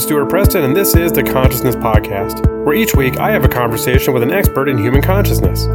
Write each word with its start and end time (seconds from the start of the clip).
Stuart 0.00 0.30
Preston, 0.30 0.64
and 0.64 0.74
this 0.74 0.96
is 0.96 1.12
the 1.12 1.22
Consciousness 1.22 1.76
Podcast, 1.76 2.64
where 2.64 2.74
each 2.74 2.94
week 2.94 3.18
I 3.18 3.30
have 3.32 3.44
a 3.44 3.48
conversation 3.48 4.14
with 4.14 4.22
an 4.22 4.32
expert 4.32 4.66
in 4.68 4.78
human 4.78 5.02
consciousness. 5.02 5.66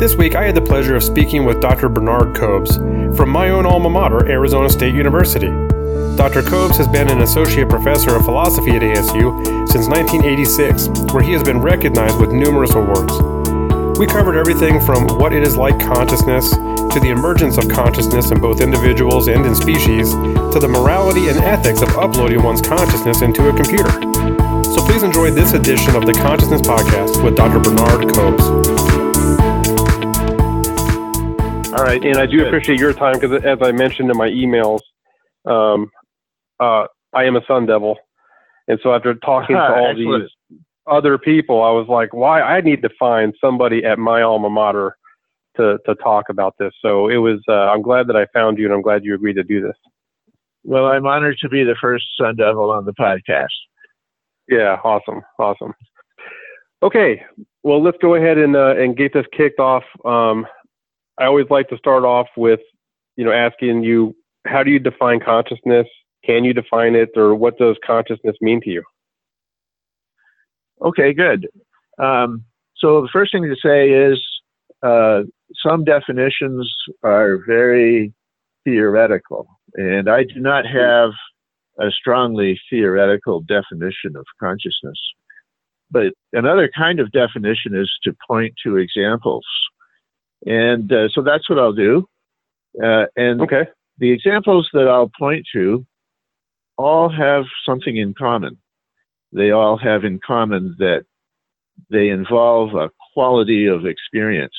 This 0.00 0.14
week 0.14 0.34
I 0.34 0.44
had 0.44 0.54
the 0.54 0.62
pleasure 0.62 0.96
of 0.96 1.02
speaking 1.02 1.44
with 1.44 1.60
Dr. 1.60 1.90
Bernard 1.90 2.34
Kobes 2.34 2.76
from 3.16 3.28
my 3.28 3.50
own 3.50 3.66
alma 3.66 3.90
mater, 3.90 4.26
Arizona 4.30 4.70
State 4.70 4.94
University. 4.94 5.48
Dr. 6.16 6.42
Kobes 6.42 6.78
has 6.78 6.88
been 6.88 7.10
an 7.10 7.20
associate 7.20 7.68
professor 7.68 8.16
of 8.16 8.24
philosophy 8.24 8.70
at 8.70 8.82
ASU 8.82 9.44
since 9.68 9.88
1986, 9.88 11.12
where 11.12 11.22
he 11.22 11.32
has 11.32 11.42
been 11.42 11.60
recognized 11.60 12.18
with 12.18 12.32
numerous 12.32 12.74
awards. 12.74 13.12
We 13.98 14.06
covered 14.06 14.36
everything 14.36 14.80
from 14.80 15.06
what 15.18 15.34
it 15.34 15.42
is 15.42 15.56
like 15.56 15.78
consciousness 15.78 16.50
to 16.96 17.00
the 17.00 17.10
emergence 17.10 17.58
of 17.58 17.68
consciousness 17.68 18.30
in 18.30 18.40
both 18.40 18.62
individuals 18.62 19.28
and 19.28 19.44
in 19.44 19.54
species, 19.54 20.12
to 20.12 20.58
the 20.58 20.66
morality 20.66 21.28
and 21.28 21.36
ethics 21.40 21.82
of 21.82 21.90
uploading 21.90 22.42
one's 22.42 22.62
consciousness 22.62 23.20
into 23.20 23.50
a 23.50 23.54
computer. 23.54 23.90
So 24.64 24.80
please 24.86 25.02
enjoy 25.02 25.30
this 25.30 25.52
edition 25.52 25.94
of 25.94 26.06
the 26.06 26.14
Consciousness 26.14 26.62
Podcast 26.62 27.22
with 27.22 27.36
Dr. 27.36 27.60
Bernard 27.60 28.14
Kobes. 28.14 28.42
All 31.74 31.84
right, 31.84 32.02
and 32.02 32.16
I 32.16 32.24
do 32.24 32.46
appreciate 32.46 32.80
your 32.80 32.94
time 32.94 33.20
because, 33.20 33.44
as 33.44 33.58
I 33.60 33.72
mentioned 33.72 34.10
in 34.10 34.16
my 34.16 34.30
emails, 34.30 34.80
um, 35.44 35.90
uh, 36.58 36.86
I 37.12 37.24
am 37.24 37.36
a 37.36 37.44
Sun 37.46 37.66
Devil, 37.66 37.98
and 38.68 38.80
so 38.82 38.94
after 38.94 39.12
talking 39.16 39.54
to 39.54 39.74
all 39.76 39.94
these 39.94 40.30
other 40.86 41.18
people, 41.18 41.62
I 41.62 41.72
was 41.72 41.88
like, 41.88 42.14
"Why? 42.14 42.40
I 42.40 42.62
need 42.62 42.80
to 42.80 42.88
find 42.98 43.34
somebody 43.38 43.84
at 43.84 43.98
my 43.98 44.22
alma 44.22 44.48
mater 44.48 44.96
to 45.56 45.78
to 45.86 45.94
talk 45.96 46.26
about 46.28 46.54
this. 46.58 46.72
So 46.80 47.08
it 47.08 47.16
was. 47.16 47.40
Uh, 47.48 47.70
I'm 47.70 47.82
glad 47.82 48.06
that 48.08 48.16
I 48.16 48.26
found 48.32 48.58
you, 48.58 48.64
and 48.64 48.74
I'm 48.74 48.82
glad 48.82 49.04
you 49.04 49.14
agreed 49.14 49.34
to 49.34 49.44
do 49.44 49.60
this. 49.60 49.76
Well, 50.64 50.86
I'm 50.86 51.06
honored 51.06 51.38
to 51.42 51.48
be 51.48 51.62
the 51.64 51.76
first 51.80 52.04
Sun 52.20 52.36
Devil 52.36 52.70
on 52.70 52.84
the 52.84 52.94
podcast. 52.94 53.46
Yeah, 54.48 54.78
awesome, 54.82 55.22
awesome. 55.38 55.74
Okay, 56.82 57.22
well, 57.62 57.82
let's 57.82 57.98
go 58.02 58.14
ahead 58.14 58.38
and 58.38 58.56
uh, 58.56 58.74
and 58.76 58.96
get 58.96 59.12
this 59.12 59.26
kicked 59.36 59.60
off. 59.60 59.84
Um, 60.04 60.46
I 61.18 61.24
always 61.24 61.46
like 61.50 61.68
to 61.68 61.78
start 61.78 62.04
off 62.04 62.28
with, 62.36 62.60
you 63.16 63.24
know, 63.24 63.32
asking 63.32 63.82
you, 63.82 64.14
how 64.46 64.62
do 64.62 64.70
you 64.70 64.78
define 64.78 65.20
consciousness? 65.20 65.86
Can 66.24 66.44
you 66.44 66.52
define 66.52 66.94
it, 66.94 67.10
or 67.16 67.34
what 67.34 67.58
does 67.58 67.76
consciousness 67.84 68.36
mean 68.40 68.60
to 68.62 68.70
you? 68.70 68.82
Okay, 70.82 71.14
good. 71.14 71.48
Um, 71.98 72.44
so 72.76 73.00
the 73.00 73.08
first 73.12 73.32
thing 73.32 73.44
to 73.44 73.56
say 73.56 73.90
is 73.90 74.22
uh, 74.82 75.22
some 75.64 75.84
definitions 75.84 76.72
are 77.02 77.38
very 77.46 78.12
theoretical, 78.64 79.46
and 79.74 80.08
I 80.08 80.24
do 80.24 80.40
not 80.40 80.66
have 80.66 81.10
a 81.78 81.90
strongly 81.90 82.60
theoretical 82.70 83.40
definition 83.42 84.16
of 84.16 84.24
consciousness. 84.40 84.98
But 85.90 86.14
another 86.32 86.70
kind 86.76 87.00
of 87.00 87.12
definition 87.12 87.76
is 87.76 87.90
to 88.02 88.16
point 88.26 88.54
to 88.64 88.76
examples. 88.76 89.46
And 90.44 90.92
uh, 90.92 91.08
so 91.14 91.22
that's 91.22 91.48
what 91.48 91.58
I'll 91.58 91.72
do. 91.72 92.06
Uh, 92.82 93.06
and 93.16 93.40
okay. 93.40 93.66
the 93.98 94.10
examples 94.10 94.68
that 94.72 94.88
I'll 94.88 95.10
point 95.18 95.46
to 95.54 95.86
all 96.76 97.08
have 97.08 97.44
something 97.64 97.96
in 97.96 98.14
common. 98.14 98.58
They 99.32 99.50
all 99.50 99.76
have 99.76 100.04
in 100.04 100.20
common 100.24 100.76
that 100.78 101.04
they 101.90 102.08
involve 102.08 102.74
a 102.74 102.90
quality 103.12 103.66
of 103.66 103.86
experience. 103.86 104.56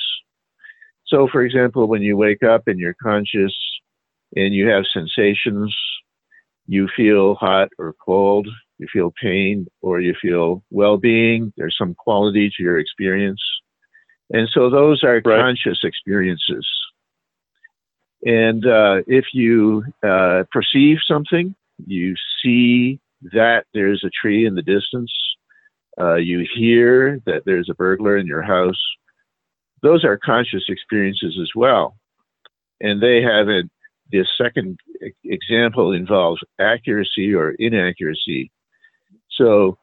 So, 1.05 1.27
for 1.31 1.43
example, 1.43 1.87
when 1.87 2.01
you 2.01 2.17
wake 2.17 2.43
up 2.43 2.63
and 2.67 2.79
you're 2.79 2.95
conscious 3.01 3.55
and 4.35 4.53
you 4.53 4.67
have 4.67 4.83
sensations, 4.91 5.75
you 6.67 6.89
feel 6.95 7.35
hot 7.35 7.69
or 7.79 7.95
cold, 8.05 8.47
you 8.77 8.87
feel 8.91 9.13
pain, 9.21 9.67
or 9.81 10.01
you 10.01 10.13
feel 10.21 10.63
well 10.69 10.97
being, 10.97 11.53
there's 11.57 11.77
some 11.77 11.95
quality 11.95 12.51
to 12.55 12.63
your 12.63 12.77
experience. 12.77 13.41
And 14.29 14.49
so 14.53 14.69
those 14.69 15.03
are 15.03 15.21
right. 15.23 15.39
conscious 15.39 15.79
experiences. 15.83 16.67
And 18.25 18.65
uh, 18.65 19.03
if 19.07 19.25
you 19.33 19.83
uh, 20.03 20.43
perceive 20.51 20.97
something, 21.07 21.55
you 21.85 22.15
see 22.43 22.99
that 23.21 23.65
there's 23.73 24.03
a 24.03 24.09
tree 24.09 24.45
in 24.45 24.55
the 24.55 24.61
distance, 24.61 25.11
uh, 25.99 26.15
you 26.15 26.45
hear 26.55 27.19
that 27.25 27.43
there's 27.45 27.69
a 27.69 27.75
burglar 27.75 28.17
in 28.17 28.27
your 28.27 28.41
house, 28.43 28.81
those 29.81 30.03
are 30.03 30.17
conscious 30.17 30.63
experiences 30.69 31.37
as 31.41 31.49
well. 31.55 31.97
And 32.79 33.01
they 33.01 33.21
have 33.21 33.49
it. 33.49 33.69
this 34.11 34.27
second 34.37 34.79
example 35.23 35.91
involves 35.91 36.41
accuracy 36.59 37.33
or 37.33 37.51
inaccuracy. 37.51 38.51
So 39.31 39.77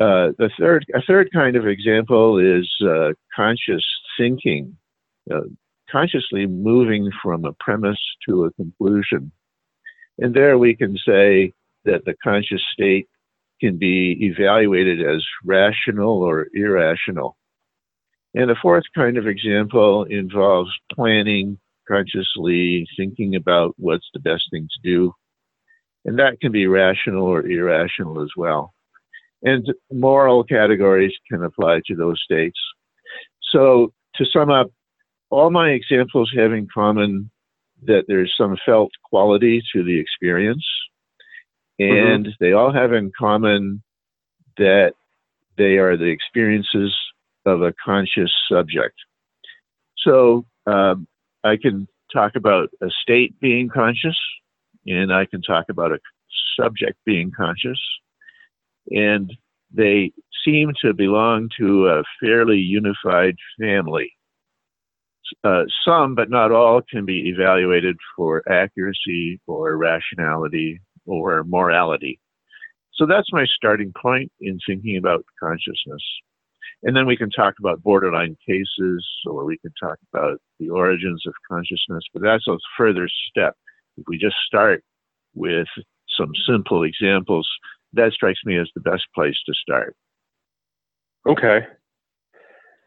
uh, 0.00 0.32
the 0.38 0.50
third, 0.58 0.84
a 0.94 1.02
third 1.02 1.30
kind 1.32 1.56
of 1.56 1.66
example 1.66 2.38
is 2.38 2.70
uh, 2.82 3.12
conscious 3.34 3.84
thinking, 4.18 4.76
uh, 5.32 5.40
consciously 5.90 6.46
moving 6.46 7.10
from 7.22 7.44
a 7.44 7.52
premise 7.54 8.00
to 8.28 8.44
a 8.44 8.52
conclusion. 8.52 9.32
And 10.18 10.34
there 10.34 10.58
we 10.58 10.74
can 10.74 10.96
say 10.96 11.52
that 11.84 12.04
the 12.04 12.14
conscious 12.22 12.62
state 12.72 13.08
can 13.60 13.78
be 13.78 14.16
evaluated 14.20 15.00
as 15.00 15.24
rational 15.44 16.22
or 16.22 16.48
irrational. 16.54 17.36
And 18.34 18.50
the 18.50 18.56
fourth 18.60 18.84
kind 18.94 19.16
of 19.16 19.26
example 19.26 20.04
involves 20.04 20.70
planning 20.92 21.58
consciously, 21.88 22.86
thinking 22.96 23.34
about 23.34 23.74
what's 23.78 24.08
the 24.12 24.20
best 24.20 24.44
thing 24.50 24.68
to 24.68 24.90
do. 24.90 25.12
And 26.04 26.18
that 26.18 26.40
can 26.40 26.52
be 26.52 26.66
rational 26.66 27.24
or 27.24 27.46
irrational 27.46 28.22
as 28.22 28.30
well. 28.36 28.74
And 29.42 29.66
moral 29.92 30.44
categories 30.44 31.12
can 31.30 31.42
apply 31.44 31.80
to 31.86 31.94
those 31.94 32.20
states. 32.22 32.58
So 33.52 33.92
to 34.16 34.24
sum 34.26 34.50
up, 34.50 34.70
all 35.30 35.50
my 35.50 35.70
examples 35.70 36.32
have 36.36 36.52
in 36.52 36.68
common 36.72 37.30
that 37.84 38.04
there's 38.08 38.34
some 38.36 38.56
felt 38.64 38.90
quality 39.04 39.62
to 39.72 39.82
the 39.82 39.98
experience. 39.98 40.64
And 41.78 42.26
mm-hmm. 42.26 42.30
they 42.44 42.52
all 42.52 42.72
have 42.72 42.92
in 42.92 43.12
common 43.18 43.82
that 44.56 44.92
they 45.58 45.76
are 45.76 45.96
the 45.96 46.06
experiences 46.06 46.94
of 47.44 47.62
a 47.62 47.74
conscious 47.84 48.32
subject. 48.50 48.94
So 49.98 50.46
um, 50.66 51.06
I 51.44 51.56
can 51.56 51.86
talk 52.12 52.32
about 52.36 52.70
a 52.82 52.88
state 53.02 53.38
being 53.40 53.68
conscious, 53.68 54.18
and 54.86 55.12
I 55.12 55.26
can 55.26 55.42
talk 55.42 55.66
about 55.68 55.92
a 55.92 55.98
subject 56.58 56.98
being 57.04 57.30
conscious, 57.36 57.80
and 58.90 59.32
they 59.72 60.12
seem 60.44 60.72
to 60.82 60.94
belong 60.94 61.50
to 61.58 61.88
a 61.88 62.04
fairly 62.20 62.58
unified 62.58 63.36
family. 63.60 64.12
Uh, 65.42 65.64
some, 65.84 66.14
but 66.14 66.30
not 66.30 66.52
all, 66.52 66.80
can 66.88 67.04
be 67.04 67.28
evaluated 67.28 67.96
for 68.16 68.42
accuracy 68.48 69.40
or 69.46 69.76
rationality 69.76 70.80
or 71.06 71.44
morality. 71.44 72.20
So 72.94 73.06
that's 73.06 73.32
my 73.32 73.46
starting 73.46 73.92
point 74.00 74.32
in 74.40 74.58
thinking 74.66 74.96
about 74.96 75.24
consciousness. 75.42 76.02
And 76.82 76.96
then 76.96 77.06
we 77.06 77.16
can 77.16 77.30
talk 77.30 77.54
about 77.58 77.82
borderline 77.82 78.36
cases, 78.46 79.06
or 79.26 79.44
we 79.44 79.58
can 79.58 79.72
talk 79.80 79.98
about 80.12 80.38
the 80.58 80.68
origins 80.70 81.22
of 81.26 81.34
consciousness, 81.50 82.04
but 82.12 82.22
that's 82.22 82.46
a 82.48 82.56
further 82.76 83.08
step. 83.28 83.54
If 83.96 84.04
we 84.08 84.18
just 84.18 84.36
start 84.46 84.82
with 85.34 85.68
some 86.16 86.32
simple 86.46 86.82
examples, 86.84 87.48
that 87.94 88.12
strikes 88.12 88.40
me 88.44 88.58
as 88.58 88.68
the 88.74 88.80
best 88.80 89.04
place 89.14 89.36
to 89.46 89.54
start. 89.54 89.96
Okay. 91.26 91.66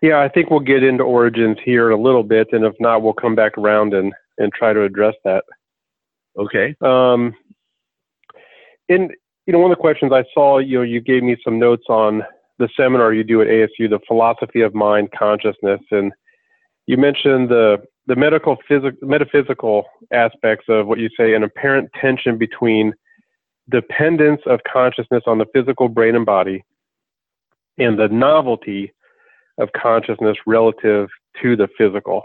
Yeah, 0.01 0.21
I 0.21 0.29
think 0.29 0.49
we'll 0.49 0.61
get 0.61 0.83
into 0.83 1.03
origins 1.03 1.57
here 1.63 1.91
in 1.91 1.99
a 1.99 2.01
little 2.01 2.23
bit, 2.23 2.47
and 2.51 2.63
if 2.63 2.73
not, 2.79 3.01
we'll 3.01 3.13
come 3.13 3.35
back 3.35 3.57
around 3.57 3.93
and, 3.93 4.13
and 4.37 4.53
try 4.53 4.71
to 4.71 4.83
address 4.83 5.15
that. 5.25 5.43
Okay. 6.37 6.75
Um, 6.81 7.35
and 8.89 9.11
you 9.45 9.53
know, 9.53 9.59
one 9.59 9.71
of 9.71 9.77
the 9.77 9.81
questions 9.81 10.11
I 10.13 10.23
saw, 10.33 10.59
you 10.59 10.77
know, 10.77 10.83
you 10.83 11.01
gave 11.01 11.23
me 11.23 11.35
some 11.43 11.57
notes 11.57 11.85
on 11.89 12.23
the 12.59 12.69
seminar 12.77 13.13
you 13.13 13.23
do 13.23 13.41
at 13.41 13.47
ASU, 13.47 13.89
the 13.89 13.99
philosophy 14.07 14.61
of 14.61 14.75
mind 14.75 15.09
consciousness, 15.17 15.79
and 15.91 16.11
you 16.85 16.97
mentioned 16.97 17.49
the 17.49 17.77
the 18.07 18.15
medical 18.15 18.57
phys- 18.69 19.01
metaphysical 19.01 19.85
aspects 20.11 20.65
of 20.67 20.87
what 20.87 20.99
you 20.99 21.09
say 21.15 21.35
an 21.35 21.43
apparent 21.43 21.89
tension 21.99 22.37
between 22.37 22.93
dependence 23.69 24.41
of 24.47 24.59
consciousness 24.71 25.23
on 25.27 25.37
the 25.37 25.45
physical 25.53 25.87
brain 25.87 26.15
and 26.15 26.25
body 26.25 26.63
and 27.77 27.99
the 27.99 28.07
novelty 28.07 28.91
of 29.59 29.69
consciousness 29.73 30.37
relative 30.47 31.07
to 31.41 31.55
the 31.55 31.67
physical. 31.77 32.23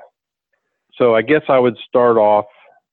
So 0.97 1.15
I 1.15 1.23
guess 1.23 1.43
I 1.49 1.59
would 1.59 1.77
start 1.87 2.17
off 2.17 2.47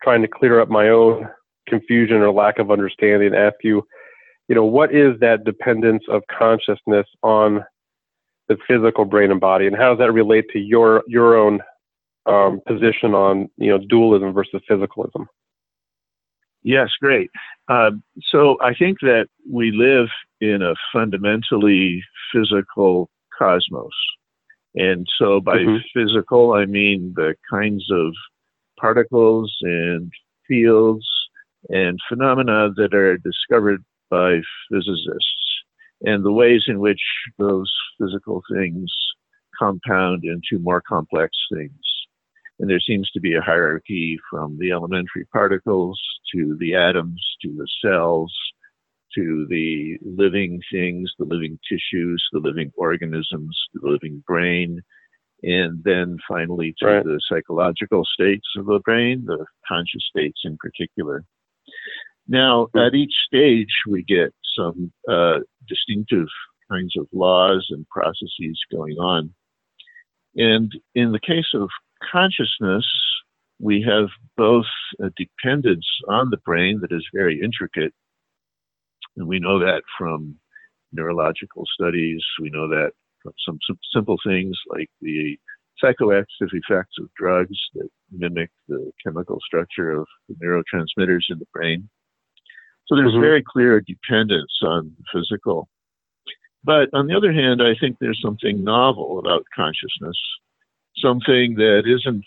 trying 0.03 0.21
to 0.21 0.27
clear 0.27 0.59
up 0.59 0.69
my 0.69 0.89
own 0.89 1.29
confusion 1.71 2.17
or 2.17 2.31
lack 2.31 2.59
of 2.59 2.69
understanding 2.69 3.33
ask 3.33 3.55
you 3.63 3.83
you 4.51 4.55
know, 4.55 4.65
what 4.65 4.93
is 4.93 5.17
that 5.21 5.45
dependence 5.45 6.03
of 6.09 6.23
consciousness 6.27 7.07
on 7.23 7.63
the 8.49 8.57
physical 8.67 9.05
brain 9.05 9.31
and 9.31 9.39
body, 9.39 9.65
and 9.65 9.77
how 9.77 9.91
does 9.91 9.99
that 9.99 10.11
relate 10.11 10.43
to 10.51 10.59
your 10.59 11.03
your 11.07 11.37
own 11.37 11.61
um, 12.25 12.59
position 12.67 13.13
on 13.13 13.49
you 13.55 13.69
know 13.69 13.77
dualism 13.77 14.33
versus 14.33 14.61
physicalism? 14.69 15.25
Yes, 16.63 16.89
great. 16.99 17.29
Uh, 17.69 17.91
so 18.29 18.57
I 18.61 18.73
think 18.73 18.99
that 19.03 19.27
we 19.49 19.71
live 19.71 20.09
in 20.41 20.61
a 20.61 20.73
fundamentally 20.91 22.03
physical 22.33 23.09
cosmos. 23.39 23.93
And 24.75 25.07
so 25.17 25.39
by 25.39 25.59
mm-hmm. 25.59 25.77
physical, 25.93 26.55
I 26.55 26.65
mean 26.65 27.13
the 27.15 27.35
kinds 27.49 27.89
of 27.89 28.13
particles 28.77 29.55
and 29.61 30.11
fields 30.45 31.07
and 31.69 31.99
phenomena 32.09 32.69
that 32.75 32.93
are 32.93 33.17
discovered 33.17 33.83
by 34.09 34.41
physicists 34.71 35.61
and 36.01 36.25
the 36.25 36.31
ways 36.31 36.63
in 36.67 36.79
which 36.79 37.01
those 37.37 37.71
physical 37.99 38.41
things 38.51 38.91
compound 39.57 40.23
into 40.23 40.61
more 40.63 40.81
complex 40.81 41.31
things. 41.53 41.71
And 42.59 42.69
there 42.69 42.79
seems 42.79 43.09
to 43.11 43.19
be 43.19 43.35
a 43.35 43.41
hierarchy 43.41 44.19
from 44.29 44.57
the 44.59 44.71
elementary 44.71 45.25
particles 45.31 45.99
to 46.33 46.57
the 46.59 46.75
atoms 46.75 47.21
to 47.43 47.53
the 47.55 47.67
cells 47.83 48.33
to 49.15 49.45
the 49.49 49.97
living 50.03 50.61
things, 50.71 51.11
the 51.19 51.25
living 51.25 51.59
tissues, 51.69 52.23
the 52.31 52.39
living 52.39 52.71
organisms, 52.77 53.57
the 53.73 53.89
living 53.89 54.23
brain, 54.25 54.81
and 55.43 55.83
then 55.83 56.17
finally 56.27 56.73
to 56.79 56.85
right. 56.85 57.03
the 57.03 57.19
psychological 57.27 58.05
states 58.05 58.47
of 58.57 58.65
the 58.65 58.79
brain, 58.79 59.23
the 59.25 59.45
conscious 59.67 60.05
states 60.09 60.41
in 60.43 60.57
particular. 60.57 61.23
Now, 62.27 62.67
hmm. 62.73 62.79
at 62.79 62.95
each 62.95 63.13
stage, 63.25 63.73
we 63.87 64.03
get 64.03 64.33
some 64.55 64.91
uh, 65.09 65.39
distinctive 65.67 66.27
kinds 66.69 66.93
of 66.97 67.07
laws 67.11 67.67
and 67.69 67.87
processes 67.89 68.59
going 68.71 68.97
on. 68.97 69.33
And 70.35 70.71
in 70.95 71.11
the 71.11 71.19
case 71.19 71.53
of 71.53 71.69
consciousness, 72.11 72.85
we 73.59 73.83
have 73.87 74.09
both 74.37 74.65
a 74.99 75.09
dependence 75.17 75.85
on 76.07 76.29
the 76.29 76.37
brain 76.37 76.79
that 76.81 76.91
is 76.91 77.05
very 77.13 77.39
intricate, 77.41 77.93
and 79.17 79.27
we 79.27 79.39
know 79.39 79.59
that 79.59 79.83
from 79.97 80.39
neurological 80.93 81.65
studies. 81.73 82.23
We 82.41 82.49
know 82.49 82.67
that 82.69 82.91
from 83.21 83.33
some, 83.45 83.59
some 83.67 83.77
simple 83.93 84.17
things 84.25 84.57
like 84.69 84.89
the 85.01 85.37
psychoactive 85.83 86.49
effects 86.53 86.95
of 86.99 87.09
drugs 87.15 87.57
that 87.75 87.89
mimic 88.11 88.49
the 88.67 88.91
chemical 89.03 89.39
structure 89.45 89.91
of 89.91 90.07
the 90.27 90.35
neurotransmitters 90.35 91.23
in 91.29 91.39
the 91.39 91.47
brain. 91.53 91.89
So 92.87 92.95
there's 92.95 93.11
mm-hmm. 93.11 93.21
very 93.21 93.43
clear 93.43 93.81
dependence 93.81 94.51
on 94.63 94.95
physical. 95.13 95.69
But 96.63 96.89
on 96.93 97.07
the 97.07 97.15
other 97.15 97.31
hand, 97.31 97.61
I 97.61 97.73
think 97.79 97.97
there's 97.99 98.21
something 98.23 98.63
novel 98.63 99.19
about 99.19 99.45
consciousness, 99.55 100.17
something 100.97 101.55
that 101.55 101.83
isn't 101.85 102.25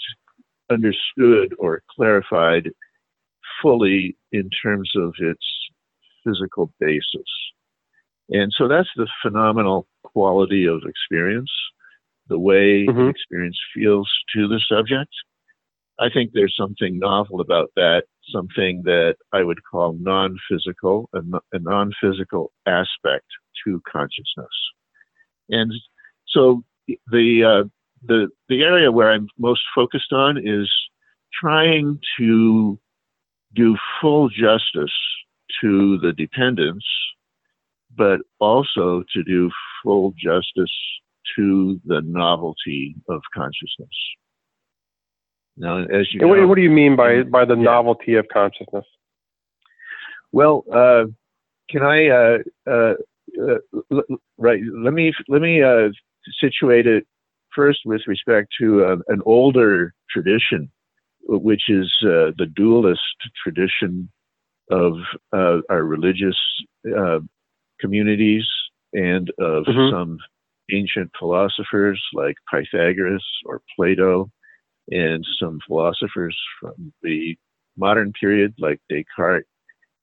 understood 0.70 1.54
or 1.58 1.82
clarified 1.94 2.70
fully 3.62 4.16
in 4.32 4.50
terms 4.62 4.90
of 4.96 5.14
its 5.18 5.44
physical 6.24 6.72
basis. 6.80 7.28
And 8.30 8.52
so 8.56 8.68
that's 8.68 8.88
the 8.96 9.06
phenomenal 9.22 9.86
quality 10.02 10.66
of 10.66 10.82
experience, 10.86 11.50
the 12.28 12.38
way 12.38 12.86
mm-hmm. 12.86 12.98
the 12.98 13.08
experience 13.08 13.58
feels 13.74 14.10
to 14.34 14.48
the 14.48 14.60
subject. 14.68 15.10
I 16.00 16.08
think 16.10 16.30
there's 16.32 16.56
something 16.58 16.98
novel 16.98 17.40
about 17.40 17.70
that, 17.76 18.04
something 18.32 18.82
that 18.84 19.16
I 19.32 19.42
would 19.42 19.60
call 19.70 19.96
non 20.00 20.36
physical, 20.50 21.08
a, 21.14 21.20
a 21.52 21.58
non 21.58 21.92
physical 22.00 22.52
aspect 22.66 23.26
to 23.64 23.80
consciousness. 23.90 24.48
And 25.50 25.72
so 26.26 26.64
the, 26.88 27.44
uh, 27.44 27.68
the, 28.04 28.28
the 28.48 28.62
area 28.62 28.90
where 28.90 29.12
I'm 29.12 29.28
most 29.38 29.62
focused 29.74 30.12
on 30.12 30.36
is 30.36 30.70
trying 31.40 32.00
to 32.18 32.78
do 33.54 33.76
full 34.00 34.28
justice 34.28 34.92
to 35.60 35.98
the 35.98 36.12
dependence, 36.12 36.84
but 37.96 38.20
also 38.40 39.04
to 39.12 39.22
do 39.22 39.50
full 39.82 40.12
justice 40.18 40.72
to 41.36 41.80
the 41.84 42.02
novelty 42.04 42.96
of 43.08 43.20
consciousness. 43.34 43.88
Now, 45.56 45.82
as 45.82 46.12
you 46.12 46.20
know, 46.20 46.46
what, 46.46 46.56
do 46.56 46.62
you 46.62 46.70
mean 46.70 46.96
by 46.96 47.22
by 47.22 47.44
the 47.44 47.56
yeah. 47.56 47.62
novelty 47.62 48.14
of 48.16 48.26
consciousness? 48.32 48.84
Well, 50.32 50.64
uh, 50.72 51.04
can 51.70 51.82
I 51.82 52.08
uh, 52.08 52.38
uh, 52.68 52.94
uh 53.40 54.02
right? 54.36 54.60
Let 54.72 54.94
me 54.94 55.12
let 55.28 55.40
me 55.40 55.62
uh, 55.62 55.90
situate 56.40 56.86
it 56.86 57.06
first 57.54 57.80
with 57.84 58.00
respect 58.08 58.48
to 58.60 58.84
uh, 58.84 58.96
an 59.08 59.22
older 59.24 59.94
tradition, 60.10 60.72
which 61.28 61.68
is 61.68 61.88
the 62.02 62.46
dualist 62.56 63.00
tradition 63.42 64.08
of 64.70 64.94
uh, 65.32 65.58
our 65.70 65.84
religious 65.84 66.36
uh, 66.96 67.20
communities 67.80 68.44
and 68.92 69.30
of 69.38 69.64
mm-hmm. 69.64 69.94
some 69.94 70.18
ancient 70.72 71.10
philosophers 71.18 72.02
like 72.12 72.36
Pythagoras 72.50 73.24
or 73.44 73.60
Plato, 73.76 74.30
and 74.90 75.26
some 75.40 75.58
philosophers 75.66 76.38
from 76.60 76.92
the 77.02 77.36
modern 77.76 78.12
period 78.12 78.54
like 78.58 78.80
Descartes. 78.90 79.46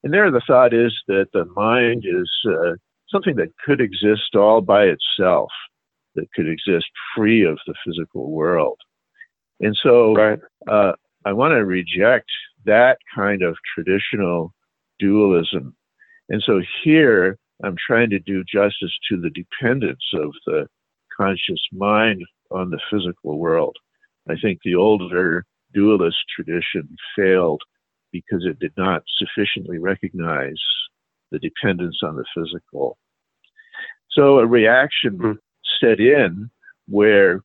And 0.04 0.14
there, 0.14 0.32
the 0.32 0.42
thought 0.48 0.74
is 0.74 0.94
that 1.08 1.28
the 1.34 1.46
mind 1.56 2.04
is 2.06 2.30
uh, 2.48 2.74
something 3.10 3.36
that 3.36 3.54
could 3.64 3.80
exist 3.80 4.36
all 4.36 4.62
by 4.62 4.86
itself, 4.86 5.52
that 6.16 6.32
could 6.34 6.48
exist 6.48 6.88
free 7.16 7.46
of 7.46 7.60
the 7.68 7.76
physical 7.86 8.32
world. 8.32 8.80
And 9.60 9.78
so 9.82 10.16
right. 10.16 10.40
uh, 10.68 10.94
I 11.26 11.34
want 11.34 11.52
to 11.52 11.66
reject 11.66 12.30
that 12.66 12.98
kind 13.14 13.44
of 13.44 13.56
traditional 13.76 14.54
dualism. 15.00 15.76
And 16.30 16.42
so 16.44 16.62
here 16.84 17.38
I'm 17.64 17.76
trying 17.86 18.10
to 18.12 18.20
do 18.20 18.44
justice 18.44 18.98
to 19.10 19.20
the 19.20 19.30
dependence 19.30 20.04
of 20.14 20.32
the 20.46 20.68
conscious 21.16 21.62
mind 21.72 22.24
on 22.50 22.70
the 22.70 22.80
physical 22.90 23.38
world. 23.38 23.76
I 24.30 24.36
think 24.42 24.60
the 24.64 24.76
older 24.76 25.46
dualist 25.74 26.18
tradition 26.36 26.96
failed 27.16 27.62
because 28.12 28.46
it 28.46 28.60
did 28.60 28.74
not 28.78 29.04
sufficiently 29.18 29.78
recognize 29.78 30.60
the 31.32 31.40
dependence 31.40 32.00
on 32.04 32.16
the 32.16 32.26
physical. 32.36 32.98
So 34.12 34.40
a 34.40 34.46
reaction 34.46 35.18
mm. 35.18 35.38
set 35.80 36.00
in 36.00 36.50
where 36.88 37.42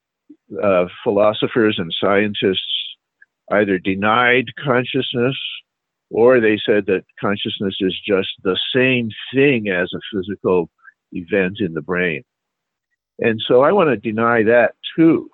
uh, 0.62 0.86
philosophers 1.04 1.76
and 1.78 1.94
scientists 2.00 2.96
either 3.52 3.78
denied 3.78 4.46
consciousness 4.62 5.36
or 6.10 6.40
they 6.40 6.58
said 6.64 6.86
that 6.86 7.04
consciousness 7.20 7.76
is 7.80 7.98
just 8.06 8.28
the 8.42 8.58
same 8.74 9.10
thing 9.34 9.68
as 9.68 9.90
a 9.94 10.00
physical 10.12 10.70
event 11.12 11.58
in 11.60 11.74
the 11.74 11.82
brain. 11.82 12.22
And 13.18 13.40
so 13.46 13.62
I 13.62 13.72
want 13.72 13.88
to 13.88 13.96
deny 13.96 14.42
that 14.44 14.74
too. 14.96 15.28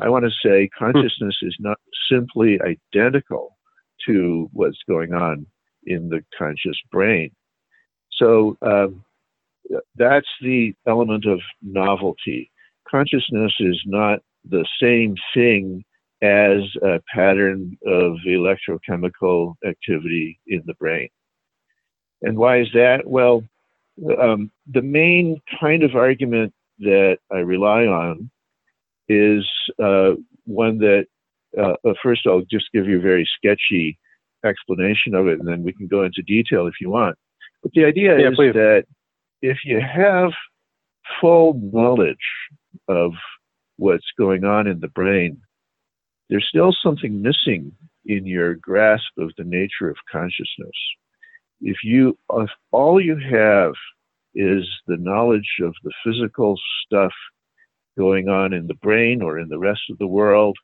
I 0.00 0.08
want 0.08 0.24
to 0.24 0.48
say 0.48 0.68
consciousness 0.76 1.36
is 1.42 1.56
not 1.58 1.78
simply 2.10 2.58
identical 2.60 3.56
to 4.06 4.48
what's 4.52 4.82
going 4.88 5.12
on 5.14 5.46
in 5.86 6.08
the 6.08 6.22
conscious 6.36 6.76
brain. 6.90 7.30
So 8.12 8.56
um, 8.62 9.04
that's 9.96 10.28
the 10.42 10.74
element 10.86 11.26
of 11.26 11.40
novelty. 11.62 12.50
Consciousness 12.88 13.52
is 13.60 13.80
not 13.86 14.20
the 14.48 14.66
same 14.80 15.16
thing 15.34 15.84
as 16.22 16.62
a 16.82 17.00
pattern 17.14 17.76
of 17.86 18.16
electrochemical 18.26 19.54
activity 19.66 20.38
in 20.46 20.62
the 20.66 20.74
brain. 20.74 21.08
And 22.22 22.38
why 22.38 22.60
is 22.60 22.68
that? 22.72 23.02
Well, 23.04 23.44
um, 24.18 24.50
the 24.72 24.82
main 24.82 25.40
kind 25.60 25.82
of 25.82 25.94
argument 25.94 26.52
that 26.78 27.18
I 27.30 27.38
rely 27.38 27.86
on 27.86 28.30
is 29.08 29.46
uh, 29.82 30.12
one 30.44 30.78
that, 30.78 31.06
uh, 31.58 31.74
uh, 31.84 31.94
first, 32.02 32.26
I'll 32.26 32.42
just 32.50 32.72
give 32.72 32.86
you 32.86 32.98
a 32.98 33.02
very 33.02 33.28
sketchy 33.36 33.98
explanation 34.44 35.14
of 35.14 35.26
it, 35.26 35.38
and 35.38 35.48
then 35.48 35.62
we 35.62 35.72
can 35.72 35.86
go 35.86 36.04
into 36.04 36.22
detail 36.22 36.66
if 36.66 36.74
you 36.80 36.90
want. 36.90 37.16
But 37.62 37.72
the 37.74 37.84
idea 37.84 38.18
yeah, 38.18 38.30
is 38.30 38.36
please. 38.36 38.52
that 38.54 38.84
if 39.42 39.58
you 39.64 39.80
have 39.80 40.30
full 41.20 41.60
knowledge 41.72 42.16
of 42.88 43.12
what's 43.76 44.06
going 44.18 44.44
on 44.44 44.66
in 44.66 44.80
the 44.80 44.88
brain, 44.88 45.40
there's 46.28 46.46
still 46.48 46.74
something 46.82 47.22
missing 47.22 47.72
in 48.04 48.26
your 48.26 48.54
grasp 48.54 49.18
of 49.18 49.30
the 49.36 49.44
nature 49.44 49.88
of 49.88 49.96
consciousness. 50.10 50.76
If 51.60 51.78
you, 51.82 52.18
if 52.32 52.50
all 52.72 53.00
you 53.00 53.16
have 53.16 53.72
is 54.34 54.68
the 54.86 54.96
knowledge 54.98 55.48
of 55.62 55.74
the 55.82 55.92
physical 56.04 56.58
stuff 56.84 57.12
going 57.96 58.28
on 58.28 58.52
in 58.52 58.66
the 58.66 58.74
brain 58.74 59.22
or 59.22 59.38
in 59.38 59.48
the 59.48 59.58
rest 59.58 59.82
of 59.90 59.98
the 59.98 60.06
world, 60.06 60.56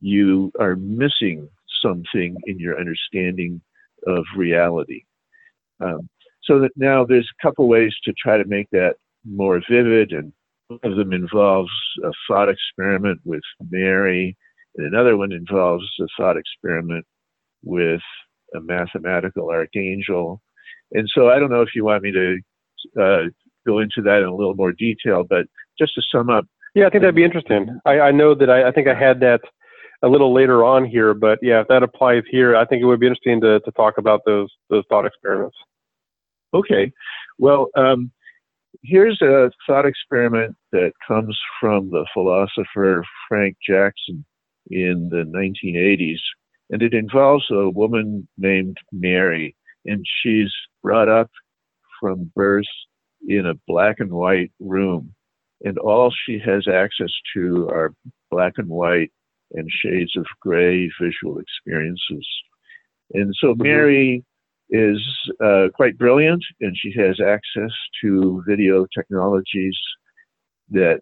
you 0.00 0.52
are 0.60 0.76
missing 0.76 1.48
something 1.82 2.36
in 2.46 2.58
your 2.58 2.78
understanding 2.78 3.60
of 4.06 4.24
reality. 4.36 5.02
Um, 5.80 6.08
so 6.44 6.60
that 6.60 6.70
now 6.76 7.04
there's 7.04 7.28
a 7.28 7.42
couple 7.42 7.66
ways 7.68 7.94
to 8.04 8.12
try 8.12 8.36
to 8.36 8.44
make 8.44 8.68
that 8.70 8.96
more 9.24 9.60
vivid, 9.68 10.12
and 10.12 10.32
one 10.68 10.80
of 10.84 10.96
them 10.96 11.12
involves 11.12 11.72
a 12.04 12.10
thought 12.28 12.48
experiment 12.48 13.20
with 13.24 13.42
Mary 13.70 14.36
and 14.76 14.86
another 14.86 15.16
one 15.16 15.32
involves 15.32 15.84
a 16.00 16.06
thought 16.16 16.36
experiment 16.36 17.04
with 17.62 18.00
a 18.54 18.60
mathematical 18.60 19.50
archangel. 19.50 20.40
And 20.92 21.08
so 21.12 21.28
I 21.28 21.38
don't 21.38 21.50
know 21.50 21.62
if 21.62 21.74
you 21.74 21.84
want 21.84 22.02
me 22.02 22.12
to 22.12 22.38
uh, 23.00 23.22
go 23.66 23.78
into 23.78 24.02
that 24.02 24.18
in 24.18 24.28
a 24.28 24.34
little 24.34 24.54
more 24.54 24.72
detail, 24.72 25.24
but 25.28 25.46
just 25.78 25.94
to 25.94 26.02
sum 26.12 26.30
up. 26.30 26.46
Yeah, 26.74 26.86
I 26.86 26.90
think 26.90 27.02
that'd 27.02 27.14
be 27.14 27.24
interesting. 27.24 27.78
I, 27.86 28.00
I 28.00 28.10
know 28.10 28.34
that 28.34 28.50
I, 28.50 28.68
I 28.68 28.72
think 28.72 28.88
I 28.88 28.94
had 28.94 29.20
that 29.20 29.40
a 30.02 30.08
little 30.08 30.34
later 30.34 30.64
on 30.64 30.84
here, 30.84 31.14
but 31.14 31.38
yeah, 31.40 31.60
if 31.60 31.68
that 31.68 31.82
applies 31.82 32.24
here, 32.30 32.56
I 32.56 32.64
think 32.64 32.82
it 32.82 32.86
would 32.86 33.00
be 33.00 33.06
interesting 33.06 33.40
to, 33.40 33.60
to 33.60 33.70
talk 33.72 33.94
about 33.96 34.20
those 34.26 34.50
those 34.70 34.84
thought 34.88 35.06
experiments. 35.06 35.56
Okay, 36.52 36.92
well, 37.38 37.68
um, 37.76 38.10
here's 38.82 39.20
a 39.22 39.50
thought 39.66 39.86
experiment 39.86 40.56
that 40.72 40.92
comes 41.06 41.38
from 41.60 41.90
the 41.90 42.06
philosopher 42.12 43.04
Frank 43.28 43.56
Jackson 43.66 44.24
in 44.70 45.08
the 45.10 45.24
1980s, 45.24 46.20
and 46.70 46.82
it 46.82 46.94
involves 46.94 47.44
a 47.50 47.68
woman 47.70 48.26
named 48.38 48.76
Mary, 48.92 49.56
and 49.84 50.04
she's 50.22 50.52
brought 50.82 51.08
up 51.08 51.30
from 52.00 52.30
birth 52.34 52.64
in 53.26 53.46
a 53.46 53.54
black 53.66 54.00
and 54.00 54.12
white 54.12 54.52
room, 54.60 55.14
and 55.64 55.78
all 55.78 56.12
she 56.26 56.38
has 56.38 56.66
access 56.68 57.12
to 57.34 57.68
are 57.68 57.94
black 58.30 58.54
and 58.56 58.68
white 58.68 59.12
and 59.52 59.68
shades 59.70 60.16
of 60.16 60.26
gray 60.40 60.90
visual 61.00 61.38
experiences. 61.38 62.26
And 63.12 63.34
so 63.38 63.48
mm-hmm. 63.48 63.62
Mary 63.62 64.24
is 64.70 65.00
uh, 65.42 65.68
quite 65.74 65.98
brilliant, 65.98 66.44
and 66.60 66.76
she 66.76 66.92
has 66.98 67.20
access 67.20 67.70
to 68.02 68.42
video 68.46 68.86
technologies 68.94 69.78
that 70.70 71.00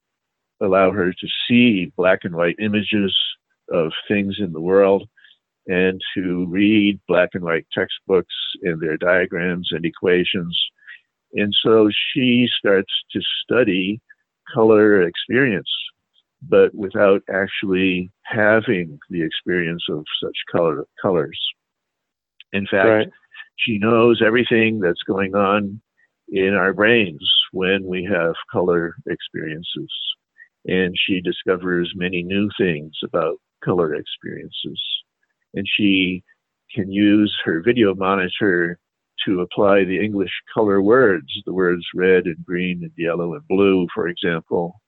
allow 0.60 0.90
her 0.90 1.12
to 1.12 1.28
see 1.48 1.92
black 1.96 2.20
and 2.24 2.34
white 2.34 2.56
images 2.60 3.16
of 3.72 3.92
things 4.08 4.36
in 4.38 4.52
the 4.52 4.60
world 4.60 5.08
and 5.66 6.00
to 6.14 6.46
read 6.48 7.00
black 7.06 7.30
and 7.34 7.44
white 7.44 7.66
textbooks 7.72 8.34
and 8.62 8.80
their 8.80 8.96
diagrams 8.96 9.68
and 9.70 9.84
equations. 9.84 10.58
And 11.34 11.54
so 11.62 11.88
she 12.12 12.48
starts 12.58 12.92
to 13.12 13.20
study 13.42 14.00
color 14.52 15.02
experience, 15.02 15.70
but 16.42 16.74
without 16.74 17.22
actually 17.32 18.10
having 18.24 18.98
the 19.08 19.22
experience 19.22 19.84
of 19.88 20.04
such 20.22 20.36
color 20.50 20.84
colors. 21.00 21.38
In 22.52 22.66
fact, 22.66 22.88
right. 22.88 23.08
she 23.56 23.78
knows 23.78 24.20
everything 24.24 24.80
that's 24.80 25.02
going 25.06 25.34
on 25.34 25.80
in 26.28 26.54
our 26.54 26.72
brains 26.72 27.22
when 27.52 27.86
we 27.86 28.04
have 28.04 28.34
color 28.50 28.94
experiences. 29.06 29.90
And 30.66 30.94
she 31.06 31.20
discovers 31.20 31.92
many 31.94 32.22
new 32.22 32.50
things 32.58 32.92
about 33.02 33.38
color 33.64 33.94
experiences. 33.94 34.80
And 35.54 35.66
she 35.76 36.22
can 36.74 36.90
use 36.90 37.34
her 37.44 37.62
video 37.62 37.94
monitor 37.94 38.78
to 39.26 39.40
apply 39.40 39.84
the 39.84 40.00
English 40.02 40.32
color 40.52 40.82
words, 40.82 41.28
the 41.46 41.52
words 41.52 41.84
red 41.94 42.24
and 42.24 42.44
green 42.44 42.80
and 42.82 42.92
yellow 42.96 43.34
and 43.34 43.46
blue, 43.48 43.86
for 43.94 44.08
example. 44.08 44.80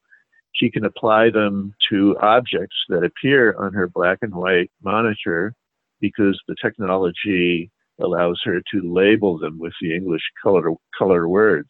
She 0.53 0.71
can 0.71 0.85
apply 0.85 1.31
them 1.31 1.75
to 1.91 2.17
objects 2.21 2.77
that 2.89 3.05
appear 3.05 3.55
on 3.59 3.73
her 3.75 3.89
black 3.89 4.19
and 4.23 4.35
white 4.35 4.71
monitor 4.83 5.55
because 6.01 6.41
the 6.49 6.57
technology 6.63 7.71
allows 8.01 8.41
her 8.45 8.61
to 8.73 8.93
label 8.93 9.39
them 9.39 9.59
with 9.59 9.73
the 9.81 9.95
English 9.95 10.23
color, 10.43 10.71
color 10.97 11.29
words. 11.29 11.69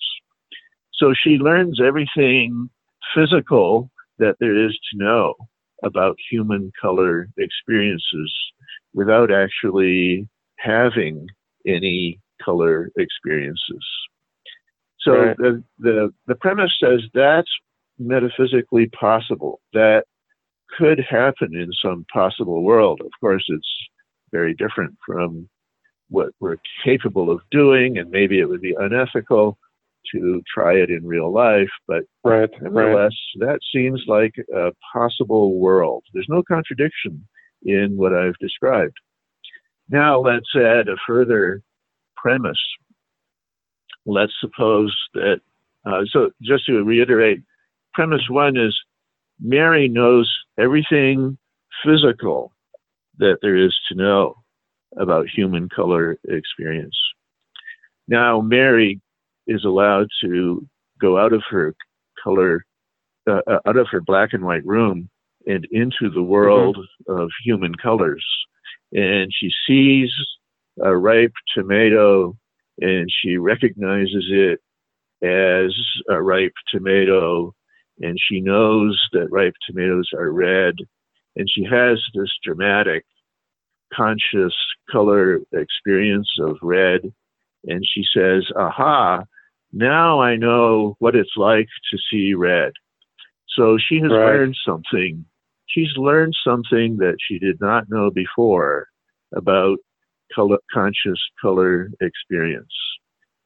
So 0.95 1.13
she 1.15 1.31
learns 1.31 1.81
everything 1.85 2.71
physical 3.15 3.91
that 4.19 4.37
there 4.41 4.65
is 4.65 4.73
to 4.91 4.99
know 4.99 5.35
about 5.85 6.17
human 6.31 6.73
color 6.81 7.29
experiences 7.39 8.33
without 8.93 9.31
actually 9.33 10.29
having 10.59 11.27
any 11.67 12.21
color 12.43 12.91
experiences. 12.97 13.85
So 15.01 15.13
right. 15.13 15.37
the, 15.37 15.63
the, 15.79 16.11
the 16.27 16.35
premise 16.37 16.73
says 16.83 17.01
that's 17.13 17.51
metaphysically 17.99 18.87
possible. 18.89 19.61
That 19.73 20.05
could 20.79 20.99
happen 21.09 21.55
in 21.55 21.71
some 21.83 22.05
possible 22.13 22.63
world. 22.63 23.01
Of 23.01 23.11
course, 23.21 23.45
it's 23.49 23.69
very 24.33 24.55
different 24.55 24.97
from 25.07 25.49
what 26.09 26.31
we're 26.41 26.57
capable 26.85 27.31
of 27.31 27.41
doing, 27.51 27.99
and 27.99 28.11
maybe 28.11 28.41
it 28.41 28.49
would 28.49 28.61
be 28.61 28.75
unethical 28.79 29.59
to 30.13 30.43
try 30.53 30.75
it 30.75 30.91
in 30.91 31.07
real 31.07 31.33
life, 31.33 31.71
but 31.87 32.05
right, 32.25 32.51
nevertheless, 32.61 33.13
right. 33.41 33.47
that 33.47 33.61
seems 33.73 34.03
like 34.07 34.35
a 34.55 34.71
possible 34.93 35.59
world. 35.59 36.05
There's 36.13 36.29
no 36.29 36.43
contradiction 36.43 37.27
in 37.63 37.97
what 37.97 38.15
I've 38.15 38.39
described. 38.41 38.97
Now, 39.89 40.21
let's 40.21 40.55
add 40.55 40.89
a 40.89 40.97
further 41.07 41.63
premise. 42.17 42.63
Let's 44.07 44.33
suppose 44.41 44.95
that, 45.15 45.41
uh, 45.87 46.03
so 46.11 46.31
just 46.43 46.67
to 46.67 46.83
reiterate, 46.83 47.41
premise 47.93 48.29
one 48.29 48.57
is 48.57 48.79
Mary 49.41 49.89
knows 49.89 50.31
everything 50.59 51.39
physical 51.85 52.53
that 53.19 53.39
there 53.43 53.57
is 53.57 53.75
to 53.89 53.95
know 53.95 54.37
about 54.97 55.29
human 55.29 55.69
color 55.69 56.19
experience. 56.29 56.97
Now, 58.07 58.41
Mary 58.41 59.01
is 59.47 59.65
allowed 59.65 60.09
to 60.23 60.67
go 61.01 61.19
out 61.19 61.33
of 61.33 61.43
her 61.51 61.75
color, 62.23 62.65
uh, 63.29 63.41
uh, 63.47 63.59
out 63.67 63.77
of 63.77 63.87
her 63.91 64.01
black 64.01 64.33
and 64.33 64.45
white 64.45 64.65
room 64.65 65.09
and 65.47 65.67
into 65.71 66.11
the 66.13 66.23
world 66.23 66.77
mm-hmm. 66.77 67.21
of 67.23 67.31
human 67.45 67.75
colors. 67.75 68.25
And 68.93 69.31
she 69.33 69.51
sees 69.67 70.11
a 70.83 70.97
ripe 70.97 71.33
tomato 71.55 72.37
and 72.81 73.09
she 73.11 73.37
recognizes 73.37 74.27
it 74.31 74.61
as 75.23 75.73
a 76.09 76.21
ripe 76.21 76.55
tomato 76.71 77.55
and 78.01 78.19
she 78.21 78.41
knows 78.41 79.01
that 79.13 79.31
ripe 79.31 79.55
tomatoes 79.67 80.11
are 80.13 80.33
red 80.33 80.75
and 81.37 81.49
she 81.49 81.65
has 81.65 82.03
this 82.15 82.31
dramatic 82.43 83.05
conscious 83.93 84.55
color 84.91 85.41
experience 85.53 86.29
of 86.41 86.57
red 86.63 87.01
and 87.65 87.85
she 87.87 88.05
says 88.15 88.45
aha 88.57 89.25
now 89.75 90.21
I 90.21 90.37
know 90.37 90.97
what 91.01 91.17
it's 91.17 91.37
like 91.37 91.69
to 91.91 91.99
see 92.11 92.35
red. 92.35 92.73
So 93.49 93.77
she 93.77 93.97
has 93.97 94.11
right. 94.11 94.27
learned 94.27 94.57
something. 94.67 95.25
She's 95.67 95.91
learned 95.97 96.37
something 96.47 96.97
that 96.99 97.17
she 97.21 97.39
did 97.39 97.61
not 97.61 97.89
know 97.89 98.11
before 98.11 98.87
about 99.35 99.79
color, 100.35 100.59
conscious 100.73 101.21
color 101.41 101.91
experience. 102.01 102.73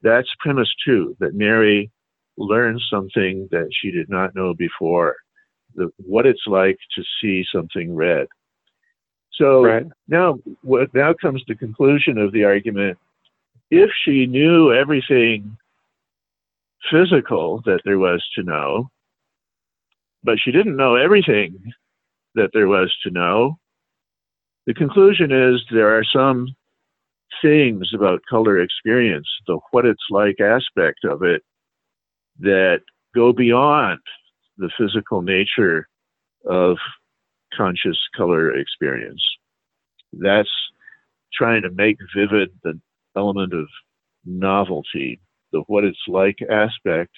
That's 0.03 0.29
premise 0.39 0.71
two, 0.85 1.15
that 1.19 1.33
Mary 1.33 1.91
learned 2.37 2.81
something 2.89 3.47
that 3.51 3.69
she 3.71 3.91
did 3.91 4.09
not 4.09 4.35
know 4.35 4.53
before, 4.53 5.15
the, 5.75 5.89
what 5.97 6.25
it's 6.25 6.45
like 6.47 6.77
to 6.95 7.03
see 7.21 7.43
something 7.53 7.95
red. 7.95 8.27
So 9.33 9.63
right. 9.63 9.85
now, 10.07 10.39
what 10.61 10.93
now 10.93 11.13
comes 11.13 11.43
the 11.47 11.55
conclusion 11.55 12.17
of 12.17 12.31
the 12.31 12.43
argument. 12.43 12.97
If 13.71 13.89
she 14.03 14.25
knew 14.25 14.73
everything 14.73 15.57
physical 16.91 17.61
that 17.65 17.81
there 17.85 17.99
was 17.99 18.25
to 18.35 18.43
know, 18.43 18.89
but 20.23 20.39
she 20.39 20.51
didn't 20.51 20.77
know 20.77 20.95
everything 20.95 21.57
that 22.35 22.49
there 22.53 22.67
was 22.67 22.95
to 23.03 23.11
know. 23.11 23.57
The 24.65 24.73
conclusion 24.73 25.31
is 25.31 25.61
there 25.71 25.97
are 25.97 26.03
some 26.03 26.47
things 27.41 27.91
about 27.93 28.21
color 28.29 28.59
experience, 28.59 29.27
the 29.47 29.59
what 29.71 29.85
it's 29.85 30.03
like 30.09 30.39
aspect 30.39 31.05
of 31.05 31.23
it, 31.23 31.41
that 32.39 32.81
go 33.15 33.33
beyond 33.33 33.99
the 34.57 34.69
physical 34.77 35.21
nature 35.21 35.87
of 36.45 36.77
conscious 37.55 37.97
color 38.15 38.55
experience. 38.55 39.23
That's 40.13 40.49
trying 41.33 41.61
to 41.63 41.71
make 41.71 41.97
vivid 42.15 42.49
the 42.63 42.79
element 43.15 43.53
of 43.53 43.67
novelty 44.25 45.19
the 45.51 45.61
what 45.67 45.83
it's 45.83 45.97
like 46.07 46.37
aspect 46.49 47.11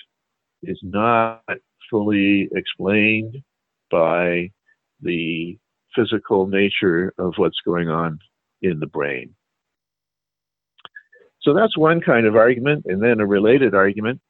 is 0.64 0.80
not 0.84 1.42
fully 1.90 2.50
explained 2.54 3.38
by 3.90 4.50
the 5.02 5.58
physical 5.96 6.48
nature 6.48 7.14
of 7.18 7.34
what's 7.38 7.60
going 7.66 7.90
on 7.90 8.20
in 8.62 8.80
the 8.80 8.88
brain. 8.88 9.36
So 11.42 11.54
that's 11.54 11.78
one 11.78 12.02
kind 12.02 12.28
of 12.28 12.36
argument. 12.36 12.86
And 12.86 13.02
then 13.02 13.20
a 13.20 13.26
related 13.26 13.74
argument 13.74 14.22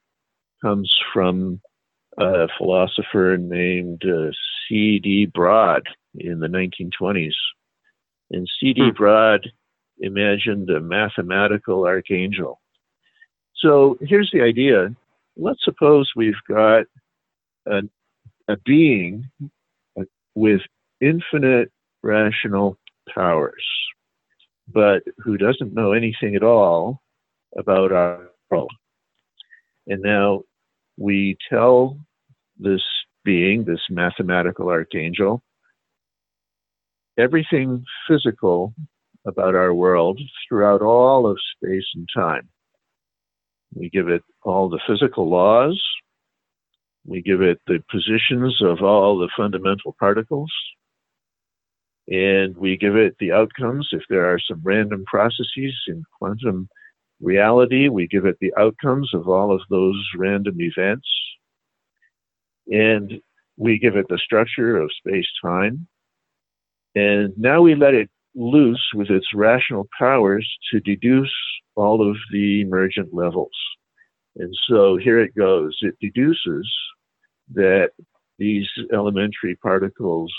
comes 0.61 0.91
from 1.13 1.59
a 2.17 2.47
philosopher 2.57 3.37
named 3.37 4.03
uh, 4.05 4.31
C.D. 4.67 5.27
Broad 5.33 5.83
in 6.15 6.39
the 6.39 6.47
1920s. 6.47 7.33
And 8.31 8.47
C.D. 8.59 8.81
Hmm. 8.81 8.95
Broad 8.95 9.51
imagined 9.99 10.69
a 10.69 10.79
mathematical 10.79 11.85
archangel 11.85 12.60
so 13.61 13.97
here's 14.01 14.29
the 14.33 14.41
idea. 14.41 14.95
Let's 15.37 15.63
suppose 15.63 16.11
we've 16.15 16.33
got 16.47 16.83
a, 17.67 17.81
a 18.47 18.57
being 18.65 19.29
with 20.35 20.61
infinite 21.01 21.71
rational 22.03 22.77
powers. 23.13 23.63
but 24.73 25.03
who 25.17 25.37
doesn't 25.37 25.73
know 25.73 25.91
anything 25.93 26.35
at 26.35 26.43
all 26.43 27.01
about 27.57 27.91
our 27.91 28.29
world. 28.49 28.71
And 29.87 30.01
now 30.01 30.43
we 30.97 31.37
tell 31.49 31.97
this 32.57 32.81
being, 33.23 33.65
this 33.65 33.81
mathematical 33.89 34.69
archangel, 34.69 35.41
everything 37.17 37.83
physical 38.07 38.73
about 39.25 39.55
our 39.55 39.73
world 39.73 40.19
throughout 40.47 40.81
all 40.81 41.27
of 41.29 41.37
space 41.55 41.85
and 41.95 42.07
time. 42.15 42.49
We 43.73 43.89
give 43.89 44.09
it 44.09 44.23
all 44.43 44.69
the 44.69 44.79
physical 44.87 45.29
laws. 45.29 45.81
We 47.05 47.21
give 47.21 47.41
it 47.41 47.59
the 47.67 47.83
positions 47.89 48.61
of 48.61 48.81
all 48.81 49.17
the 49.17 49.29
fundamental 49.35 49.95
particles. 49.99 50.51
And 52.07 52.55
we 52.57 52.77
give 52.77 52.95
it 52.95 53.15
the 53.19 53.31
outcomes. 53.31 53.89
If 53.91 54.03
there 54.09 54.31
are 54.31 54.39
some 54.39 54.61
random 54.63 55.05
processes 55.05 55.73
in 55.87 56.03
quantum 56.17 56.67
reality, 57.21 57.87
we 57.87 58.07
give 58.07 58.25
it 58.25 58.37
the 58.41 58.53
outcomes 58.57 59.13
of 59.13 59.29
all 59.29 59.53
of 59.53 59.61
those 59.69 60.03
random 60.17 60.59
events. 60.59 61.07
And 62.67 63.21
we 63.57 63.79
give 63.79 63.95
it 63.95 64.07
the 64.09 64.17
structure 64.17 64.77
of 64.77 64.91
space 64.97 65.27
time. 65.41 65.87
And 66.95 67.33
now 67.37 67.61
we 67.61 67.75
let 67.75 67.93
it 67.93 68.09
loose 68.35 68.83
with 68.93 69.09
its 69.09 69.27
rational 69.33 69.87
powers 69.97 70.47
to 70.71 70.79
deduce 70.79 71.33
all 71.75 72.07
of 72.07 72.15
the 72.31 72.61
emergent 72.61 73.13
levels. 73.13 73.51
And 74.37 74.53
so 74.67 74.97
here 74.97 75.19
it 75.19 75.35
goes. 75.35 75.77
It 75.81 75.95
deduces 75.99 76.71
that 77.53 77.89
these 78.37 78.67
elementary 78.93 79.55
particles 79.55 80.33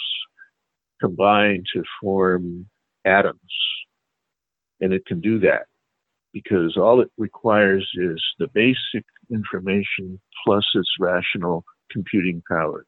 combine 1.01 1.65
to 1.75 1.83
form 2.01 2.67
atoms. 3.05 3.41
And 4.81 4.93
it 4.93 5.05
can 5.07 5.21
do 5.21 5.39
that 5.41 5.67
because 6.33 6.77
all 6.77 7.01
it 7.01 7.11
requires 7.19 7.89
is 7.95 8.23
the 8.39 8.49
basic 8.55 9.05
information 9.31 10.21
plus 10.45 10.65
its 10.75 10.91
rational 10.99 11.65
computing 11.91 12.43
powers. 12.51 12.87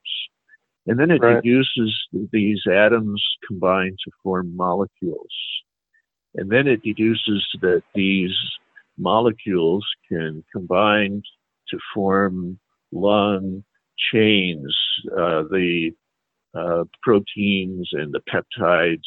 And 0.86 0.98
then 0.98 1.10
it 1.10 1.22
right. 1.22 1.42
deduces 1.42 1.94
these 2.30 2.60
atoms 2.70 3.22
combine 3.46 3.96
to 4.04 4.10
form 4.22 4.54
molecules. 4.54 5.32
And 6.34 6.50
then 6.50 6.66
it 6.66 6.82
deduces 6.82 7.46
that 7.62 7.82
these 7.94 8.34
molecules 8.98 9.86
can 10.08 10.44
combine 10.52 11.22
to 11.68 11.78
form 11.94 12.58
long 12.92 13.64
chains, 14.12 14.76
uh, 15.12 15.42
the 15.50 15.92
uh, 16.54 16.84
proteins 17.02 17.88
and 17.92 18.12
the 18.12 18.20
peptides. 18.28 18.98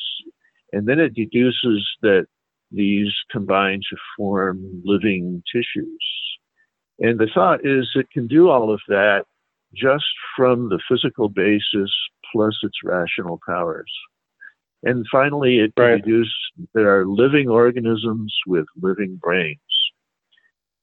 And 0.73 0.87
then 0.87 0.99
it 0.99 1.13
deduces 1.13 1.87
that 2.01 2.25
these 2.71 3.13
combine 3.31 3.79
to 3.89 3.97
form 4.17 4.81
living 4.83 5.43
tissues. 5.53 6.05
And 6.99 7.19
the 7.19 7.29
thought 7.33 7.65
is 7.65 7.87
it 7.95 8.09
can 8.11 8.27
do 8.27 8.49
all 8.49 8.73
of 8.73 8.81
that 8.87 9.25
just 9.75 10.05
from 10.35 10.69
the 10.69 10.79
physical 10.89 11.29
basis 11.29 11.91
plus 12.31 12.57
its 12.63 12.77
rational 12.83 13.39
powers. 13.47 13.91
And 14.83 15.05
finally, 15.11 15.59
it 15.59 15.73
right. 15.77 16.03
deduced 16.03 16.35
there 16.73 16.99
are 16.99 17.05
living 17.05 17.49
organisms 17.49 18.33
with 18.45 18.65
living 18.79 19.17
brains. 19.21 19.59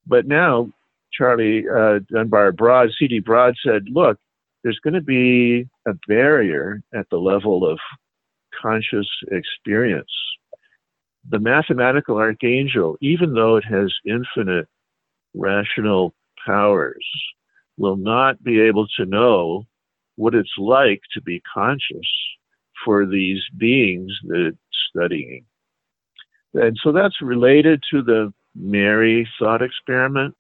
But 0.07 0.27
now, 0.27 0.71
Charlie 1.13 1.65
uh, 1.69 2.01
Dunbar 2.11 2.53
Broad, 2.53 2.91
C.D. 2.99 3.21
Broad 3.21 3.55
said, 3.65 3.85
look, 3.89 4.19
there's 4.63 4.81
going 4.83 4.95
to 4.95 5.01
be 5.01 5.69
a 5.87 5.95
barrier 6.09 6.83
at 6.95 7.09
the 7.11 7.19
level 7.19 7.69
of 7.69 7.79
conscious 8.61 9.09
experience. 9.31 10.11
The 11.31 11.39
mathematical 11.39 12.17
archangel, 12.17 12.97
even 13.01 13.35
though 13.35 13.57
it 13.57 13.65
has 13.65 13.93
infinite 14.05 14.67
rational 15.35 16.15
powers, 16.45 17.07
will 17.77 17.97
not 17.97 18.43
be 18.43 18.61
able 18.61 18.87
to 18.97 19.05
know 19.05 19.65
what 20.17 20.35
it's 20.35 20.55
like 20.59 21.01
to 21.13 21.21
be 21.21 21.43
conscious 21.53 22.09
for 22.85 23.07
these 23.07 23.43
beings 23.57 24.13
that 24.25 24.47
it's 24.49 24.59
studying. 24.91 25.45
And 26.55 26.79
so 26.83 26.93
that's 26.93 27.21
related 27.21 27.83
to 27.91 28.03
the 28.03 28.33
Mary 28.55 29.29
thought 29.39 29.63
experiment. 29.63 30.37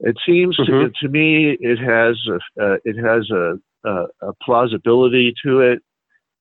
It 0.00 0.16
seems 0.26 0.58
mm-hmm. 0.58 0.86
to, 0.86 0.90
to, 1.00 1.08
me 1.08 1.56
it 1.58 1.78
has 1.78 2.18
a, 2.28 2.62
uh, 2.62 2.76
it 2.84 2.96
has 3.02 3.30
a, 3.30 3.58
a, 3.84 4.28
a 4.28 4.32
plausibility 4.42 5.34
to 5.44 5.60
it 5.60 5.82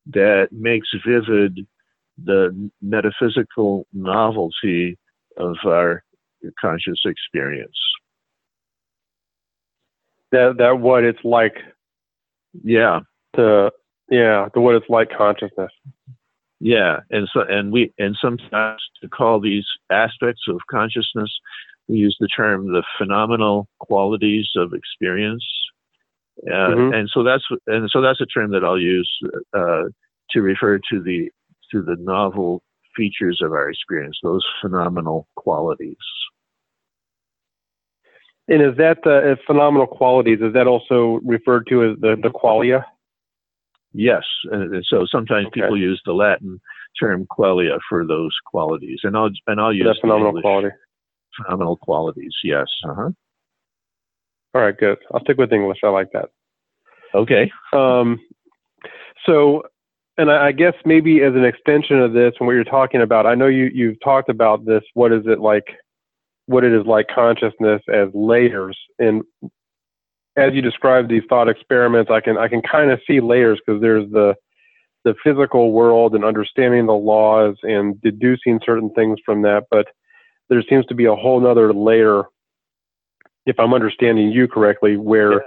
that 0.08 0.50
makes 0.52 0.90
vivid 1.06 1.66
the 2.24 2.70
metaphysical 2.82 3.88
novelty 3.94 4.98
of 5.38 5.56
our 5.66 6.04
conscious 6.60 7.00
experience 7.06 7.78
that 10.32 10.56
that 10.58 10.80
what 10.80 11.04
it's 11.04 11.24
like 11.24 11.56
yeah 12.64 13.00
to 13.36 13.72
yeah 14.10 14.48
to 14.54 14.62
what 14.62 14.76
it's 14.76 14.90
like 14.90 15.10
consciousness. 15.16 15.72
Yeah 16.60 16.98
and 17.10 17.28
so 17.32 17.42
and 17.48 17.72
we 17.72 17.94
and 17.98 18.16
sometimes 18.22 18.82
to 19.02 19.10
call 19.10 19.40
these 19.40 19.66
aspects 19.92 20.42
of 20.48 20.60
consciousness 20.70 21.32
we 21.88 21.98
use 21.98 22.18
the 22.20 22.28
term 22.28 22.72
the 22.72 22.84
phenomenal 22.98 23.68
qualities 23.80 24.50
of 24.56 24.74
experience. 24.74 25.46
Uh, 26.46 26.52
mm-hmm. 26.52 26.94
and 26.94 27.10
so 27.12 27.24
that's 27.24 27.44
and 27.66 27.90
so 27.92 28.02
that's 28.02 28.22
a 28.22 28.26
term 28.26 28.52
that 28.52 28.64
I'll 28.64 28.80
use 28.80 29.10
uh, 29.56 29.84
to 30.32 30.42
refer 30.42 30.78
to 30.92 31.02
the 31.02 31.32
to 31.72 31.82
the 31.82 31.96
novel 32.00 32.62
features 32.96 33.42
of 33.44 33.52
our 33.52 33.70
experience 33.70 34.18
those 34.24 34.46
phenomenal 34.62 35.28
qualities 35.36 35.98
and 38.48 38.62
is 38.62 38.78
that 38.78 39.00
uh, 39.06 39.36
phenomenal 39.46 39.88
qualities? 39.88 40.40
Is 40.42 40.54
that 40.54 40.68
also 40.68 41.20
referred 41.26 41.68
to 41.68 41.84
as 41.84 42.00
the, 42.00 42.16
the 42.22 42.30
qualia? 42.30 42.84
Yes. 43.94 44.24
And 44.52 44.86
so 44.88 45.06
sometimes 45.10 45.48
okay. 45.48 45.62
people 45.62 45.78
use 45.78 46.02
the 46.06 46.14
Latin 46.14 46.60
term 47.00 47.28
qualia 47.30 47.80
for 47.90 48.06
those 48.06 48.36
qualities, 48.46 49.00
and 49.04 49.18
I'll 49.18 49.30
and 49.48 49.60
I'll 49.60 49.74
use 49.74 49.98
phenomenal 50.02 50.30
English, 50.30 50.44
quality. 50.44 50.70
Phenomenal 51.36 51.78
qualities. 51.78 52.34
Yes. 52.44 52.68
Uh-huh. 52.88 53.10
All 54.54 54.62
right. 54.62 54.78
Good. 54.78 54.98
I'll 55.14 55.22
stick 55.22 55.38
with 55.38 55.54
English. 55.54 55.80
I 55.84 55.90
like 55.90 56.12
that. 56.14 56.30
Okay. 57.14 57.52
Um, 57.74 58.20
so, 59.26 59.64
and 60.18 60.32
I, 60.32 60.48
I 60.48 60.52
guess 60.52 60.74
maybe 60.86 61.22
as 61.22 61.34
an 61.34 61.46
extension 61.46 62.00
of 62.00 62.14
this 62.14 62.34
and 62.40 62.48
what 62.48 62.54
you're 62.54 62.64
talking 62.64 63.02
about, 63.02 63.26
I 63.26 63.36
know 63.36 63.48
you 63.48 63.70
you've 63.74 64.00
talked 64.04 64.30
about 64.30 64.66
this. 64.66 64.84
What 64.94 65.12
is 65.12 65.24
it 65.26 65.40
like? 65.40 65.66
What 66.48 66.64
it 66.64 66.74
is 66.74 66.86
like 66.86 67.08
consciousness 67.14 67.82
as 67.94 68.10
layers. 68.14 68.78
And 69.00 69.24
as 70.36 70.54
you 70.54 70.62
describe 70.62 71.08
these 71.08 71.24
thought 71.30 71.50
experiments, 71.50 72.12
I 72.12 72.22
can 72.22 72.38
I 72.38 72.48
can 72.48 72.62
kind 72.62 72.92
of 72.92 73.00
see 73.08 73.20
layers 73.20 73.60
because 73.66 73.82
there's 73.82 74.10
the 74.12 74.36
the 75.04 75.16
physical 75.24 75.72
world 75.72 76.16
and 76.16 76.26
understanding 76.26 76.86
the 76.86 76.94
laws 76.94 77.56
and 77.64 78.02
deducing 78.02 78.60
certain 78.66 78.90
things 78.94 79.20
from 79.26 79.42
that, 79.44 79.64
but 79.72 79.88
there 80.50 80.62
seems 80.70 80.86
to 80.88 80.96
be 80.96 81.06
a 81.06 81.16
whole 81.16 81.40
nother 81.40 81.74
layer, 81.74 82.24
if 83.46 83.58
I'm 83.60 83.74
understanding 83.74 84.32
you 84.32 84.48
correctly, 84.48 84.98
where 84.98 85.34
yeah. 85.34 85.40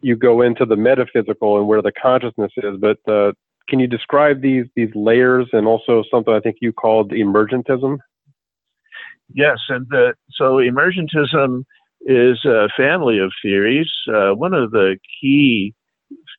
you 0.00 0.16
go 0.16 0.42
into 0.42 0.66
the 0.66 0.76
metaphysical 0.76 1.58
and 1.58 1.66
where 1.66 1.80
the 1.80 1.92
consciousness 1.92 2.52
is. 2.58 2.76
But 2.78 2.98
uh, 3.10 3.32
can 3.68 3.78
you 3.78 3.86
describe 3.86 4.40
these 4.42 4.66
these 4.76 4.90
layers 4.94 5.46
and 5.52 5.66
also 5.66 6.04
something 6.10 6.34
I 6.34 6.40
think 6.40 6.56
you 6.60 6.72
called 6.72 7.12
emergentism? 7.12 7.98
Yes, 9.34 9.58
and 9.68 9.86
the, 9.90 10.14
so 10.32 10.56
emergentism 10.56 11.64
is 12.02 12.44
a 12.44 12.68
family 12.76 13.18
of 13.18 13.32
theories. 13.42 13.90
Uh, 14.08 14.30
one 14.30 14.54
of 14.54 14.70
the 14.70 14.98
key 15.20 15.74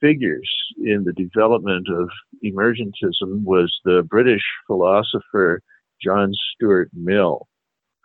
figures 0.01 0.49
in 0.83 1.03
the 1.03 1.13
development 1.13 1.87
of 1.89 2.09
emergentism 2.43 3.43
was 3.43 3.71
the 3.85 4.03
British 4.09 4.41
philosopher 4.65 5.61
John 6.01 6.31
Stuart 6.53 6.89
Mill, 6.93 7.47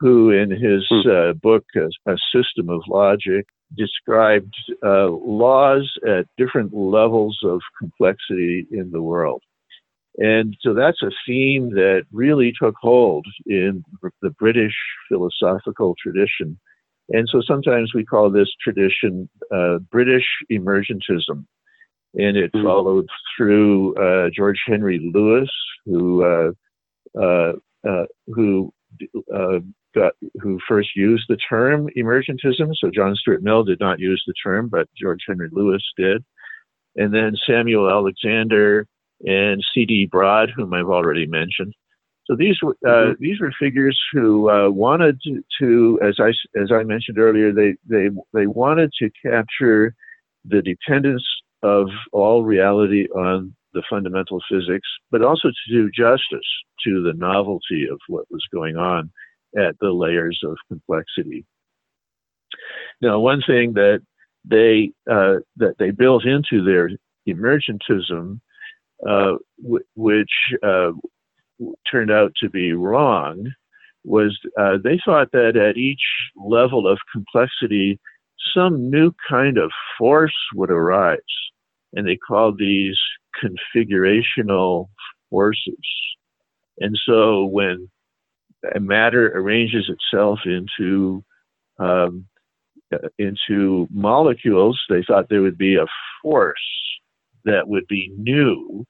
who, 0.01 0.31
in 0.31 0.51
his 0.51 0.87
hmm. 0.91 1.09
uh, 1.09 1.33
book, 1.35 1.65
A 1.77 2.17
System 2.35 2.69
of 2.69 2.83
Logic, 2.89 3.47
described 3.77 4.55
uh, 4.85 5.09
laws 5.09 5.91
at 6.07 6.27
different 6.37 6.75
levels 6.75 7.39
of 7.45 7.61
complexity 7.79 8.67
in 8.71 8.91
the 8.91 9.03
world. 9.03 9.43
And 10.19 10.57
so 10.61 10.75
that's 10.75 11.03
a 11.03 11.11
theme 11.27 11.71
that 11.71 12.03
really 12.13 12.53
took 12.61 12.75
hold 12.81 13.27
in 13.47 13.83
the 14.23 14.31
British 14.31 14.75
philosophical 15.09 15.97
tradition. 16.01 16.59
And 17.11 17.29
so 17.31 17.43
sometimes 17.47 17.93
we 17.95 18.05
call 18.05 18.31
this 18.31 18.49
tradition 18.63 19.29
uh, 19.53 19.79
British 19.91 20.25
emergentism. 20.51 21.47
And 22.15 22.37
it 22.37 22.53
mm-hmm. 22.53 22.65
followed 22.65 23.09
through 23.37 23.95
uh, 23.97 24.31
George 24.35 24.61
Henry 24.67 25.11
Lewes, 25.13 25.53
who 25.85 26.25
uh, 26.25 26.53
uh, 27.21 27.53
uh 27.87 28.05
who 28.29 28.73
uh, 29.35 29.59
got 29.97 30.13
who 30.41 30.61
first 30.69 30.91
used 30.95 31.25
the 31.29 31.37
term 31.37 31.89
emergentism. 31.97 32.73
So 32.79 32.89
John 32.95 33.17
Stuart 33.17 33.43
Mill 33.43 33.65
did 33.65 33.81
not 33.81 33.99
use 33.99 34.23
the 34.27 34.35
term, 34.45 34.69
but 34.69 34.89
George 34.97 35.25
Henry 35.27 35.49
Lewes 35.51 35.85
did. 35.97 36.25
And 36.97 37.13
then 37.13 37.35
Samuel 37.47 37.91
Alexander 37.91 38.87
and 39.27 39.63
C.D. 39.75 40.09
Broad, 40.11 40.51
whom 40.55 40.75
I've 40.75 40.89
already 40.89 41.27
mentioned. 41.27 41.75
So 42.27 42.35
these 42.37 42.57
were 42.63 42.77
uh, 42.87 43.13
mm-hmm. 43.13 43.23
these 43.23 43.41
were 43.41 43.53
figures 43.59 44.01
who 44.13 44.51
uh, 44.51 44.71
wanted 44.71 45.21
to, 45.61 46.01
as 46.03 46.17
I 46.19 46.31
as 46.59 46.73
I 46.73 46.83
mentioned 46.83 47.19
earlier, 47.19 47.53
they 47.53 47.75
they 47.87 48.09
they 48.33 48.47
wanted 48.47 48.93
to 49.01 49.11
capture 49.23 49.95
the 50.45 50.63
dependence 50.63 51.25
of 51.63 51.89
all 52.13 52.45
reality 52.45 53.07
on 53.15 53.55
the 53.75 53.83
fundamental 53.91 54.41
physics, 54.51 54.89
but 55.11 55.23
also 55.23 55.49
to 55.49 55.73
do 55.73 55.91
justice 55.91 56.47
to 56.85 57.03
the 57.03 57.13
novelty 57.15 57.87
of 57.91 57.99
what 58.09 58.25
was 58.31 58.45
going 58.53 58.77
on 58.77 59.11
at 59.59 59.77
the 59.81 59.91
layers 59.91 60.41
of 60.45 60.57
complexity. 60.69 61.45
Now, 63.01 63.19
one 63.19 63.43
thing 63.47 63.75
that 63.75 64.01
they 64.45 64.93
uh, 65.11 65.37
that 65.57 65.77
they 65.79 65.91
built 65.91 66.25
into 66.25 66.65
their 66.65 66.91
emergentism, 67.29 68.41
uh, 69.09 69.35
w- 69.63 69.85
which 69.95 70.31
uh, 70.63 70.93
turned 71.91 72.11
out 72.11 72.33
to 72.41 72.49
be 72.49 72.73
wrong, 72.73 73.51
was 74.05 74.39
uh, 74.59 74.77
they 74.83 75.01
thought 75.05 75.31
that 75.33 75.57
at 75.57 75.77
each 75.77 76.03
level 76.37 76.87
of 76.87 76.99
complexity, 77.13 77.99
some 78.55 78.91
new 78.91 79.13
kind 79.29 79.59
of 79.59 79.71
force 79.99 80.35
would 80.55 80.71
arise, 80.71 81.19
and 81.95 82.07
they 82.07 82.17
called 82.17 82.59
these 82.59 82.99
configurational 83.43 84.89
forces. 85.31 85.75
And 86.79 86.99
so 87.07 87.45
when 87.45 87.89
matter 88.81 89.37
arranges 89.37 89.89
itself 89.89 90.41
into 90.45 91.25
um, 91.79 92.27
into 93.19 93.89
molecules, 93.91 94.81
they 94.89 95.03
thought 95.03 95.29
there 95.29 95.43
would 95.43 95.59
be 95.59 95.77
a 95.77 95.87
force 96.23 96.57
that 97.45 97.69
would 97.69 97.87
be 97.89 98.13
new, 98.17 98.85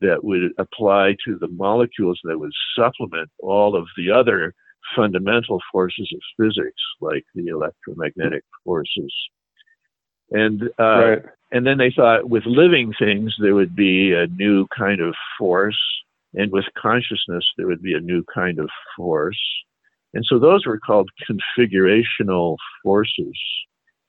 that 0.00 0.22
would 0.22 0.52
apply 0.58 1.16
to 1.24 1.38
the 1.38 1.48
molecules 1.48 2.20
that 2.24 2.38
would 2.38 2.52
supplement 2.76 3.30
all 3.40 3.76
of 3.76 3.86
the 3.96 4.10
other 4.10 4.54
fundamental 4.94 5.60
forces 5.72 6.12
of 6.14 6.20
physics, 6.38 6.80
like 7.00 7.24
the 7.34 7.48
electromagnetic 7.48 8.44
forces. 8.64 9.12
And 10.30 10.62
uh, 10.78 11.08
right. 11.08 11.22
and 11.52 11.66
then 11.66 11.78
they 11.78 11.92
thought 11.94 12.28
with 12.28 12.44
living 12.46 12.92
things 12.98 13.34
there 13.40 13.54
would 13.54 13.76
be 13.76 14.12
a 14.12 14.26
new 14.26 14.66
kind 14.76 15.00
of 15.00 15.14
force, 15.38 15.78
and 16.34 16.50
with 16.50 16.64
consciousness 16.76 17.44
there 17.56 17.66
would 17.66 17.82
be 17.82 17.94
a 17.94 18.00
new 18.00 18.24
kind 18.34 18.58
of 18.58 18.68
force. 18.96 19.40
And 20.14 20.24
so 20.24 20.38
those 20.38 20.66
were 20.66 20.80
called 20.80 21.10
configurational 21.28 22.56
forces. 22.82 23.38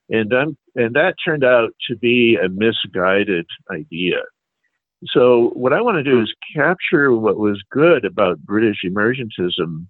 And, 0.10 0.34
um, 0.34 0.58
and 0.76 0.96
that 0.96 1.15
turned 1.24 1.43
out 1.43 1.72
to 1.89 1.96
be 1.98 2.38
a 2.41 2.50
misguided 2.50 3.46
idea. 3.72 4.22
So 5.08 5.52
what 5.54 5.74
I 5.74 5.82
want 5.82 5.98
to 5.98 6.04
do 6.04 6.22
is 6.22 6.34
capture 6.56 7.13
what 7.13 7.38
was 7.38 7.62
good 7.72 8.04
about 8.04 8.39
British 8.39 8.78
emergentism, 8.86 9.88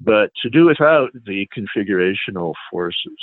but 0.00 0.30
to 0.42 0.50
do 0.50 0.66
without 0.66 1.10
the 1.14 1.46
configurational 1.56 2.54
forces. 2.70 3.18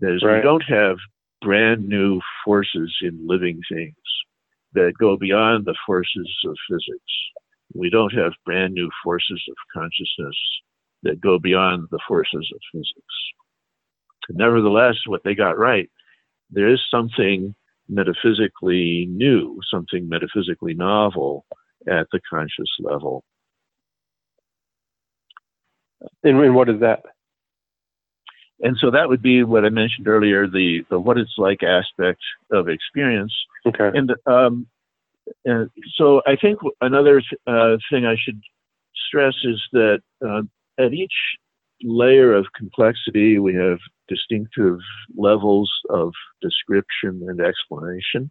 That 0.00 0.14
is, 0.14 0.22
right. 0.24 0.36
we 0.36 0.42
don't 0.42 0.64
have 0.66 0.96
brand 1.40 1.86
new 1.86 2.20
forces 2.44 2.92
in 3.02 3.26
living 3.26 3.60
things 3.70 3.94
that 4.72 4.92
go 4.98 5.16
beyond 5.16 5.66
the 5.66 5.76
forces 5.86 6.28
of 6.46 6.56
physics. 6.68 7.12
We 7.74 7.90
don't 7.90 8.12
have 8.12 8.32
brand 8.44 8.74
new 8.74 8.90
forces 9.04 9.42
of 9.48 9.56
consciousness 9.72 10.36
that 11.04 11.20
go 11.20 11.38
beyond 11.38 11.88
the 11.90 12.00
forces 12.08 12.50
of 12.52 12.60
physics. 12.72 13.14
Nevertheless, 14.30 14.94
what 15.06 15.22
they 15.24 15.34
got 15.34 15.58
right, 15.58 15.90
there 16.50 16.68
is 16.68 16.80
something 16.90 17.54
metaphysically 17.88 19.06
new, 19.10 19.60
something 19.70 20.08
metaphysically 20.08 20.74
novel 20.74 21.44
at 21.88 22.06
the 22.12 22.20
conscious 22.28 22.70
level. 22.80 23.24
And, 26.22 26.38
and 26.38 26.54
what 26.54 26.68
is 26.68 26.80
that? 26.80 27.02
And 28.60 28.76
so 28.80 28.90
that 28.92 29.08
would 29.08 29.20
be 29.20 29.42
what 29.42 29.64
I 29.64 29.68
mentioned 29.68 30.08
earlier, 30.08 30.46
the, 30.46 30.84
the 30.88 30.98
what 30.98 31.18
it's 31.18 31.34
like 31.36 31.62
aspect 31.62 32.20
of 32.50 32.68
experience. 32.68 33.34
Okay. 33.66 33.90
And, 33.94 34.12
um, 34.26 34.66
and 35.44 35.70
so 35.96 36.22
I 36.26 36.36
think 36.36 36.58
another 36.80 37.22
uh, 37.46 37.76
thing 37.90 38.06
I 38.06 38.16
should 38.22 38.40
stress 39.08 39.34
is 39.44 39.60
that 39.72 40.00
uh, 40.26 40.42
at 40.82 40.92
each 40.92 41.12
layer 41.84 42.34
of 42.34 42.46
complexity, 42.56 43.38
we 43.38 43.54
have 43.54 43.78
distinctive 44.08 44.78
levels 45.16 45.70
of 45.90 46.12
description 46.42 47.22
and 47.28 47.40
explanation. 47.40 48.30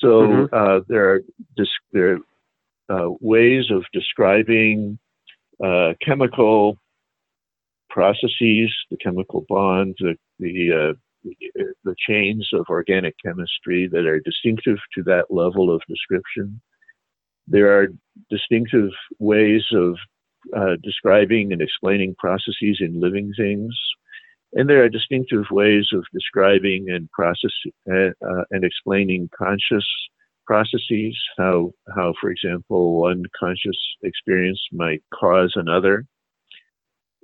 So 0.00 0.08
mm-hmm. 0.08 0.54
uh, 0.54 0.80
there 0.88 1.10
are, 1.10 1.20
there 1.92 2.12
are 2.12 2.18
uh, 2.88 3.10
ways 3.20 3.70
of 3.70 3.84
describing 3.92 4.98
uh, 5.64 5.94
chemical 6.04 6.76
processes, 7.88 8.74
the 8.90 8.96
chemical 9.02 9.46
bonds, 9.48 9.96
the, 9.98 10.16
the, 10.38 10.72
uh, 10.72 11.30
the 11.84 11.94
chains 12.06 12.48
of 12.52 12.66
organic 12.68 13.14
chemistry 13.24 13.88
that 13.90 14.04
are 14.04 14.20
distinctive 14.20 14.76
to 14.94 15.02
that 15.04 15.26
level 15.30 15.74
of 15.74 15.80
description. 15.88 16.60
There 17.46 17.78
are 17.78 17.88
distinctive 18.30 18.90
ways 19.18 19.62
of 19.72 19.96
uh, 20.56 20.76
describing 20.82 21.52
and 21.52 21.62
explaining 21.62 22.14
processes 22.18 22.78
in 22.80 23.00
living 23.00 23.32
things. 23.36 23.74
And 24.52 24.68
there 24.68 24.84
are 24.84 24.88
distinctive 24.88 25.44
ways 25.50 25.88
of 25.92 26.04
describing 26.12 26.86
and 26.88 27.10
process 27.10 27.50
uh, 27.90 28.10
uh, 28.24 28.44
and 28.50 28.64
explaining 28.64 29.30
conscious 29.36 29.86
processes. 30.46 31.16
How, 31.36 31.72
how, 31.94 32.14
for 32.20 32.30
example, 32.30 33.00
one 33.00 33.24
conscious 33.38 33.78
experience 34.02 34.60
might 34.72 35.02
cause 35.12 35.52
another. 35.56 36.04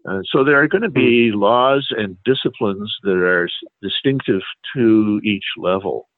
Uh, 0.09 0.20
so 0.33 0.42
there 0.42 0.61
are 0.61 0.68
going 0.68 0.83
to 0.83 0.90
be 0.90 1.30
hmm. 1.30 1.38
laws 1.38 1.87
and 1.90 2.16
disciplines 2.24 2.94
that 3.02 3.16
are 3.16 3.48
distinctive 3.83 4.40
to 4.74 5.20
each 5.22 5.44
level. 5.56 6.09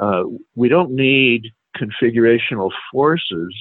Uh, 0.00 0.24
we 0.54 0.68
don't 0.68 0.92
need 0.92 1.48
configurational 1.76 2.70
forces 2.92 3.54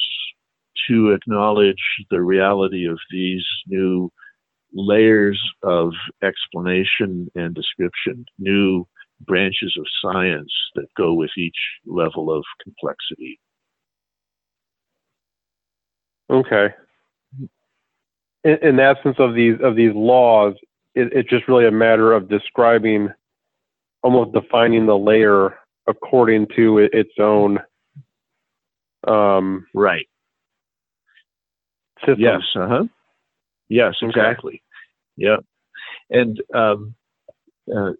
to 0.88 1.12
acknowledge 1.12 1.82
the 2.10 2.22
reality 2.22 2.88
of 2.88 3.00
these 3.12 3.46
new 3.68 4.12
layers 4.74 5.42
of 5.64 5.92
explanation 6.24 7.30
and 7.36 7.56
description, 7.56 8.26
new 8.38 8.86
branches 9.22 9.76
of 9.78 9.86
science 10.02 10.52
that 10.76 10.86
go 10.96 11.14
with 11.14 11.32
each 11.38 11.58
level 11.86 12.32
of 12.32 12.44
complexity. 12.64 13.40
Okay. 16.30 16.74
In, 18.44 18.58
in 18.62 18.76
the 18.78 18.84
absence 18.84 19.18
of 19.20 19.34
these 19.36 19.56
of 19.62 19.76
these 19.76 19.94
laws, 19.94 20.54
it, 20.96 21.12
it's 21.12 21.30
just 21.30 21.48
really 21.48 21.68
a 21.68 21.72
matter 21.72 22.14
of 22.14 22.30
describing, 22.30 23.10
almost 24.04 24.34
defining 24.34 24.86
the 24.86 24.98
layer 24.98 25.58
according 25.88 26.48
to 26.56 26.78
its 26.78 27.12
own. 27.20 27.60
Um, 29.08 29.66
right 29.74 30.09
system. 32.00 32.20
Yes. 32.20 32.42
Uh 32.56 32.68
huh. 32.68 32.84
Yes, 33.70 33.96
exactly. 34.02 34.54
Okay. 34.54 34.62
Yeah. 35.18 35.38
And 36.10 36.42
um, 36.54 36.96
uh, 37.74 37.92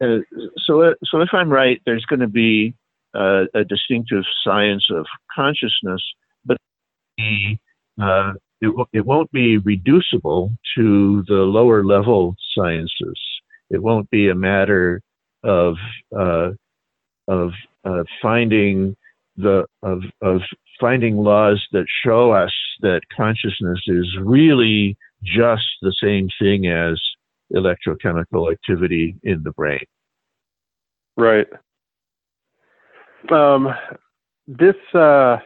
uh, 0.00 0.18
so, 0.58 0.82
uh, 0.82 0.94
so 1.04 1.20
if 1.20 1.30
I'm 1.32 1.50
right, 1.50 1.80
there's 1.86 2.04
going 2.04 2.20
to 2.20 2.28
be 2.28 2.74
uh, 3.14 3.44
a 3.54 3.64
distinctive 3.64 4.24
science 4.42 4.86
of 4.90 5.06
consciousness, 5.34 6.02
but 6.44 6.56
uh, 8.00 8.32
it, 8.60 8.86
it 8.92 9.06
won't 9.06 9.30
be 9.32 9.58
reducible 9.58 10.50
to 10.76 11.24
the 11.28 11.34
lower 11.34 11.84
level 11.84 12.36
sciences. 12.54 13.20
It 13.70 13.82
won't 13.82 14.10
be 14.10 14.28
a 14.28 14.34
matter 14.34 15.00
of 15.42 15.76
uh, 16.16 16.50
of 17.28 17.52
finding 18.20 18.96
the 19.36 19.66
of 19.82 20.02
of 20.20 20.40
finding 20.80 21.16
laws 21.16 21.64
that 21.72 21.86
show 22.04 22.32
us 22.32 22.52
that 22.80 23.02
consciousness 23.16 23.80
is 23.86 24.06
really 24.20 24.96
just 25.22 25.64
the 25.82 25.94
same 26.02 26.28
thing 26.40 26.66
as 26.66 27.00
electrochemical 27.54 28.52
activity 28.52 29.16
in 29.22 29.42
the 29.42 29.52
brain. 29.52 29.84
Right. 31.16 31.46
Um, 33.30 33.68
this 34.46 34.74
uh, 34.94 35.38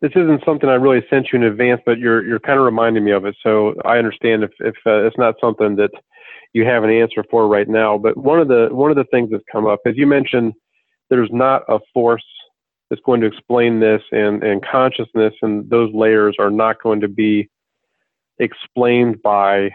this 0.00 0.12
isn't 0.16 0.44
something 0.44 0.68
I 0.68 0.74
really 0.74 1.04
sent 1.08 1.28
you 1.32 1.38
in 1.38 1.44
advance, 1.44 1.80
but 1.86 1.98
you're 1.98 2.26
you're 2.26 2.40
kind 2.40 2.58
of 2.58 2.64
reminding 2.64 3.04
me 3.04 3.12
of 3.12 3.24
it. 3.24 3.36
So 3.42 3.74
I 3.84 3.98
understand 3.98 4.42
if 4.42 4.50
if 4.60 4.74
uh, 4.86 5.06
it's 5.06 5.18
not 5.18 5.36
something 5.40 5.76
that 5.76 5.90
you 6.52 6.64
have 6.64 6.84
an 6.84 6.90
answer 6.90 7.24
for 7.30 7.48
right 7.48 7.68
now. 7.68 7.96
But 7.96 8.16
one 8.16 8.40
of 8.40 8.48
the 8.48 8.68
one 8.70 8.90
of 8.90 8.96
the 8.96 9.04
things 9.04 9.30
that's 9.30 9.44
come 9.50 9.66
up, 9.66 9.80
as 9.86 9.94
you 9.96 10.06
mentioned, 10.06 10.52
there's 11.08 11.30
not 11.32 11.62
a 11.68 11.78
force 11.94 12.24
that's 12.90 13.02
going 13.02 13.20
to 13.20 13.26
explain 13.26 13.80
this 13.80 14.02
and, 14.10 14.42
and 14.42 14.64
consciousness 14.64 15.32
and 15.40 15.70
those 15.70 15.94
layers 15.94 16.36
are 16.38 16.50
not 16.50 16.82
going 16.82 17.00
to 17.00 17.08
be 17.08 17.48
explained 18.38 19.22
by 19.22 19.70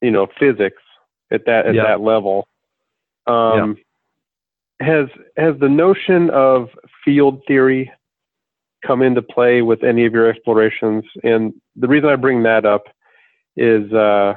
you 0.00 0.10
know 0.10 0.26
physics 0.38 0.82
at 1.30 1.44
that 1.46 1.66
at 1.66 1.74
yeah. 1.74 1.82
that 1.82 2.00
level 2.00 2.48
um, 3.26 3.76
yeah. 4.80 4.86
has 4.86 5.08
has 5.36 5.54
the 5.60 5.68
notion 5.68 6.30
of 6.30 6.70
field 7.04 7.42
theory 7.46 7.90
come 8.86 9.02
into 9.02 9.22
play 9.22 9.62
with 9.62 9.82
any 9.82 10.06
of 10.06 10.12
your 10.12 10.28
explorations? 10.28 11.04
And 11.22 11.52
the 11.76 11.88
reason 11.88 12.08
I 12.08 12.16
bring 12.16 12.42
that 12.44 12.64
up 12.64 12.84
is, 13.56 13.92
uh, 13.92 14.34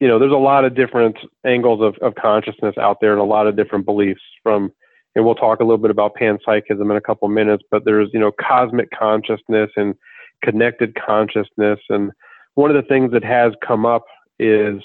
you 0.00 0.08
know, 0.08 0.18
there's 0.18 0.32
a 0.32 0.36
lot 0.36 0.64
of 0.64 0.74
different 0.74 1.16
angles 1.44 1.80
of, 1.82 1.96
of 2.02 2.14
consciousness 2.14 2.76
out 2.78 2.98
there 3.00 3.12
and 3.12 3.20
a 3.20 3.24
lot 3.24 3.46
of 3.46 3.56
different 3.56 3.84
beliefs 3.84 4.20
from, 4.42 4.72
and 5.18 5.26
we'll 5.26 5.34
talk 5.34 5.58
a 5.58 5.64
little 5.64 5.78
bit 5.78 5.90
about 5.90 6.14
panpsychism 6.14 6.88
in 6.88 6.96
a 6.96 7.00
couple 7.00 7.26
minutes, 7.26 7.64
but 7.72 7.84
there's, 7.84 8.08
you 8.12 8.20
know, 8.20 8.30
cosmic 8.40 8.88
consciousness 8.96 9.68
and 9.76 9.96
connected 10.44 10.94
consciousness. 10.94 11.80
And 11.88 12.12
one 12.54 12.70
of 12.70 12.76
the 12.76 12.88
things 12.88 13.10
that 13.10 13.24
has 13.24 13.52
come 13.66 13.84
up 13.84 14.04
is 14.38 14.80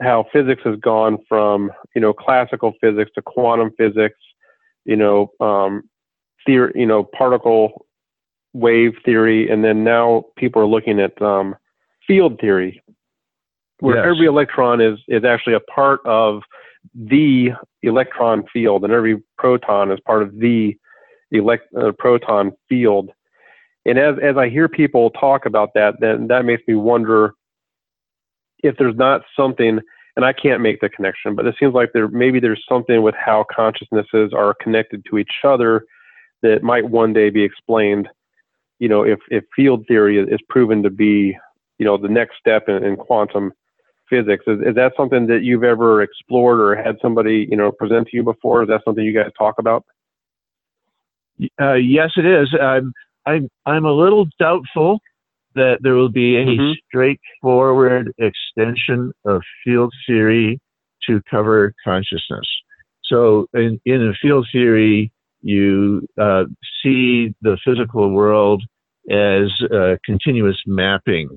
how 0.00 0.24
physics 0.32 0.62
has 0.64 0.76
gone 0.78 1.18
from, 1.28 1.72
you 1.96 2.00
know, 2.00 2.12
classical 2.12 2.74
physics 2.80 3.10
to 3.16 3.22
quantum 3.22 3.72
physics, 3.76 4.20
you 4.84 4.94
know, 4.94 5.32
um, 5.40 5.82
theory, 6.46 6.70
you 6.76 6.86
know, 6.86 7.02
particle 7.02 7.86
wave 8.52 8.92
theory, 9.04 9.50
and 9.50 9.64
then 9.64 9.82
now 9.82 10.26
people 10.36 10.62
are 10.62 10.66
looking 10.66 11.00
at 11.00 11.20
um, 11.20 11.56
field 12.06 12.38
theory, 12.40 12.80
where 13.80 13.96
Yes. 13.96 14.06
every 14.06 14.26
electron 14.26 14.80
is 14.80 15.00
is 15.08 15.24
actually 15.24 15.54
a 15.54 15.60
part 15.60 15.98
of 16.04 16.42
the 16.94 17.50
electron 17.82 18.44
field, 18.52 18.84
and 18.84 18.92
every 18.92 19.22
proton 19.38 19.90
is 19.90 19.98
part 20.06 20.22
of 20.22 20.38
the 20.38 20.76
elect 21.30 21.64
uh, 21.74 21.92
proton 21.98 22.52
field. 22.68 23.10
And 23.86 23.98
as 23.98 24.16
as 24.22 24.36
I 24.36 24.48
hear 24.48 24.68
people 24.68 25.10
talk 25.10 25.46
about 25.46 25.70
that, 25.74 25.94
then 26.00 26.26
that 26.28 26.44
makes 26.44 26.62
me 26.66 26.74
wonder 26.74 27.34
if 28.62 28.76
there's 28.78 28.96
not 28.96 29.22
something, 29.34 29.80
and 30.16 30.24
I 30.24 30.32
can't 30.32 30.60
make 30.60 30.80
the 30.80 30.88
connection, 30.88 31.34
but 31.34 31.46
it 31.46 31.54
seems 31.58 31.74
like 31.74 31.90
there 31.94 32.08
maybe 32.08 32.40
there's 32.40 32.64
something 32.68 33.02
with 33.02 33.14
how 33.14 33.46
consciousnesses 33.54 34.32
are 34.34 34.54
connected 34.60 35.04
to 35.10 35.18
each 35.18 35.32
other 35.44 35.84
that 36.42 36.62
might 36.62 36.88
one 36.88 37.12
day 37.12 37.30
be 37.30 37.42
explained. 37.42 38.08
You 38.78 38.88
know, 38.88 39.02
if 39.02 39.20
if 39.30 39.44
field 39.54 39.86
theory 39.86 40.18
is, 40.18 40.40
proven 40.48 40.82
to 40.82 40.90
be, 40.90 41.36
you 41.78 41.86
know, 41.86 41.96
the 41.96 42.08
next 42.08 42.36
step 42.38 42.68
in, 42.68 42.82
in 42.84 42.96
quantum 42.96 43.52
physics, 44.10 44.44
is, 44.46 44.58
is 44.60 44.74
that 44.74 44.92
something 44.96 45.26
that 45.28 45.42
you've 45.42 45.64
ever 45.64 46.02
explored 46.02 46.60
or 46.60 46.74
had 46.74 46.96
somebody, 47.00 47.46
you 47.50 47.56
know, 47.56 47.70
present 47.72 48.08
to 48.08 48.16
you 48.16 48.24
before? 48.24 48.62
Is 48.62 48.68
that 48.68 48.82
something 48.84 49.04
you 49.04 49.14
guys 49.14 49.30
talk 49.38 49.54
about? 49.58 49.84
Uh, 51.58 51.74
yes, 51.74 52.10
it 52.16 52.26
is. 52.26 52.54
I'm 52.60 52.92
I'm 53.24 53.48
I'm 53.64 53.86
a 53.86 53.92
little 53.92 54.26
doubtful 54.38 55.00
that 55.54 55.78
there 55.80 55.94
will 55.94 56.10
be 56.10 56.36
any 56.36 56.58
Mhm. 56.58 56.74
straightforward 56.86 58.12
extension 58.18 59.12
of 59.24 59.42
field 59.64 59.92
theory 60.06 60.60
to 61.06 61.22
cover 61.30 61.72
consciousness. 61.82 62.48
So 63.04 63.46
in 63.54 63.80
in 63.86 64.08
a 64.08 64.14
field 64.14 64.46
theory, 64.52 65.12
you 65.42 66.06
uh, 66.18 66.44
see 66.82 67.34
the 67.40 67.56
physical 67.64 68.10
world 68.10 68.62
as 69.08 69.50
a 69.62 69.98
continuous 70.04 70.60
mapping, 70.66 71.28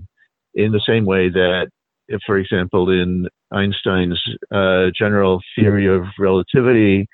in 0.54 0.72
the 0.72 0.82
same 0.82 1.06
way 1.06 1.30
that, 1.30 1.70
if, 2.08 2.22
for 2.26 2.38
example, 2.38 2.90
in 2.90 3.28
Einstein's 3.52 4.22
uh, 4.52 4.88
general 4.98 5.42
theory 5.56 5.88
of 5.88 6.04
relativity, 6.20 7.08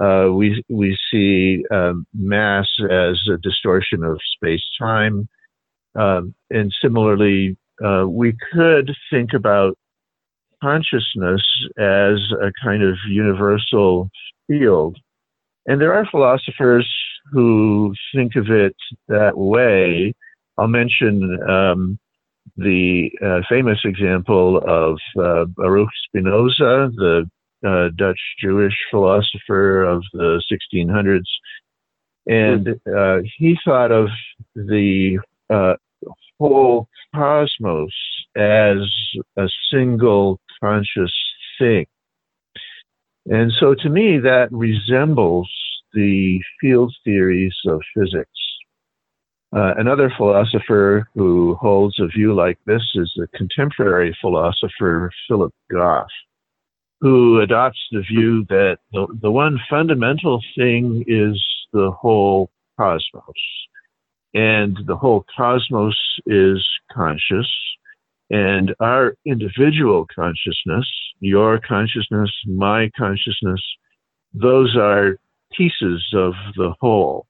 uh, 0.00 0.28
we 0.32 0.62
we 0.70 0.96
see 1.10 1.64
um, 1.70 2.06
mass 2.14 2.66
as 2.90 3.20
a 3.28 3.36
distortion 3.42 4.02
of 4.02 4.18
space 4.34 4.64
time, 4.78 5.28
um, 5.94 6.34
and 6.50 6.72
similarly, 6.80 7.56
uh, 7.84 8.04
we 8.08 8.34
could 8.52 8.90
think 9.10 9.34
about 9.34 9.76
consciousness 10.62 11.42
as 11.78 12.18
a 12.40 12.50
kind 12.62 12.82
of 12.82 12.96
universal 13.08 14.08
field. 14.46 14.96
And 15.66 15.80
there 15.80 15.92
are 15.92 16.06
philosophers 16.10 16.88
who 17.30 17.94
think 18.14 18.36
of 18.36 18.50
it 18.50 18.76
that 19.08 19.36
way. 19.36 20.14
I'll 20.58 20.68
mention 20.68 21.38
um, 21.48 21.98
the 22.56 23.10
uh, 23.24 23.40
famous 23.48 23.78
example 23.84 24.58
of 24.58 24.98
uh, 25.18 25.44
Baruch 25.56 25.88
Spinoza, 26.06 26.90
the 26.94 27.30
uh, 27.66 27.88
Dutch 27.96 28.20
Jewish 28.40 28.74
philosopher 28.90 29.84
of 29.84 30.02
the 30.12 30.42
1600s. 30.50 31.22
And 32.26 32.68
uh, 32.86 33.22
he 33.38 33.56
thought 33.64 33.90
of 33.90 34.08
the 34.54 35.18
uh, 35.50 35.74
whole 36.38 36.88
cosmos 37.14 37.92
as 38.36 38.78
a 39.36 39.48
single 39.72 40.40
conscious 40.62 41.12
thing. 41.58 41.86
And 43.26 43.52
so 43.58 43.74
to 43.74 43.88
me, 43.88 44.18
that 44.18 44.48
resembles 44.50 45.50
the 45.94 46.40
field 46.60 46.94
theories 47.04 47.54
of 47.66 47.80
physics. 47.96 48.30
Uh, 49.54 49.74
another 49.76 50.10
philosopher 50.16 51.06
who 51.14 51.54
holds 51.56 52.00
a 52.00 52.06
view 52.06 52.34
like 52.34 52.58
this 52.64 52.82
is 52.94 53.12
the 53.16 53.26
contemporary 53.34 54.16
philosopher 54.20 55.10
Philip 55.28 55.52
Goff 55.70 56.08
who 57.02 57.40
adopts 57.40 57.80
the 57.90 58.00
view 58.00 58.46
that 58.48 58.78
the, 58.92 59.08
the 59.20 59.30
one 59.30 59.58
fundamental 59.68 60.40
thing 60.56 61.04
is 61.08 61.44
the 61.72 61.90
whole 61.90 62.48
cosmos. 62.78 63.24
And 64.34 64.78
the 64.86 64.96
whole 64.96 65.26
cosmos 65.36 65.98
is 66.26 66.64
conscious. 66.92 67.50
And 68.30 68.72
our 68.78 69.16
individual 69.26 70.06
consciousness, 70.14 70.88
your 71.18 71.58
consciousness, 71.58 72.30
my 72.46 72.88
consciousness, 72.96 73.60
those 74.32 74.76
are 74.76 75.18
pieces 75.52 76.06
of 76.14 76.34
the 76.56 76.72
whole. 76.80 77.26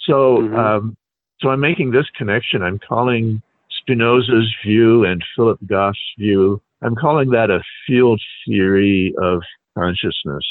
So, 0.00 0.38
Mhm. 0.38 0.58
um, 0.58 0.96
so 1.42 1.50
I'm 1.50 1.60
making 1.60 1.90
this 1.90 2.06
connection. 2.16 2.62
I'm 2.62 2.78
calling 2.78 3.42
Spinoza's 3.70 4.54
view 4.64 5.04
and 5.04 5.22
Philip 5.36 5.58
Goff's 5.66 5.98
view 6.18 6.62
I'm 6.82 6.96
calling 6.96 7.30
that 7.30 7.50
a 7.50 7.62
field 7.86 8.20
theory 8.46 9.14
of 9.22 9.42
consciousness. 9.78 10.44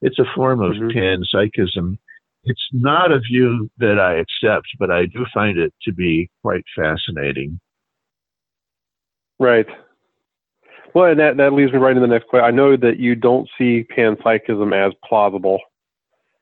It's 0.00 0.18
a 0.18 0.24
form 0.34 0.60
of 0.60 0.72
Mhm. 0.72 0.92
panpsychism. 0.92 1.98
It's 2.44 2.68
not 2.72 3.12
a 3.12 3.18
view 3.18 3.70
that 3.78 3.98
I 3.98 4.14
accept, 4.14 4.68
but 4.78 4.90
I 4.90 5.06
do 5.06 5.26
find 5.34 5.58
it 5.58 5.74
to 5.82 5.92
be 5.92 6.30
quite 6.42 6.64
fascinating. 6.74 7.60
Right. 9.38 9.68
Well, 10.94 11.10
and 11.10 11.20
that, 11.20 11.36
that 11.36 11.52
leads 11.52 11.72
me 11.72 11.78
right 11.78 11.90
into 11.90 12.00
the 12.00 12.06
next 12.06 12.28
question. 12.28 12.46
I 12.46 12.50
know 12.52 12.76
that 12.76 12.98
you 12.98 13.14
don't 13.14 13.48
see 13.58 13.84
panpsychism 13.84 14.72
as 14.72 14.94
plausible. 15.04 15.60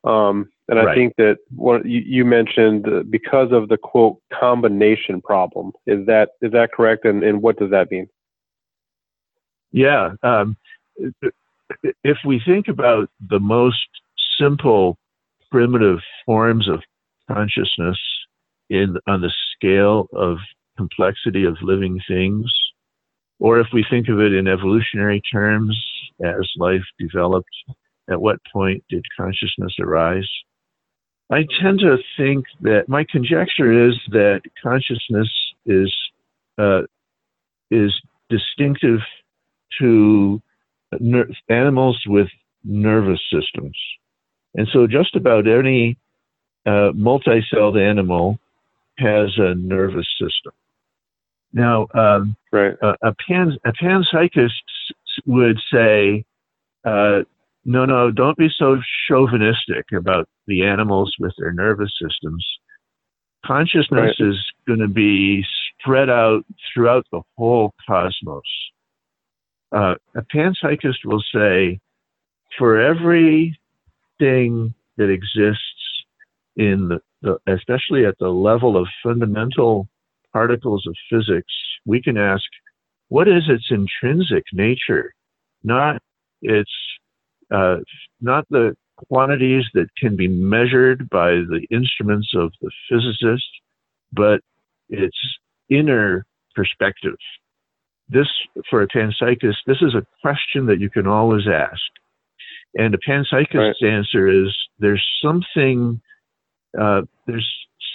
Um, 0.05 0.53
and 0.69 0.79
I 0.79 0.85
Right. 0.85 0.97
think 0.97 1.17
that 1.17 1.39
what 1.55 1.85
you, 1.85 2.01
you 2.01 2.25
mentioned 2.25 2.89
uh, 2.89 3.03
because 3.09 3.53
of 3.53 3.69
the 3.69 3.77
quote 3.77 4.19
combination 4.33 5.21
problem. 5.21 5.73
Is 5.87 6.07
that 6.07 6.31
is 6.41 6.53
that 6.53 6.73
correct? 6.73 7.05
And, 7.05 7.23
and 7.23 7.43
what 7.43 7.59
does 7.59 7.71
that 7.71 7.91
mean? 7.91 8.09
Yeah. 9.73 10.13
Um, 10.23 10.57
if 12.03 12.19
we 12.25 12.41
think 12.45 12.69
about 12.69 13.11
the 13.29 13.41
most 13.41 13.89
simple, 14.39 14.97
primitive 15.51 15.99
forms 16.25 16.69
of 16.69 16.83
consciousness 17.29 17.99
in 18.71 18.97
on 19.07 19.21
the 19.21 19.33
scale 19.55 20.09
of 20.13 20.39
complexity 20.77 21.45
of 21.45 21.57
living 21.61 22.01
things, 22.09 22.53
or 23.39 23.61
if 23.61 23.67
we 23.73 23.85
think 23.89 24.09
of 24.09 24.21
it 24.21 24.33
in 24.33 24.49
evolutionary 24.49 25.21
terms 25.21 25.79
as 26.25 26.51
life 26.57 26.85
developed, 26.99 27.55
at 28.09 28.21
what 28.21 28.39
point 28.53 28.83
did 28.89 29.05
consciousness 29.17 29.75
arise? 29.81 30.29
I 31.31 31.47
tend 31.61 31.81
to 31.81 31.99
think 32.17 32.45
that 32.61 32.89
my 32.89 33.05
conjecture 33.11 33.89
is 33.89 33.99
that 34.11 34.43
consciousness 34.63 35.29
is 35.67 35.93
uh, 36.59 36.83
is 37.71 37.93
distinctive 38.29 39.01
to 39.81 40.41
ner- 41.01 41.31
animals 41.49 42.01
with 42.07 42.29
nervous 42.63 43.21
systems. 43.33 43.77
And 44.55 44.69
so 44.73 44.87
just 44.87 45.17
about 45.17 45.49
any 45.49 45.97
uh, 46.67 46.93
multi-celled 46.95 47.77
animal 47.77 48.39
has 48.99 49.31
a 49.39 49.55
nervous 49.55 50.07
system. 50.21 50.53
Now, 51.53 51.89
um, 51.95 52.37
Right. 52.53 52.75
a, 52.83 52.95
a, 53.03 53.15
pan, 53.27 53.59
a 53.65 53.73
panpsychist 53.73 54.51
would 55.27 55.59
say, 55.73 56.25
uh, 56.85 57.23
no, 57.65 57.85
no, 57.85 58.11
don't 58.11 58.37
be 58.37 58.49
so 58.57 58.79
chauvinistic 59.09 59.87
about 59.97 60.29
the 60.47 60.65
animals 60.65 61.15
with 61.19 61.33
their 61.39 61.53
nervous 61.53 61.93
systems. 62.01 62.47
Consciousness 63.45 64.17
Right. 64.19 64.29
is 64.29 64.37
going 64.67 64.81
to 64.81 64.89
be 64.89 65.45
spread 65.81 66.09
out 66.11 66.45
throughout 66.73 67.07
the 67.13 67.23
whole 67.37 67.75
cosmos 67.87 68.43
uh, 69.75 69.95
a 70.15 70.23
panpsychist 70.23 71.05
will 71.05 71.23
say, 71.35 71.81
for 72.59 72.81
everything 72.81 73.55
that 74.97 75.11
exists 75.11 75.61
in 76.57 76.89
the, 76.89 77.01
the, 77.23 77.39
especially 77.53 78.07
at 78.07 78.17
the 78.21 78.29
level 78.29 78.77
of 78.77 78.87
fundamental 79.03 79.89
particles 80.33 80.87
of 80.87 80.95
physics, 81.11 81.53
we 81.85 82.01
can 82.01 82.17
ask, 82.17 82.45
what 83.09 83.27
is 83.27 83.43
its 83.49 83.67
intrinsic 83.71 84.45
nature? 84.53 85.13
Not 85.65 86.01
its, 86.41 86.71
uh, 87.53 87.77
not 88.21 88.47
the 88.51 88.77
quantities 89.09 89.65
that 89.75 89.89
can 89.99 90.17
be 90.17 90.29
measured 90.29 91.09
by 91.11 91.31
the 91.31 91.67
instruments 91.71 92.33
of 92.35 92.53
the 92.61 92.71
physicist, 92.89 93.49
but 94.13 94.41
it's 94.89 95.19
inner 95.69 96.25
perspective. 96.55 97.17
This, 98.09 98.29
for 98.71 98.83
a 98.83 98.89
panpsychist, 98.89 99.57
this 99.67 99.81
is 99.81 99.95
a 99.95 100.07
question 100.21 100.67
that 100.67 100.79
you 100.79 100.91
can 100.91 101.07
always 101.07 101.47
ask. 101.49 101.81
And 102.75 102.95
a 102.95 102.99
panpsychist's 102.99 103.83
right. 103.83 103.83
answer 103.83 104.29
is 104.29 104.55
there's 104.79 105.05
something, 105.23 106.01
uh, 106.79 107.03
there's 107.27 107.49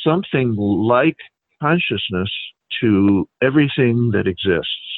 something 0.03 0.55
like 0.55 1.17
consciousness 1.61 2.31
to 2.81 3.27
everything 3.41 4.11
that 4.11 4.27
exists, 4.27 4.88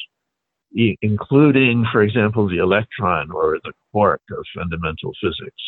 e- 0.74 0.98
including, 1.02 1.86
for 1.92 2.02
example, 2.02 2.48
the 2.48 2.58
electron 2.58 3.32
or 3.32 3.60
the 3.64 3.74
quark 3.92 4.22
of 4.32 4.46
fundamental 4.56 5.12
physics. 5.22 5.62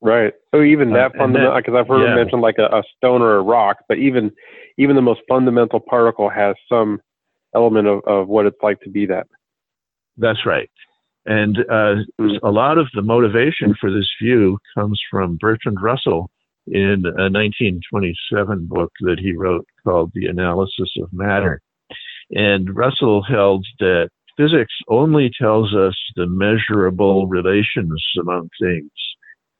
Right. 0.00 0.34
So 0.52 0.62
even 0.62 0.90
uh, 0.92 0.96
that 0.96 1.14
uh, 1.14 1.18
fundamental, 1.18 1.56
because 1.56 1.74
I've 1.78 1.88
heard 1.88 2.08
yeah. 2.08 2.14
mentioned 2.14 2.42
like 2.42 2.58
a, 2.58 2.66
a, 2.76 2.82
stone 2.96 3.22
or 3.22 3.36
a 3.36 3.42
rock, 3.42 3.78
but 3.88 3.98
even 3.98 4.32
even 4.76 4.96
the 4.96 5.02
most 5.02 5.20
fundamental 5.28 5.78
particle 5.78 6.28
has 6.28 6.56
some 6.68 7.00
element 7.54 7.86
of, 7.86 8.00
of 8.04 8.28
what 8.28 8.46
it's 8.46 8.56
like 8.62 8.80
to 8.80 8.90
be 8.90 9.06
that. 9.06 9.26
That's 10.16 10.44
right. 10.44 10.68
And 11.24 11.58
uh, 11.70 11.94
a 12.42 12.50
lot 12.50 12.78
of 12.78 12.88
the 12.94 13.02
motivation 13.02 13.74
for 13.80 13.92
this 13.92 14.08
view 14.20 14.58
comes 14.74 15.00
from 15.08 15.38
Bertrand 15.40 15.80
Russell 15.80 16.30
in 16.66 17.04
a 17.04 17.30
1927 17.30 18.66
book 18.66 18.90
that 19.00 19.18
he 19.20 19.32
wrote 19.32 19.66
called 19.84 20.10
The 20.14 20.26
Analysis 20.26 20.90
of 21.00 21.12
Matter. 21.12 21.60
And 22.32 22.74
Russell 22.74 23.22
held 23.22 23.66
that 23.80 24.08
physics 24.36 24.74
only 24.88 25.30
tells 25.38 25.74
us 25.74 25.96
the 26.16 26.26
measurable 26.26 27.26
relations 27.26 28.02
among 28.18 28.48
things 28.60 28.90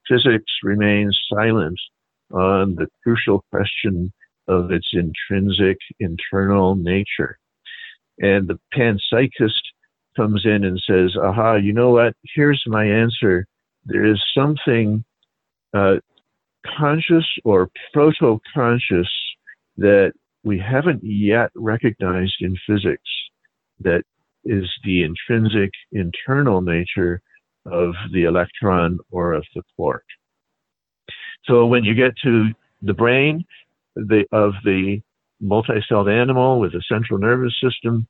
physics 0.09 0.53
remains 0.63 1.19
silent 1.33 1.79
on 2.33 2.75
the 2.77 2.87
crucial 3.03 3.45
question 3.51 4.13
of 4.49 4.71
its 4.71 4.89
intrinsic 4.93 5.79
internal 6.01 6.77
nature. 6.77 7.39
And 8.19 8.49
the 8.49 8.59
panpsychist 8.75 9.63
comes 10.17 10.45
in 10.45 10.65
and 10.65 10.81
says, 10.87 11.17
aha, 11.17 11.55
you 11.55 11.73
know 11.73 11.91
what? 11.91 12.15
Here's 12.35 12.63
my 12.67 12.85
answer. 12.85 13.47
There 13.85 14.05
is 14.05 14.23
something 14.37 15.05
uh, 15.75 15.97
conscious 16.79 17.27
or 17.45 17.71
proto 17.93 18.41
conscious 18.55 19.09
that 19.79 20.13
we 20.45 20.59
haven't 20.59 21.01
yet 21.03 21.51
recognized 21.55 22.37
in 22.41 22.57
physics 22.67 23.09
that 23.81 24.03
is 24.45 24.69
the 24.85 25.03
intrinsic 25.03 25.71
internal 25.93 26.61
nature 26.61 27.21
of 27.67 27.95
the 28.13 28.25
electron 28.25 28.99
or 29.11 29.35
of 29.35 29.45
the 29.55 29.63
quark. 29.77 30.05
So 31.45 31.67
when 31.67 31.85
you 31.85 31.95
get 31.95 32.13
to 32.25 32.49
the 32.83 32.95
brain 32.95 33.45
the, 33.95 34.25
of 34.33 34.53
the 34.65 35.01
multi-celled 35.41 36.09
animal 36.09 36.61
with 36.61 36.75
a 36.75 36.83
central 36.89 37.19
nervous 37.19 37.55
system, 37.63 38.07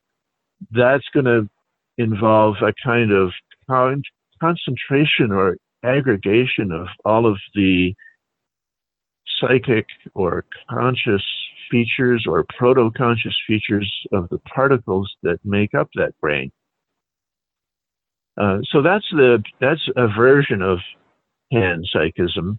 that's 0.71 1.05
going 1.13 1.25
to 1.25 1.49
involve 1.97 2.55
a 2.61 2.73
kind 2.83 3.11
of 3.11 3.31
con- 3.69 4.03
concentration 4.41 5.31
or 5.31 5.57
aggregation 5.83 6.71
of 6.71 6.87
all 7.05 7.25
of 7.25 7.37
the 7.53 7.93
psychic 9.39 9.85
or 10.13 10.45
conscious 10.69 11.23
features 11.69 12.25
or 12.27 12.45
proto-conscious 12.57 13.35
features 13.47 13.91
of 14.11 14.29
the 14.29 14.39
particles 14.39 15.11
that 15.23 15.39
make 15.43 15.73
up 15.73 15.89
that 15.95 16.13
brain. 16.21 16.51
Uh, 18.39 18.59
so 18.71 18.81
that's 18.81 19.05
the 19.11 19.43
that's 19.61 19.87
a 19.95 20.07
version 20.07 20.61
of 20.61 20.79
panpsychism. 21.53 22.57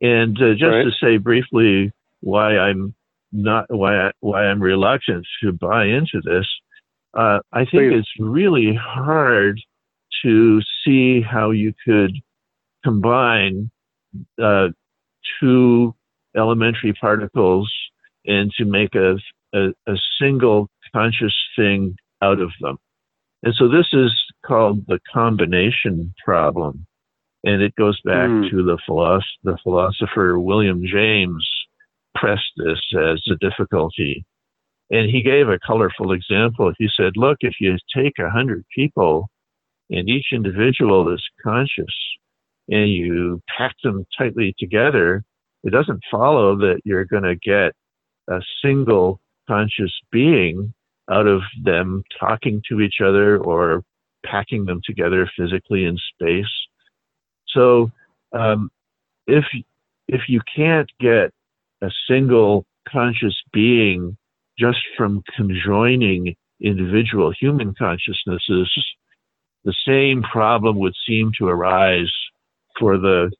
And 0.00 0.40
uh, 0.40 0.52
just 0.52 0.62
right. 0.62 0.84
to 0.84 0.92
say 1.02 1.16
briefly 1.16 1.92
why 2.20 2.56
I'm 2.56 2.94
not 3.32 3.66
why 3.68 3.96
I, 3.96 4.10
why 4.20 4.44
I'm 4.44 4.62
reluctant 4.62 5.26
to 5.42 5.52
buy 5.52 5.86
into 5.86 6.20
this, 6.22 6.46
uh, 7.14 7.40
I 7.52 7.60
think 7.60 7.92
Please. 7.92 7.98
it's 7.98 8.12
really 8.20 8.78
hard 8.80 9.60
to 10.22 10.60
see 10.84 11.20
how 11.20 11.50
you 11.50 11.74
could 11.84 12.12
combine 12.84 13.70
uh, 14.42 14.68
two 15.40 15.94
elementary 16.36 16.92
particles 16.92 17.72
and 18.28 18.52
to 18.52 18.64
make 18.64 18.94
a, 18.94 19.16
a, 19.54 19.70
a 19.88 19.96
single 20.20 20.68
conscious 20.94 21.34
thing 21.56 21.96
out 22.22 22.40
of 22.40 22.52
them. 22.60 22.76
And 23.42 23.54
so 23.54 23.68
this 23.68 23.88
is 23.92 24.12
called 24.46 24.84
the 24.86 25.00
combination 25.12 26.14
problem. 26.24 26.86
And 27.44 27.62
it 27.62 27.74
goes 27.76 28.00
back 28.02 28.28
mm. 28.28 28.50
to 28.50 28.64
the, 28.64 28.78
philosoph- 28.88 29.22
the 29.44 29.58
philosopher 29.62 30.38
William 30.38 30.82
James 30.84 31.48
pressed 32.14 32.52
this 32.56 32.80
as 32.96 33.22
a 33.30 33.36
difficulty. 33.36 34.24
And 34.90 35.08
he 35.10 35.22
gave 35.22 35.48
a 35.48 35.58
colorful 35.64 36.12
example. 36.12 36.72
He 36.78 36.88
said, 36.94 37.12
look, 37.16 37.38
if 37.40 37.54
you 37.60 37.76
take 37.94 38.14
a 38.18 38.30
hundred 38.30 38.64
people 38.74 39.28
and 39.90 40.08
each 40.08 40.26
individual 40.32 41.12
is 41.12 41.22
conscious 41.42 41.94
and 42.68 42.90
you 42.90 43.40
pack 43.56 43.74
them 43.84 44.04
tightly 44.16 44.54
together, 44.58 45.24
it 45.62 45.70
doesn't 45.70 46.00
follow 46.10 46.56
that 46.56 46.80
you're 46.84 47.04
going 47.04 47.22
to 47.22 47.36
get 47.36 47.72
a 48.28 48.40
single 48.62 49.20
conscious 49.48 49.92
being 50.12 50.74
out 51.10 51.26
of 51.26 51.40
them 51.64 52.02
talking 52.20 52.62
to 52.68 52.80
each 52.80 53.00
other 53.02 53.38
or 53.38 53.82
packing 54.24 54.66
them 54.66 54.80
together 54.84 55.30
physically 55.36 55.84
in 55.84 55.96
space. 56.14 56.44
So 57.48 57.90
um, 58.32 58.70
if 59.26 59.44
if 60.06 60.22
you 60.28 60.40
can't 60.54 60.90
get 61.00 61.32
a 61.82 61.90
single 62.08 62.66
conscious 62.88 63.36
being 63.52 64.16
just 64.58 64.78
from 64.96 65.22
conjoining 65.36 66.34
individual 66.60 67.32
human 67.38 67.74
consciousnesses, 67.74 68.70
the 69.64 69.74
same 69.86 70.22
problem 70.22 70.78
would 70.78 70.94
seem 71.06 71.30
to 71.38 71.46
arise 71.46 72.12
for 72.78 72.98
the 72.98 73.30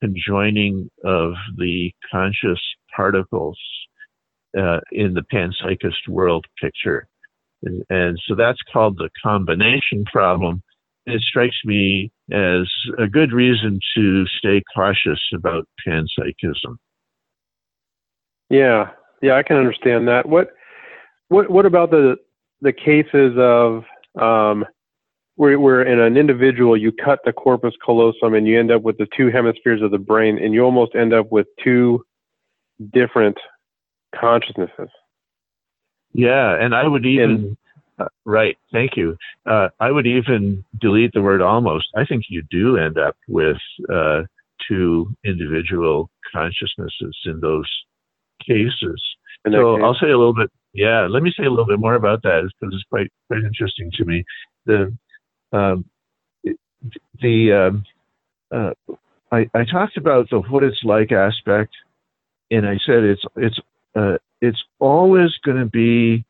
conjoining 0.00 0.90
of 1.04 1.34
the 1.56 1.92
conscious 2.10 2.60
particles 2.94 3.58
uh, 4.58 4.80
in 4.90 5.14
the 5.14 5.22
panpsychist 5.32 6.08
world 6.08 6.46
picture. 6.60 7.08
And, 7.90 8.18
so 8.26 8.34
that's 8.34 8.58
called 8.72 8.98
the 8.98 9.08
combination 9.22 10.04
problem. 10.06 10.62
It 11.06 11.20
strikes 11.20 11.56
me 11.64 12.10
as 12.32 12.68
a 12.98 13.06
good 13.06 13.32
reason 13.32 13.78
to 13.96 14.26
stay 14.38 14.62
cautious 14.74 15.20
about 15.32 15.68
panpsychism. 15.86 16.76
Yeah, 18.50 18.90
yeah, 19.22 19.36
I 19.36 19.42
can 19.42 19.56
understand 19.56 20.08
that. 20.08 20.28
What, 20.28 20.50
what, 21.28 21.50
what 21.50 21.66
about 21.66 21.90
the 21.90 22.16
the 22.62 22.72
cases 22.72 23.34
of 23.36 23.84
um, 24.20 24.64
where, 25.34 25.58
where 25.58 25.82
in 25.82 25.98
an 25.98 26.16
individual 26.16 26.76
you 26.76 26.92
cut 26.92 27.18
the 27.24 27.32
corpus 27.32 27.74
callosum 27.84 28.34
and 28.34 28.46
you 28.46 28.58
end 28.58 28.70
up 28.70 28.82
with 28.82 28.98
the 28.98 29.08
two 29.16 29.30
hemispheres 29.30 29.82
of 29.82 29.90
the 29.90 29.98
brain, 29.98 30.38
and 30.38 30.54
you 30.54 30.62
almost 30.62 30.94
end 30.94 31.12
up 31.12 31.30
with 31.30 31.46
two 31.62 32.04
different 32.92 33.36
consciousnesses? 34.18 34.90
Yeah, 36.12 36.56
and 36.60 36.74
I 36.74 36.86
would 36.86 37.06
even 37.06 37.56
uh, 37.98 38.08
right. 38.24 38.56
Thank 38.72 38.96
you. 38.96 39.16
Uh, 39.46 39.68
I 39.80 39.90
would 39.90 40.06
even 40.06 40.64
delete 40.80 41.12
the 41.12 41.22
word 41.22 41.42
almost. 41.42 41.88
I 41.96 42.04
think 42.04 42.24
you 42.28 42.42
do 42.50 42.76
end 42.76 42.98
up 42.98 43.16
with 43.28 43.58
uh, 43.92 44.22
two 44.68 45.14
individual 45.24 46.10
consciousnesses 46.32 47.16
in 47.24 47.40
those 47.40 47.68
cases. 48.40 49.02
In 49.44 49.52
so 49.52 49.76
case. 49.76 49.82
I'll 49.84 49.94
say 49.94 50.10
a 50.10 50.18
little 50.18 50.34
bit. 50.34 50.50
Yeah, 50.74 51.06
let 51.08 51.22
me 51.22 51.32
say 51.36 51.44
a 51.44 51.50
little 51.50 51.66
bit 51.66 51.78
more 51.78 51.94
about 51.94 52.22
that 52.22 52.48
because 52.60 52.74
it's 52.74 52.84
quite 52.88 53.10
quite 53.28 53.44
interesting 53.44 53.90
to 53.94 54.04
me. 54.04 54.24
The 54.66 54.96
um, 55.52 55.84
the 57.20 57.52
um, 57.52 57.84
uh, 58.50 58.72
I, 59.30 59.50
I 59.54 59.64
talked 59.64 59.96
about 59.96 60.30
the 60.30 60.40
what 60.40 60.62
it's 60.62 60.82
like 60.82 61.12
aspect, 61.12 61.74
and 62.50 62.66
I 62.66 62.78
said 62.86 63.04
it's 63.04 63.22
it's 63.36 63.58
uh, 63.94 64.18
it's 64.40 64.62
always 64.78 65.30
going 65.44 65.58
to 65.58 65.66
be 65.66 66.24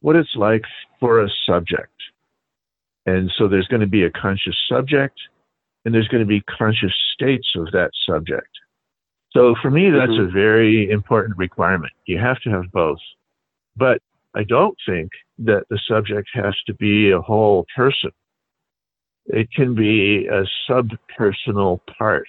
what 0.00 0.16
it's 0.16 0.34
like 0.36 0.64
for 1.00 1.22
a 1.22 1.28
subject. 1.46 1.90
And 3.06 3.30
so 3.36 3.48
there's 3.48 3.66
going 3.66 3.80
to 3.80 3.86
be 3.86 4.04
a 4.04 4.10
conscious 4.10 4.56
subject 4.68 5.18
and 5.84 5.94
there's 5.94 6.08
going 6.08 6.22
to 6.22 6.28
be 6.28 6.42
conscious 6.42 6.92
states 7.14 7.48
of 7.56 7.72
that 7.72 7.90
subject. 8.06 8.48
So 9.32 9.54
for 9.60 9.70
me, 9.70 9.90
that's 9.90 10.12
mm-hmm. 10.12 10.28
a 10.28 10.30
very 10.30 10.90
important 10.90 11.36
requirement. 11.36 11.92
You 12.06 12.18
have 12.18 12.40
to 12.42 12.50
have 12.50 12.70
both. 12.72 13.00
But 13.76 14.00
I 14.34 14.44
don't 14.44 14.76
think 14.86 15.10
that 15.38 15.64
the 15.70 15.80
subject 15.88 16.28
has 16.34 16.54
to 16.66 16.74
be 16.74 17.10
a 17.10 17.20
whole 17.20 17.66
person. 17.74 18.10
It 19.26 19.50
can 19.52 19.74
be 19.74 20.26
a 20.26 20.44
subpersonal 20.68 21.80
part. 21.98 22.28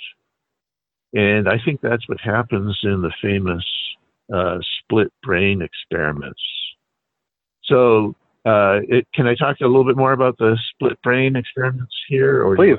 And 1.14 1.48
I 1.48 1.60
think 1.64 1.82
that's 1.82 2.08
what 2.08 2.20
happens 2.20 2.80
in 2.84 3.02
the 3.02 3.14
famous 3.22 3.64
uh, 4.34 4.58
split 4.80 5.12
brain 5.22 5.62
experiments. 5.62 6.42
So, 7.64 8.16
uh, 8.46 8.80
it, 8.90 9.08
can 9.14 9.28
I 9.28 9.36
talk 9.36 9.58
a 9.62 9.68
little 9.68 9.86
bit 9.86 9.96
more 9.96 10.12
about 10.12 10.38
the 10.38 10.58
split 10.72 11.02
brain 11.02 11.36
experiments 11.36 11.94
here? 12.10 12.44
Or 12.46 12.56
please. 12.56 12.78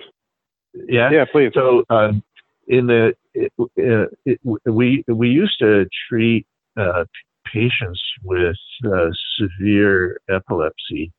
Yeah. 0.75 1.11
Yeah, 1.11 1.25
please. 1.31 1.53
So, 1.55 1.85
um, 1.89 2.23
in 2.67 2.87
the 2.87 3.15
it, 3.35 3.53
uh, 3.59 4.07
it, 4.25 4.41
we 4.67 5.05
we 5.09 5.29
used 5.29 5.59
to 5.61 5.87
treat 6.09 6.47
uh, 6.77 7.05
patients 7.51 8.03
with 8.23 8.57
uh, 8.87 9.11
severe 9.39 10.21
epilepsy 10.29 11.13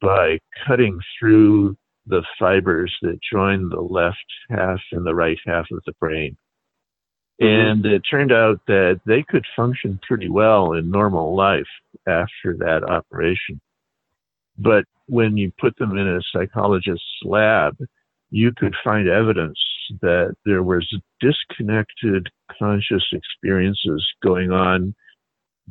by 0.00 0.38
cutting 0.66 0.98
through 1.18 1.76
the 2.06 2.22
fibers 2.38 2.94
that 3.02 3.18
join 3.32 3.68
the 3.68 3.80
left 3.80 4.24
half 4.50 4.80
and 4.92 5.06
the 5.06 5.14
right 5.14 5.38
half 5.46 5.66
of 5.70 5.82
the 5.86 5.92
brain. 6.00 6.36
Mm-hmm. 7.42 7.70
And 7.70 7.86
it 7.86 8.02
turned 8.08 8.32
out 8.32 8.60
that 8.66 9.00
they 9.04 9.22
could 9.22 9.44
function 9.56 9.98
pretty 10.06 10.28
well 10.28 10.72
in 10.72 10.90
normal 10.90 11.34
life 11.34 11.66
after 12.06 12.56
that 12.58 12.84
operation. 12.88 13.60
But 14.58 14.84
when 15.08 15.36
you 15.36 15.52
put 15.60 15.76
them 15.76 15.96
in 15.96 16.06
a 16.06 16.20
psychologist's 16.32 17.04
lab, 17.24 17.76
you 18.30 18.52
could 18.56 18.74
find 18.84 19.08
evidence 19.08 19.58
that 20.00 20.34
there 20.46 20.62
was 20.62 20.86
disconnected 21.20 22.28
conscious 22.58 23.04
experiences 23.12 24.06
going 24.22 24.52
on 24.52 24.94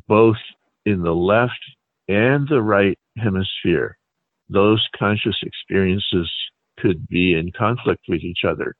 both 0.08 0.36
in 0.84 1.02
the 1.02 1.14
left 1.14 1.58
and 2.08 2.46
the 2.48 2.60
right 2.60 2.98
hemisphere. 3.16 3.96
Those 4.48 4.86
conscious 4.98 5.36
experiences 5.42 6.30
could 6.78 7.08
be 7.08 7.34
in 7.34 7.52
conflict 7.52 8.02
with 8.08 8.22
each 8.22 8.44
other. 8.46 8.74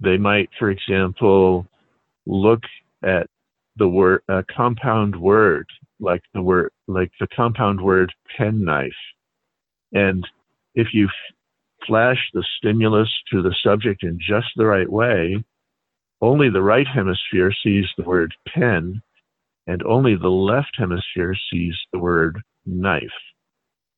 They 0.00 0.16
might, 0.16 0.50
for 0.58 0.70
example, 0.70 1.66
look 2.26 2.60
at 3.02 3.28
the 3.76 3.88
word 3.88 4.22
a 4.28 4.42
compound 4.54 5.14
word 5.20 5.66
like 6.00 6.22
the 6.34 6.42
word 6.42 6.70
like 6.88 7.10
the 7.20 7.28
compound 7.34 7.80
word 7.80 8.12
penknife. 8.36 8.92
And 9.92 10.26
if 10.74 10.88
you 10.92 11.08
flash 11.86 12.18
the 12.34 12.44
stimulus 12.58 13.08
to 13.32 13.42
the 13.42 13.54
subject 13.62 14.02
in 14.02 14.18
just 14.18 14.48
the 14.56 14.66
right 14.66 14.90
way 14.90 15.44
only 16.20 16.48
the 16.48 16.62
right 16.62 16.86
hemisphere 16.86 17.52
sees 17.62 17.86
the 17.96 18.04
word 18.04 18.34
pen 18.48 19.02
and 19.66 19.82
only 19.82 20.16
the 20.16 20.28
left 20.28 20.74
hemisphere 20.78 21.34
sees 21.50 21.74
the 21.92 21.98
word 21.98 22.40
knife. 22.64 23.02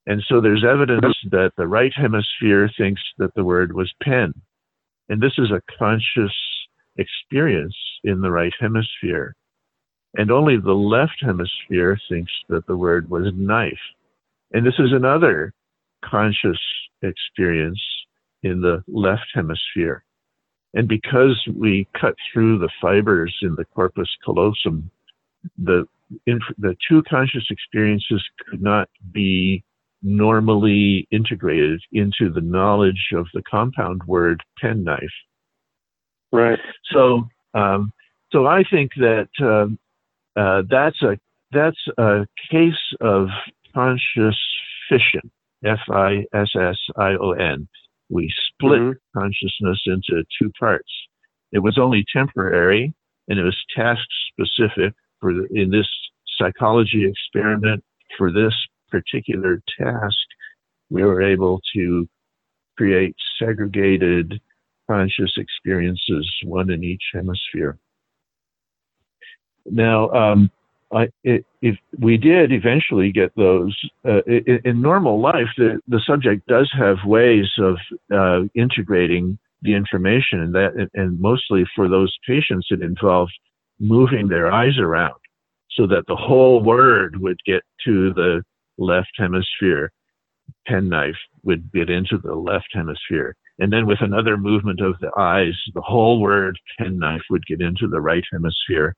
And 0.07 0.23
so 0.27 0.41
there's 0.41 0.65
evidence 0.65 1.17
that 1.31 1.53
the 1.57 1.67
right 1.67 1.93
hemisphere 1.95 2.71
thinks 2.77 3.03
that 3.19 3.35
the 3.35 3.45
word 3.45 3.75
was 3.75 3.93
pen. 4.03 4.33
And 5.09 5.23
this 5.23 5.35
is 5.39 5.51
a 5.51 5.63
conscious 5.79 6.33
experience 6.99 7.77
in 8.05 8.21
the 8.21 8.31
right 8.31 8.53
hemisphere. 8.61 9.35
And 10.17 10.31
only 10.31 10.57
the 10.57 10.73
left 10.73 11.17
hemisphere 11.21 11.99
thinks 12.09 12.33
that 12.49 12.67
the 12.67 12.77
word 12.77 13.11
was 13.11 13.33
knife. 13.35 13.79
And 14.53 14.67
this 14.67 14.79
is 14.79 14.93
another 14.93 15.53
conscious 16.05 16.59
experience 17.03 17.81
in 18.43 18.61
the 18.61 18.83
left 18.89 19.27
hemisphere. 19.35 20.05
And 20.75 20.89
because 20.89 21.41
we 21.55 21.89
cut 21.99 22.15
through 22.33 22.59
the 22.59 22.71
fibers 22.81 23.35
in 23.43 23.55
the 23.55 23.65
corpus 23.65 24.09
callosum, 24.25 24.91
the, 25.57 25.87
the 26.27 26.77
two 26.89 27.03
conscious 27.09 27.45
experiences 27.51 28.23
could 28.49 28.63
not 28.63 28.89
be 29.13 29.65
normally 30.03 31.09
integrated 31.11 31.83
into 31.93 32.31
the 32.33 32.41
knowledge 32.41 33.09
of 33.15 33.27
the 33.35 33.43
compound 33.43 34.03
word 34.05 34.43
penknife. 34.61 35.03
Right. 36.33 36.59
So, 36.93 37.29
um, 37.55 37.93
so 38.33 38.47
I 38.47 38.63
think 38.71 38.93
that 38.97 39.29
uh, 39.41 40.41
uh, 40.41 40.63
that's 40.71 41.01
a 41.03 41.19
that's 41.53 41.81
a 41.97 42.27
case 42.51 42.75
of 43.01 43.29
conscious 43.75 44.37
fission. 44.89 45.31
F 45.65 45.79
I 45.91 46.25
S 46.35 46.51
S 46.55 46.77
I 46.97 47.15
O 47.21 47.33
N. 47.33 47.69
We 48.11 48.33
split 48.49 48.81
mm-hmm. 48.81 49.19
consciousness 49.19 49.83
into 49.87 50.25
two 50.41 50.51
parts. 50.59 50.91
It 51.53 51.61
was 51.61 51.79
only 51.79 52.05
temporary, 52.15 52.93
and 53.29 53.39
it 53.39 53.43
was 53.43 53.57
task 53.75 54.03
specific 54.33 54.95
for 55.21 55.33
the, 55.33 55.49
in 55.51 55.71
this 55.71 55.89
psychology 56.39 57.07
experiment 57.07 57.83
for 58.17 58.31
this 58.31 58.55
particular 58.91 59.63
task. 59.79 60.17
We 60.91 61.03
were 61.05 61.23
able 61.23 61.61
to 61.75 62.09
create 62.77 63.17
segregated 63.39 64.41
conscious 64.89 65.33
experiences, 65.37 66.29
one 66.45 66.71
in 66.71 66.83
each 66.83 67.03
hemisphere. 67.13 67.79
Now, 69.67 70.11
um, 70.11 70.51
I, 70.93 71.09
it, 71.23 71.45
if 71.61 71.77
we 71.99 72.17
did 72.17 72.53
eventually 72.53 73.13
get 73.13 73.35
those 73.37 73.79
uh, 74.07 74.23
in, 74.27 74.61
in, 74.65 74.81
normal 74.81 75.21
life, 75.21 75.49
the, 75.59 75.81
the 75.87 76.01
subject 76.07 76.47
does 76.47 76.71
have 76.79 76.97
ways 77.05 77.47
of 77.59 77.77
uh, 78.13 78.49
integrating 78.55 79.39
the 79.61 79.75
information, 79.75 80.41
and 80.41 80.55
that, 80.55 80.89
and 80.95 81.21
mostly 81.21 81.65
for 81.75 81.89
those 81.89 82.17
patients, 82.27 82.69
it 82.71 82.81
involved 82.81 83.33
moving 83.81 84.29
their 84.29 84.51
eyes 84.51 84.79
around 84.79 85.15
so 85.71 85.87
that 85.87 86.05
the 86.07 86.17
whole 86.17 86.63
word 86.63 87.21
would 87.21 87.39
get 87.45 87.63
to 87.85 88.13
the 88.15 88.43
left 88.79 89.13
hemisphere. 89.17 89.93
Penknife 90.67 91.17
would 91.43 91.71
get 91.73 91.91
into 91.91 92.19
the 92.19 92.35
left 92.35 92.69
hemisphere. 92.73 93.37
And 93.59 93.73
then 93.73 93.87
with 93.87 94.01
another 94.01 94.37
movement 94.37 94.81
of 94.81 94.95
the 95.01 95.11
eyes, 95.19 95.55
the 95.75 95.81
whole 95.81 96.21
word 96.21 96.59
penknife 96.79 97.23
would 97.31 97.45
get 97.47 97.61
into 97.61 97.89
the 97.89 98.01
right 98.01 98.25
hemisphere. 98.33 98.95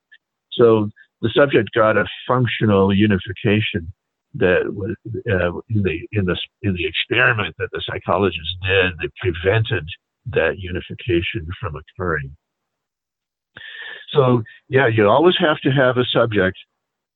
So 0.53 0.91
the 1.23 1.31
subject 1.35 1.71
got 1.75 1.97
a 1.97 2.05
functional 2.27 2.95
unification 2.95 3.93
that 4.35 4.73
was 4.73 4.95
uh, 5.31 5.59
in 5.69 5.83
the 5.83 5.99
in 6.13 6.25
the 6.25 6.37
in 6.63 6.75
the 6.75 6.87
experiment 6.87 7.55
that 7.59 7.69
the 7.73 7.83
psychologists 7.85 8.55
did. 8.67 8.93
They 9.01 9.09
prevented 9.21 9.89
that 10.27 10.59
unification 10.59 11.49
from 11.61 11.75
occurring. 11.77 12.37
So 14.13 14.43
yeah, 14.69 14.87
you 14.87 15.09
always 15.09 15.37
have 15.39 15.59
to 15.61 15.71
have 15.71 15.97
a 15.97 16.05
subject 16.05 16.59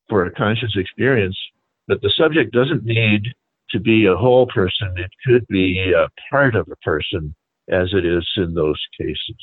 for 0.08 0.24
a 0.24 0.32
conscious 0.32 0.76
experience, 0.76 1.38
but 1.86 2.00
the 2.02 2.12
subject 2.16 2.52
doesn't 2.52 2.84
need 2.84 3.22
to 3.70 3.80
be 3.80 4.06
a 4.06 4.16
whole 4.16 4.46
person. 4.46 4.94
It 4.96 5.10
could 5.26 5.46
be 5.48 5.92
a 5.92 6.08
part 6.30 6.54
of 6.54 6.68
a 6.70 6.76
person 6.76 7.34
as 7.70 7.92
it 7.92 8.04
is 8.04 8.26
in 8.36 8.54
those 8.54 8.80
cases. 8.98 9.36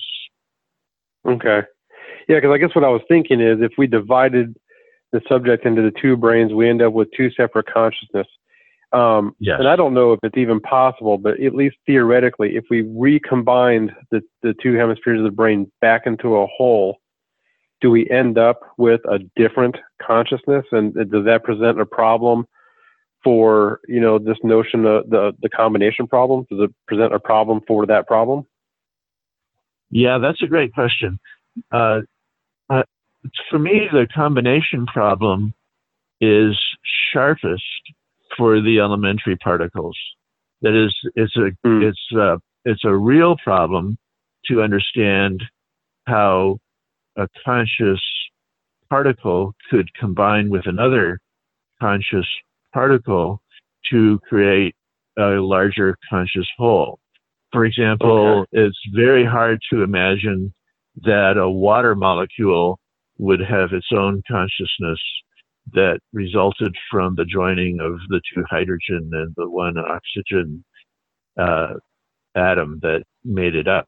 Okay. 1.25 1.61
Yeah, 2.27 2.37
because 2.37 2.51
I 2.53 2.57
guess 2.57 2.75
what 2.75 2.85
I 2.85 2.89
was 2.89 3.01
thinking 3.07 3.41
is 3.41 3.59
if 3.61 3.73
we 3.77 3.87
divided 3.87 4.55
the 5.11 5.21
subject 5.27 5.65
into 5.65 5.81
the 5.81 5.91
two 6.01 6.15
brains, 6.15 6.53
we 6.53 6.69
end 6.69 6.81
up 6.81 6.93
with 6.93 7.09
two 7.15 7.29
separate 7.31 7.65
consciousness. 7.71 8.27
Um, 8.93 9.35
yes. 9.39 9.57
And 9.59 9.67
I 9.67 9.75
don't 9.75 9.93
know 9.93 10.13
if 10.13 10.19
it's 10.23 10.37
even 10.37 10.59
possible, 10.59 11.17
but 11.17 11.39
at 11.41 11.55
least 11.55 11.77
theoretically, 11.85 12.55
if 12.55 12.65
we 12.69 12.81
recombined 12.81 13.91
the, 14.11 14.21
the 14.43 14.53
two 14.61 14.73
hemispheres 14.75 15.19
of 15.19 15.23
the 15.23 15.31
brain 15.31 15.71
back 15.79 16.03
into 16.05 16.37
a 16.37 16.47
whole, 16.47 16.97
do 17.79 17.89
we 17.89 18.09
end 18.09 18.37
up 18.37 18.59
with 18.77 19.01
a 19.09 19.19
different 19.35 19.75
consciousness? 20.01 20.65
And 20.71 20.93
does 20.93 21.25
that 21.25 21.43
present 21.43 21.79
a 21.79 21.85
problem 21.85 22.45
for 23.23 23.79
you 23.87 23.99
know 23.99 24.19
this 24.19 24.37
notion 24.43 24.85
of 24.85 25.09
the 25.09 25.33
the 25.41 25.49
combination 25.49 26.07
problem? 26.07 26.45
Does 26.49 26.61
it 26.61 26.75
present 26.87 27.13
a 27.13 27.19
problem 27.19 27.61
for 27.67 27.85
that 27.85 28.07
problem? 28.07 28.45
Yeah, 29.89 30.19
that's 30.19 30.41
a 30.41 30.47
great 30.47 30.73
question. 30.73 31.19
Uh, 31.71 32.01
uh, 32.69 32.83
for 33.49 33.59
me, 33.59 33.87
the 33.91 34.07
combination 34.13 34.85
problem 34.85 35.53
is 36.21 36.57
sharpest 37.11 37.63
for 38.37 38.61
the 38.61 38.79
elementary 38.79 39.35
particles. 39.35 39.97
That 40.61 40.75
is, 40.75 40.95
it's 41.15 41.35
a 41.35 41.51
mm. 41.67 41.83
it's 41.83 42.11
a, 42.15 42.39
it's 42.65 42.85
a 42.85 42.95
real 42.95 43.35
problem 43.43 43.97
to 44.45 44.61
understand 44.61 45.43
how 46.07 46.59
a 47.17 47.27
conscious 47.45 48.01
particle 48.89 49.53
could 49.69 49.93
combine 49.95 50.49
with 50.49 50.65
another 50.65 51.19
conscious 51.81 52.27
particle 52.73 53.41
to 53.91 54.19
create 54.27 54.75
a 55.17 55.39
larger 55.41 55.97
conscious 56.09 56.47
whole. 56.57 56.99
For 57.51 57.65
example, 57.65 58.45
okay. 58.53 58.63
it's 58.65 58.79
very 58.95 59.25
hard 59.25 59.59
to 59.71 59.83
imagine 59.83 60.53
that 61.03 61.37
a 61.37 61.49
water 61.49 61.95
molecule 61.95 62.79
would 63.17 63.41
have 63.41 63.73
its 63.73 63.87
own 63.91 64.21
consciousness 64.29 64.99
that 65.73 65.99
resulted 66.13 66.73
from 66.89 67.15
the 67.15 67.25
joining 67.25 67.79
of 67.79 67.93
the 68.09 68.21
two 68.33 68.43
hydrogen 68.49 69.09
and 69.13 69.33
the 69.35 69.49
one 69.49 69.75
oxygen 69.77 70.63
uh, 71.39 71.73
atom 72.35 72.79
that 72.81 73.03
made 73.23 73.55
it 73.55 73.67
up. 73.67 73.87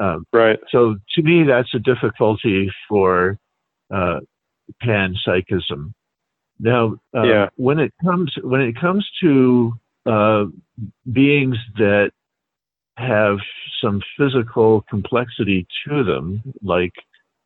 Um, 0.00 0.24
right. 0.32 0.58
So 0.70 0.96
to 1.14 1.22
me, 1.22 1.44
that's 1.44 1.72
a 1.74 1.78
difficulty 1.78 2.70
for 2.88 3.38
uh, 3.92 4.20
panpsychism. 4.84 5.92
Now, 6.60 6.96
uh, 7.14 7.22
yeah. 7.22 7.48
when 7.56 7.78
it 7.78 7.92
comes 8.02 8.32
when 8.42 8.60
it 8.60 8.78
comes 8.80 9.08
to 9.22 9.72
uh, 10.06 10.44
beings 11.10 11.56
that 11.76 12.10
have 12.96 13.38
some 13.82 14.02
physical 14.18 14.84
complexity 14.90 15.66
to 15.86 16.02
them, 16.02 16.42
like 16.62 16.92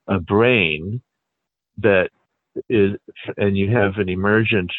a 0.09 0.19
brain 0.19 1.03
that 1.79 2.09
is, 2.69 2.93
and 3.37 3.57
you 3.57 3.71
have 3.71 3.99
an 3.99 4.09
emergent 4.09 4.71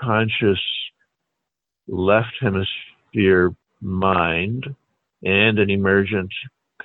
conscious 0.00 0.60
left 1.86 2.34
hemisphere 2.40 3.54
mind 3.80 4.64
and 5.22 5.58
an 5.58 5.70
emergent 5.70 6.32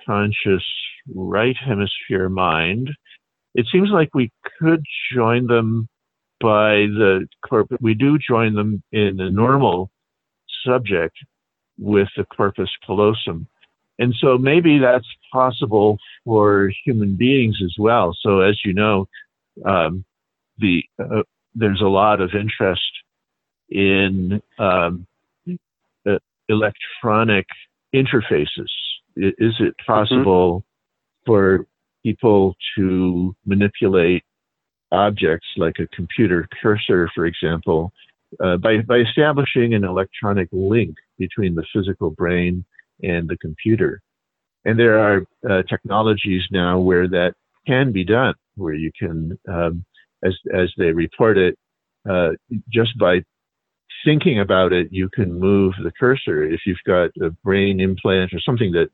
conscious 0.05 0.63
right 1.13 1.55
hemisphere 1.57 2.29
mind. 2.29 2.89
It 3.53 3.65
seems 3.71 3.89
like 3.89 4.13
we 4.13 4.31
could 4.59 4.83
join 5.13 5.47
them 5.47 5.87
by 6.39 6.87
the 6.87 7.27
corpus. 7.47 7.77
We 7.81 7.93
do 7.93 8.17
join 8.17 8.55
them 8.55 8.83
in 8.91 9.17
the 9.17 9.29
normal 9.29 9.91
subject 10.65 11.15
with 11.77 12.07
the 12.17 12.25
corpus 12.25 12.69
callosum. 12.85 13.47
And 13.97 14.13
so 14.19 14.37
maybe 14.37 14.79
that's 14.79 15.07
possible 15.31 15.97
for 16.25 16.71
human 16.83 17.15
beings 17.15 17.57
as 17.63 17.73
well. 17.79 18.15
So 18.21 18.41
as 18.41 18.59
you 18.65 18.73
know, 18.73 19.07
um, 19.65 20.03
the 20.57 20.83
uh, 20.99 21.23
there's 21.53 21.81
a 21.81 21.87
lot 21.87 22.19
of 22.19 22.31
interest 22.33 22.81
in 23.69 24.41
um, 24.59 25.07
uh, 26.05 26.19
electronic 26.49 27.47
interfaces. 27.93 28.69
Is 29.15 29.55
it 29.59 29.75
possible 29.87 30.59
mm-hmm. 30.59 31.31
for 31.31 31.65
people 32.03 32.55
to 32.77 33.33
manipulate 33.45 34.23
objects 34.95 35.47
like 35.57 35.77
a 35.79 35.87
computer 35.87 36.47
cursor, 36.61 37.09
for 37.15 37.25
example, 37.25 37.91
uh, 38.43 38.57
by, 38.57 38.73
by 38.81 38.97
establishing 38.97 39.73
an 39.73 39.83
electronic 39.83 40.49
link 40.51 40.95
between 41.17 41.55
the 41.55 41.65
physical 41.73 42.09
brain 42.09 42.65
and 43.03 43.27
the 43.29 43.37
computer. 43.37 44.01
And 44.65 44.79
there 44.79 44.97
are 44.99 45.17
uh, 45.49 45.61
technologies 45.73 46.43
now 46.51 46.79
where 46.79 47.07
that 47.07 47.33
can 47.67 47.91
be 47.91 48.03
done, 48.03 48.35
where 48.55 48.73
you 48.73 48.91
can, 48.97 49.37
um, 49.47 49.85
as, 50.23 50.33
as 50.53 50.69
they 50.77 50.91
report 50.91 51.37
it, 51.37 51.57
uh, 52.09 52.31
just 52.69 52.97
by 52.97 53.21
thinking 54.03 54.39
about 54.39 54.71
it, 54.73 54.87
you 54.91 55.09
can 55.09 55.39
move 55.39 55.73
the 55.83 55.91
cursor. 55.91 56.43
If 56.43 56.61
you've 56.65 56.85
got 56.85 57.09
a 57.21 57.29
brain 57.43 57.79
implant 57.79 58.33
or 58.33 58.39
something 58.39 58.71
that, 58.71 58.89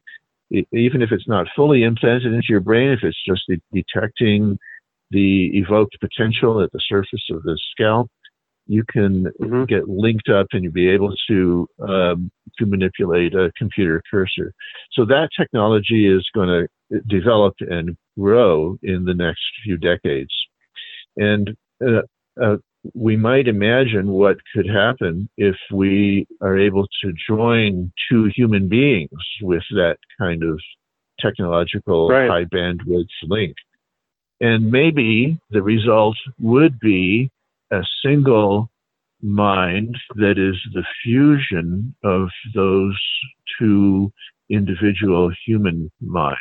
even 0.72 1.02
if 1.02 1.12
it's 1.12 1.28
not 1.28 1.48
fully 1.56 1.84
implanted 1.84 2.34
into 2.34 2.48
your 2.50 2.60
brain, 2.60 2.90
if 2.92 3.04
it's 3.04 3.24
just 3.26 3.44
detecting 3.74 4.60
the 5.12 5.50
evoked 5.54 5.98
potential 6.00 6.62
at 6.62 6.72
the 6.72 6.82
surface 6.88 7.28
of 7.32 7.44
the 7.44 7.60
scalp, 7.72 8.10
you 8.68 8.84
can 8.90 9.26
mm-hmm. 9.42 9.66
get 9.66 9.90
linked 9.90 10.30
up 10.30 10.48
and 10.54 10.64
you'll 10.64 10.74
be 10.74 10.90
able 10.90 11.14
to 11.28 11.68
um, 11.88 12.32
to 12.58 12.66
manipulate 12.66 13.34
a 13.34 13.52
computer 13.58 14.02
cursor. 14.10 14.54
So 14.94 15.06
that 15.06 15.30
technology 15.38 16.08
is 16.08 16.28
going 16.34 16.50
to 16.50 17.00
develop 17.08 17.56
and 17.60 17.98
grow 18.18 18.78
in 18.84 19.06
the 19.06 19.14
next 19.14 19.42
few 19.64 19.78
decades, 19.78 20.34
and 21.18 21.56
uh, 21.86 22.02
uh, 22.42 22.58
we 22.94 23.16
might 23.16 23.48
imagine 23.48 24.08
what 24.12 24.38
could 24.56 24.68
happen 24.68 25.30
if 25.38 25.56
we 25.72 26.26
are 26.42 26.58
able 26.58 26.88
to 27.04 27.14
join 27.28 27.92
two 28.10 28.30
human 28.36 28.68
beings 28.68 29.10
with 29.42 29.64
that 29.72 29.98
kind 30.20 30.44
of 30.44 30.60
technological 31.20 32.10
right. 32.10 32.30
high 32.30 32.46
bandwidth 32.46 33.06
link. 33.24 33.54
And 34.42 34.72
maybe 34.72 35.40
the 35.52 35.62
result 35.62 36.18
would 36.40 36.80
be 36.80 37.30
a 37.72 37.82
single 38.04 38.70
mind 39.22 39.96
that 40.16 40.38
is 40.38 40.56
the 40.74 40.84
fusion 41.04 41.96
of 42.04 42.30
those 42.56 43.00
two 43.60 44.12
individual 44.50 45.32
human 45.46 45.92
minds. 46.02 46.38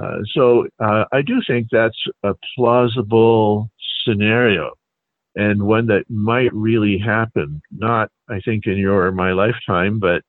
Uh, 0.00 0.18
so 0.34 0.66
uh, 0.78 1.04
I 1.10 1.22
do 1.22 1.40
think 1.46 1.68
that's 1.72 1.98
a 2.22 2.34
plausible 2.54 3.70
scenario 4.04 4.74
and 5.34 5.62
one 5.62 5.86
that 5.86 6.04
might 6.08 6.52
really 6.52 6.98
happen, 6.98 7.62
not, 7.70 8.10
I 8.28 8.40
think, 8.40 8.66
in 8.66 8.76
your 8.76 9.06
or 9.06 9.12
my 9.12 9.32
lifetime, 9.32 9.98
but 9.98 10.22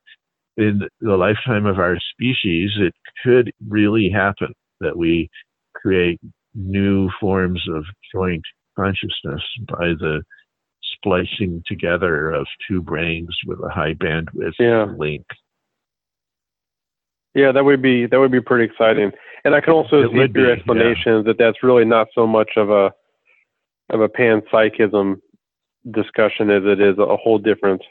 in 0.56 0.82
the 1.02 1.18
lifetime 1.18 1.66
of 1.66 1.80
our 1.80 1.98
species, 2.14 2.72
it 2.78 2.94
could 3.24 3.52
really 3.68 4.10
happen 4.10 4.54
that 4.82 4.98
we 4.98 5.30
create 5.82 6.20
new 6.56 7.10
forms 7.20 7.64
of 7.74 7.84
joint 8.14 8.44
consciousness 8.76 9.42
by 9.68 9.94
the 10.00 10.22
splicing 10.82 11.64
together 11.68 12.32
of 12.32 12.48
two 12.68 12.82
brains 12.82 13.36
with 13.46 13.60
a 13.60 13.70
high 13.70 13.94
bandwidth 13.94 14.54
yeah. 14.60 14.86
link. 14.98 15.26
Yeah, 17.36 17.52
that 17.52 17.64
would 17.64 17.82
be 17.82 18.08
that 18.08 18.20
would 18.20 18.32
be 18.32 18.42
pretty 18.42 18.66
exciting. 18.66 19.12
And 19.46 19.56
I 19.56 19.62
can 19.62 19.74
also 19.74 20.02
it 20.02 20.10
see 20.12 20.34
through 20.34 20.44
your 20.44 20.52
explanation 20.52 21.18
yeah. 21.18 21.22
that 21.28 21.36
that's 21.38 21.64
really 21.64 21.86
not 21.86 22.08
so 22.14 22.26
much 22.26 22.52
of 22.58 22.70
a 22.70 22.92
of 23.92 24.02
a 24.02 24.10
panpsychism 24.10 25.22
discussion 25.92 26.50
as 26.50 26.64
it 26.66 26.82
is 26.82 26.98
a 26.98 27.16
whole 27.16 27.38
different 27.38 27.82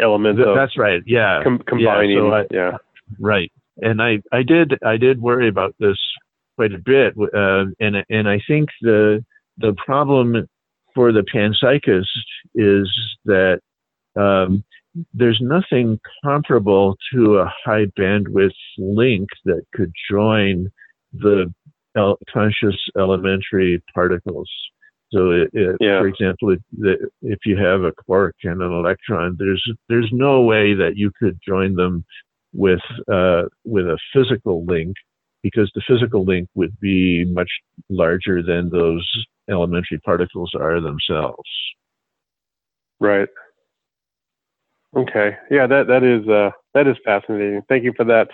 element. 0.00 0.38
Th- 0.38 0.48
that's 0.56 0.76
right. 0.78 1.02
Yeah, 1.06 1.40
com- 1.44 1.62
combining. 1.66 2.16
Yeah, 2.16 2.30
so 2.30 2.32
I, 2.32 2.44
yeah, 2.50 2.76
right. 3.18 3.52
And 3.78 4.00
I 4.02 4.22
I 4.32 4.42
did 4.42 4.74
I 4.84 4.96
did 4.96 5.20
worry 5.20 5.48
about 5.48 5.74
this 5.78 5.98
quite 6.60 6.74
a 6.74 6.78
bit. 6.78 7.14
Uh, 7.34 7.64
and 7.80 8.04
and 8.10 8.28
I 8.28 8.38
think 8.46 8.68
the 8.82 9.24
the 9.56 9.74
problem 9.84 10.46
for 10.94 11.10
the 11.12 11.24
panpsychist 11.34 12.04
is 12.54 12.90
that 13.24 13.60
um, 14.16 14.62
there's 15.14 15.40
nothing 15.40 15.98
comparable 16.22 16.96
to 17.14 17.38
a 17.38 17.52
high 17.64 17.86
bandwidth 17.98 18.50
link 18.76 19.28
that 19.46 19.62
could 19.72 19.92
join 20.10 20.70
the 21.12 21.52
el- 21.96 22.18
conscious 22.30 22.76
elementary 22.98 23.82
particles. 23.94 24.50
So, 25.12 25.30
it, 25.30 25.50
it, 25.54 25.76
yeah. 25.80 26.00
for 26.00 26.06
example, 26.06 26.56
if 27.22 27.38
you 27.44 27.56
have 27.56 27.82
a 27.82 27.92
quark 27.92 28.36
and 28.44 28.60
an 28.60 28.72
electron, 28.72 29.36
there's 29.38 29.64
there's 29.88 30.10
no 30.12 30.42
way 30.42 30.74
that 30.74 30.96
you 30.96 31.10
could 31.18 31.38
join 31.46 31.74
them 31.74 32.04
with 32.52 32.80
uh, 33.10 33.44
with 33.64 33.86
a 33.86 33.98
physical 34.12 34.64
link 34.66 34.94
because 35.42 35.70
the 35.74 35.82
physical 35.86 36.24
link 36.24 36.48
would 36.54 36.78
be 36.80 37.24
much 37.26 37.50
larger 37.88 38.42
than 38.42 38.70
those 38.70 39.08
elementary 39.48 39.98
particles 39.98 40.52
are 40.54 40.80
themselves. 40.80 41.48
Right. 43.00 43.28
Okay. 44.96 45.36
Yeah, 45.50 45.66
that 45.66 45.86
that 45.86 46.02
is 46.02 46.28
uh, 46.28 46.50
that 46.74 46.86
is 46.86 46.96
fascinating. 47.04 47.62
Thank 47.68 47.84
you 47.84 47.92
for 47.96 48.04
that 48.04 48.28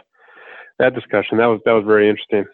that 0.78 0.94
discussion. 0.94 1.38
That 1.38 1.46
was 1.46 1.60
that 1.64 1.72
was 1.72 1.84
very 1.86 2.08
interesting. 2.08 2.44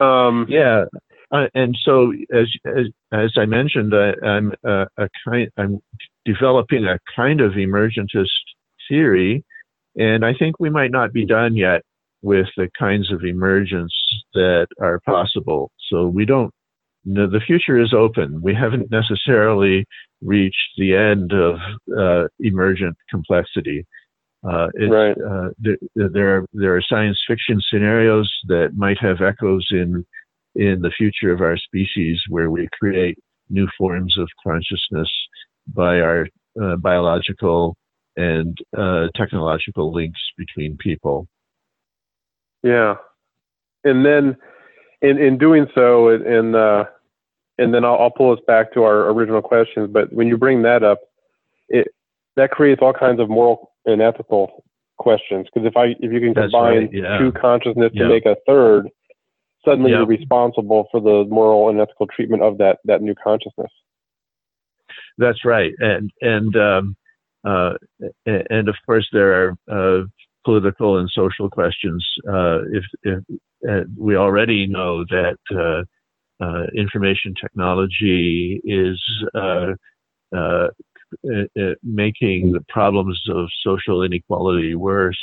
Um, 0.00 0.46
yeah, 0.48 0.84
uh, 1.30 1.46
and 1.54 1.76
so 1.82 2.12
as 2.32 2.48
as, 2.64 2.86
as 3.12 3.32
I 3.36 3.46
mentioned, 3.46 3.92
I, 3.94 4.12
am 4.24 4.52
a, 4.64 4.86
a 4.96 5.08
kind 5.24 5.50
I'm 5.56 5.80
developing 6.24 6.86
a 6.86 6.98
kind 7.14 7.40
of 7.40 7.52
emergentist 7.52 8.28
theory, 8.88 9.44
and 9.96 10.24
I 10.24 10.32
think 10.38 10.58
we 10.58 10.70
might 10.70 10.90
not 10.90 11.12
be 11.12 11.26
done 11.26 11.54
yet 11.54 11.82
with 12.22 12.46
the 12.56 12.68
kinds 12.78 13.12
of 13.12 13.24
emergence 13.24 13.94
that 14.34 14.66
are 14.80 15.00
possible. 15.00 15.70
So 15.88 16.06
we 16.06 16.24
don't, 16.24 16.52
the 17.04 17.40
future 17.46 17.78
is 17.78 17.94
open. 17.94 18.42
We 18.42 18.54
haven't 18.54 18.90
necessarily 18.90 19.86
reached 20.20 20.56
the 20.76 20.94
end 20.94 21.32
of 21.32 21.56
uh, 21.96 22.28
emergent 22.40 22.96
complexity. 23.08 23.86
Uh, 24.44 24.68
right. 24.88 25.16
Uh, 25.18 25.48
there, 25.58 25.76
there, 25.94 26.36
are 26.36 26.46
there 26.52 26.76
are 26.76 26.82
science 26.82 27.18
fiction 27.26 27.60
scenarios 27.68 28.30
that 28.46 28.70
might 28.76 28.98
have 28.98 29.20
echoes 29.20 29.66
in 29.70 30.04
in 30.54 30.80
the 30.80 30.90
future 30.96 31.32
of 31.32 31.40
our 31.40 31.56
species, 31.56 32.20
where 32.28 32.50
we 32.50 32.68
create 32.78 33.18
new 33.48 33.68
forms 33.76 34.16
of 34.18 34.28
consciousness 34.44 35.08
by 35.68 36.00
our 36.00 36.26
uh, 36.60 36.76
biological 36.76 37.76
and 38.16 38.58
uh, 38.76 39.06
technological 39.14 39.92
links 39.92 40.20
between 40.36 40.76
people. 40.78 41.26
Yeah, 42.62 42.94
and 43.84 44.04
then 44.04 44.36
in 45.02 45.18
in 45.18 45.38
doing 45.38 45.66
so, 45.74 46.08
and 46.08 46.54
uh, 46.56 46.84
and 47.58 47.74
then 47.74 47.84
I'll, 47.84 47.98
I'll 47.98 48.10
pull 48.10 48.32
us 48.32 48.40
back 48.46 48.72
to 48.74 48.82
our 48.82 49.10
original 49.10 49.42
questions. 49.42 49.90
But 49.92 50.12
when 50.12 50.28
you 50.28 50.36
bring 50.36 50.62
that 50.62 50.82
up, 50.82 50.98
it 51.68 51.88
that 52.36 52.50
creates 52.50 52.80
all 52.82 52.92
kinds 52.92 53.20
of 53.20 53.28
moral 53.28 53.72
and 53.84 54.00
ethical 54.00 54.64
questions. 54.98 55.46
Because 55.52 55.66
if 55.66 55.76
I 55.76 55.94
if 56.00 56.12
you 56.12 56.20
can 56.20 56.34
combine 56.34 56.78
right, 56.78 56.92
yeah. 56.92 57.18
two 57.18 57.32
consciousness 57.32 57.92
to 57.96 58.08
make 58.08 58.26
a 58.26 58.36
third, 58.46 58.88
suddenly 59.64 59.90
you're 59.90 60.06
responsible 60.06 60.88
for 60.90 61.00
the 61.00 61.24
moral 61.28 61.68
and 61.68 61.80
ethical 61.80 62.06
treatment 62.06 62.42
of 62.42 62.58
that 62.58 62.78
that 62.84 63.02
new 63.02 63.14
consciousness. 63.14 63.70
That's 65.16 65.44
right, 65.44 65.72
and 65.78 66.10
and 66.20 66.56
um, 66.56 66.96
uh, 67.44 67.74
and 68.26 68.68
of 68.68 68.76
course 68.86 69.08
there 69.12 69.32
are 69.42 70.00
uh, 70.00 70.04
political 70.44 70.98
and 70.98 71.10
social 71.10 71.48
questions. 71.50 72.06
Uh, 72.28 72.60
if, 72.72 72.84
if 73.02 73.24
uh, 73.68 73.84
we 73.96 74.16
already 74.16 74.66
know 74.66 75.04
that 75.04 75.38
uh, 75.54 75.82
uh 76.44 76.66
information 76.76 77.34
technology 77.40 78.60
is 78.64 79.02
uh, 79.34 79.72
uh, 80.36 80.68
making 81.82 82.52
the 82.52 82.64
problems 82.68 83.20
of 83.30 83.48
social 83.64 84.02
inequality 84.02 84.74
worse. 84.74 85.18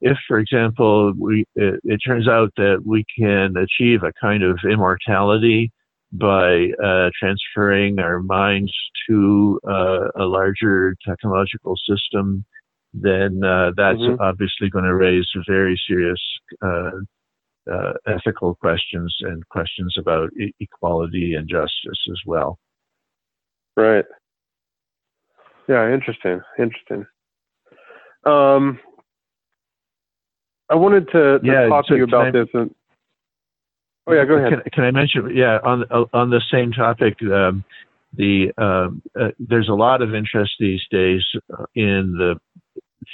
If, 0.00 0.18
for 0.28 0.38
example, 0.38 1.12
we, 1.18 1.44
it, 1.54 1.80
it 1.84 2.00
turns 2.06 2.28
out 2.28 2.52
that 2.56 2.82
we 2.84 3.04
can 3.18 3.54
achieve 3.56 4.02
a 4.02 4.12
kind 4.20 4.42
of 4.42 4.58
immortality 4.70 5.72
by 6.12 6.68
transferring 7.18 7.98
our 7.98 8.20
minds 8.20 8.72
to 9.08 9.58
a 9.64 10.24
larger 10.24 10.94
technological 11.06 11.74
system 11.88 12.44
then 12.94 13.42
uh, 13.42 13.70
that's 13.76 13.98
mm-hmm. 13.98 14.20
obviously 14.20 14.68
going 14.70 14.84
to 14.84 14.94
raise 14.94 15.26
very 15.48 15.80
serious 15.88 16.20
uh, 16.62 16.90
uh, 17.70 17.92
ethical 18.06 18.54
questions 18.56 19.14
and 19.20 19.46
questions 19.48 19.94
about 19.98 20.30
e- 20.38 20.54
equality 20.60 21.34
and 21.34 21.48
justice 21.48 22.06
as 22.10 22.20
well. 22.26 22.58
Right. 23.76 24.04
Yeah, 25.68 25.92
interesting. 25.92 26.40
Interesting. 26.58 27.06
Um, 28.24 28.78
I 30.68 30.74
wanted 30.74 31.06
to, 31.08 31.38
to 31.38 31.40
Yeah, 31.42 31.68
talk 31.68 31.86
so 31.86 31.94
to 31.94 31.98
you 31.98 32.04
about 32.04 32.26
I- 32.26 32.30
this. 32.30 32.48
And, 32.52 32.74
oh 34.06 34.12
yeah, 34.12 34.24
go 34.24 34.34
ahead. 34.34 34.50
Can, 34.50 34.62
can 34.72 34.84
I 34.84 34.90
mention? 34.90 35.34
Yeah, 35.34 35.58
on 35.64 35.84
on 36.12 36.30
the 36.30 36.42
same 36.50 36.72
topic, 36.72 37.16
um, 37.22 37.64
the 38.14 38.52
um, 38.58 39.02
uh, 39.18 39.28
there's 39.38 39.68
a 39.68 39.74
lot 39.74 40.02
of 40.02 40.14
interest 40.14 40.52
these 40.58 40.82
days 40.90 41.24
uh, 41.56 41.64
in 41.74 42.14
the 42.18 42.38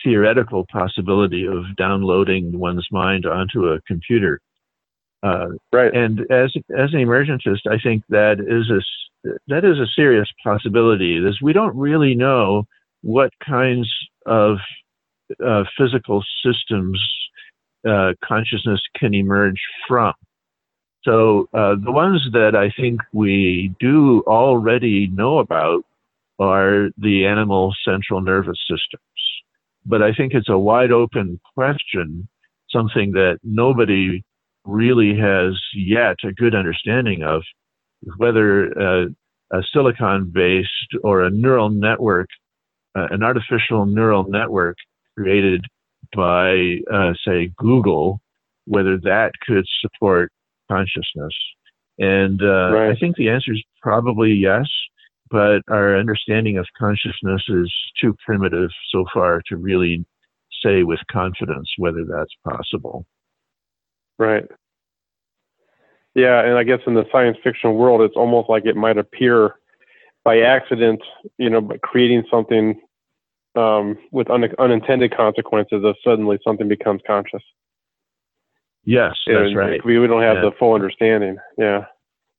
theoretical 0.05 0.66
possibility 0.70 1.47
of 1.47 1.64
downloading 1.76 2.59
one's 2.59 2.86
mind 2.91 3.26
onto 3.26 3.66
a 3.66 3.80
computer. 3.82 4.41
Uh, 5.22 5.49
right. 5.72 5.93
and 5.95 6.20
as 6.30 6.53
as 6.76 6.93
an 6.93 7.01
emergentist, 7.01 7.66
I 7.68 7.78
think 7.82 8.05
that 8.09 8.39
is 8.39 8.70
a 8.70 8.80
that 9.49 9.64
is 9.64 9.78
a 9.78 9.86
serious 9.97 10.28
possibility. 10.45 11.16
Is 11.16 11.43
we 11.43 11.53
don't 11.53 11.76
really 11.76 12.14
know 12.14 12.66
what 13.03 13.32
kinds 13.45 13.93
of 14.26 14.59
uh, 15.45 15.64
physical 15.76 16.24
systems 16.45 17.03
uh, 17.89 18.12
consciousness 18.24 18.80
can 18.97 19.14
emerge 19.14 19.61
from. 19.86 20.14
So 21.03 21.49
uh, 21.55 21.76
the 21.82 21.93
ones 21.93 22.26
that 22.32 22.55
I 22.55 22.70
think 22.80 23.01
we 23.12 23.74
do 23.80 24.22
already 24.26 25.09
know 25.09 25.39
about 25.39 25.84
are 26.39 26.91
the 26.99 27.26
animal 27.26 27.74
central 27.84 28.20
nervous 28.20 28.59
systems. 28.68 29.03
But 29.89 30.03
I 30.03 30.12
think 30.12 30.34
it's 30.34 30.51
a 30.51 30.59
wide 30.59 30.93
open 30.93 31.41
question, 31.55 32.28
something 32.70 33.12
that 33.12 33.39
nobody 33.43 34.22
really 34.64 35.16
has 35.18 35.59
yet 35.74 36.16
a 36.24 36.32
good 36.32 36.55
understanding 36.55 37.22
of, 37.22 37.43
whether 38.18 38.49
uh, 38.78 39.07
a 39.51 39.62
silicon 39.72 40.30
based 40.32 40.91
or 41.03 41.24
a 41.24 41.30
neural 41.30 41.70
network, 41.70 42.28
uh, 42.97 43.07
an 43.11 43.22
artificial 43.22 43.86
neural 43.86 44.24
network 44.28 44.76
created 45.16 45.64
by, 46.14 46.76
uh, 46.93 47.12
say, 47.26 47.51
Google, 47.57 48.20
whether 48.66 48.99
that 48.99 49.32
could 49.47 49.64
support 49.80 50.30
consciousness. 50.70 51.34
And 51.99 52.43
uh, 52.43 52.72
Right. 52.72 52.91
I 52.91 52.95
think 53.01 53.16
the 53.16 53.30
answer 53.30 53.53
is 53.53 53.62
probably 53.82 54.32
yes, 54.32 54.66
but 55.31 55.62
our 55.68 55.97
understanding 55.97 56.59
of 56.59 56.66
consciousness 56.79 57.43
is 57.49 57.72
too 58.01 58.14
primitive 58.24 58.70
so 58.91 59.05
far 59.12 59.43
to 59.49 59.57
really 59.57 60.05
say 60.62 60.83
with 60.83 61.01
confidence 61.11 61.68
whether 61.79 62.05
that's 62.05 62.35
possible. 62.49 63.07
Right. 64.18 64.45
Yeah, 66.14 66.45
and 66.45 66.59
I 66.59 66.64
guess 66.64 66.81
in 66.87 66.95
the 66.95 67.05
science 67.12 67.37
fiction 67.45 67.74
world, 67.74 68.01
it's 68.01 68.16
almost 68.16 68.49
like 68.49 68.66
it 68.66 68.76
might 68.76 68.99
appear 68.99 69.55
by 70.24 70.41
accident, 70.41 71.01
you 71.39 71.49
know, 71.49 71.61
by 71.61 71.76
creating 71.79 72.24
something 72.31 72.81
um, 73.55 73.97
with 74.11 74.29
un- 74.31 74.55
unintended 74.59 75.16
consequences 75.16 75.85
of 75.85 75.95
suddenly 76.03 76.39
something 76.45 76.68
becomes 76.68 77.03
conscious. 77.07 77.43
Yes, 78.85 79.14
that's 79.26 79.49
and 79.49 79.57
right. 79.57 79.85
We, 79.85 79.99
we 79.99 80.07
don't 80.07 80.22
have 80.22 80.37
Yeah. 80.37 80.51
the 80.51 80.53
full 80.59 80.74
understanding. 80.74 81.37
Yeah. 81.57 81.85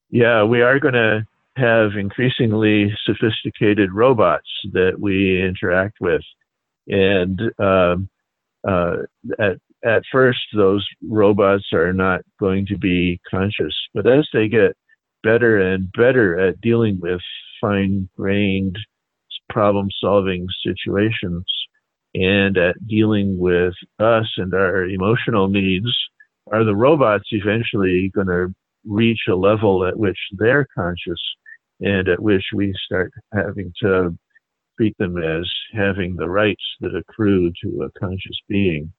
Yeah, 0.10 0.44
we 0.44 0.62
are 0.62 0.80
going 0.80 0.96
to 0.96 1.26
have 1.60 1.91
increasingly 1.97 2.93
sophisticated 3.05 3.91
robots 3.93 4.49
that 4.74 4.93
we 4.99 5.41
interact 5.41 5.97
with, 5.99 6.22
and 6.88 7.39
um, 7.60 8.10
uh, 8.68 8.97
at 9.39 9.57
at 9.84 10.03
first 10.12 10.39
those 10.53 10.86
robots 11.07 11.66
are 11.74 11.93
not 11.93 12.22
going 12.39 12.66
to 12.66 12.78
be 12.78 13.20
conscious, 13.30 13.76
but 13.93 14.05
as 14.07 14.28
they 14.34 14.47
get 14.47 14.76
better 15.24 15.60
and 15.60 15.91
better 15.93 16.38
at 16.39 16.60
dealing 16.62 16.99
with 16.99 17.22
fine-grained 17.62 18.78
problem-solving 19.49 20.47
situations 20.66 21.45
and 22.14 22.57
at 22.57 22.76
dealing 22.88 23.38
with 23.38 23.74
us 23.99 24.28
and 24.38 24.53
our 24.53 24.86
emotional 24.86 25.47
needs, 25.47 25.89
are 26.51 26.64
the 26.64 26.76
robots 26.76 27.30
eventually 27.32 28.12
going 28.14 28.28
to 28.28 28.53
reach 28.86 29.20
a 29.30 29.36
level 29.36 29.86
at 29.86 29.97
which 29.97 30.18
they're 30.38 30.68
conscious 30.76 31.22
and 31.80 32.08
at 32.08 32.22
which 32.22 32.44
we 32.54 32.74
start 32.86 33.12
having 33.34 33.74
to 33.82 34.18
treat 34.78 34.98
them 34.98 35.18
as 35.18 35.50
having 35.74 36.16
the 36.16 36.30
rights 36.30 36.64
that 36.82 36.96
accrue 36.96 37.52
to 37.64 37.84
a 37.84 38.00
conscious 38.00 38.40
being. 38.48 38.92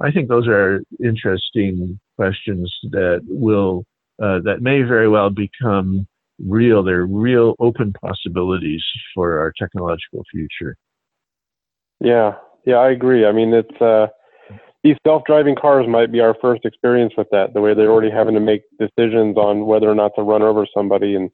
I 0.00 0.10
think 0.10 0.28
those 0.28 0.48
are 0.48 0.82
interesting 1.02 1.98
questions 2.16 2.72
that 2.90 3.20
will 3.26 3.84
uh, 4.22 4.40
that 4.44 4.62
may 4.62 4.82
very 4.82 5.08
well 5.08 5.30
become 5.30 6.06
real. 6.38 6.82
They're 6.82 7.06
real 7.06 7.54
open 7.58 7.92
possibilities 8.00 8.84
for 9.14 9.38
our 9.40 9.52
technological 9.58 10.24
future. 10.30 10.76
Yeah. 12.00 12.34
Yeah, 12.66 12.76
I 12.76 12.90
agree. 12.90 13.26
I 13.26 13.32
mean, 13.32 13.52
it's 13.52 13.80
uh, 13.80 14.06
these 14.82 14.96
self-driving 15.06 15.56
cars 15.56 15.86
might 15.88 16.10
be 16.10 16.20
our 16.20 16.34
first 16.40 16.64
experience 16.64 17.12
with 17.16 17.26
that. 17.30 17.54
The 17.54 17.60
way 17.60 17.74
they're 17.74 17.90
already 17.90 18.10
having 18.10 18.34
to 18.34 18.40
make 18.40 18.62
decisions 18.78 19.36
on 19.36 19.66
whether 19.66 19.88
or 19.90 19.94
not 19.94 20.12
to 20.16 20.22
run 20.22 20.42
over 20.42 20.66
somebody, 20.74 21.14
and 21.14 21.30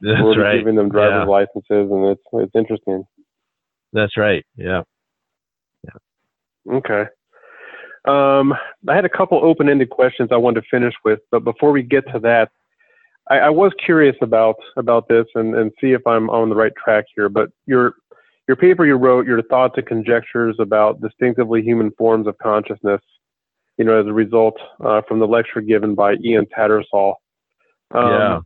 That's 0.00 0.20
we're 0.22 0.28
already 0.28 0.40
right. 0.40 0.58
giving 0.58 0.76
them 0.76 0.88
driver's 0.88 1.26
Yeah. 1.26 1.30
licenses, 1.30 1.90
and 1.90 2.06
it's 2.08 2.22
it's 2.32 2.54
interesting. 2.54 3.04
That's 3.92 4.16
right. 4.16 4.44
Yeah. 4.56 4.82
Okay. 6.70 7.06
Um, 8.06 8.54
I 8.88 8.94
had 8.94 9.04
a 9.04 9.08
couple 9.08 9.42
open-ended 9.44 9.90
questions 9.90 10.30
I 10.32 10.36
wanted 10.36 10.62
to 10.62 10.66
finish 10.70 10.94
with, 11.04 11.20
but 11.30 11.44
before 11.44 11.72
we 11.72 11.82
get 11.82 12.04
to 12.12 12.18
that, 12.20 12.50
I, 13.30 13.38
I 13.38 13.50
was 13.50 13.72
curious 13.84 14.16
about 14.22 14.56
about 14.76 15.08
this 15.08 15.26
and, 15.34 15.54
and 15.54 15.70
see 15.80 15.92
if 15.92 16.06
I'm 16.06 16.30
on 16.30 16.48
the 16.48 16.54
right 16.54 16.72
track 16.82 17.04
here. 17.14 17.28
But 17.28 17.50
your 17.66 17.94
your 18.46 18.56
paper 18.56 18.86
you 18.86 18.94
wrote, 18.94 19.26
your 19.26 19.42
thoughts 19.42 19.74
and 19.76 19.86
conjectures 19.86 20.56
about 20.58 21.00
distinctively 21.00 21.62
human 21.62 21.90
forms 21.98 22.26
of 22.26 22.36
consciousness, 22.38 23.02
you 23.76 23.84
know, 23.84 24.00
as 24.00 24.06
a 24.06 24.12
result 24.12 24.56
uh, 24.84 25.02
from 25.06 25.18
the 25.18 25.26
lecture 25.26 25.60
given 25.60 25.94
by 25.94 26.14
Ian 26.24 26.46
Tattersall. 26.46 27.14
Um, 27.90 28.10
yeah. 28.12 28.40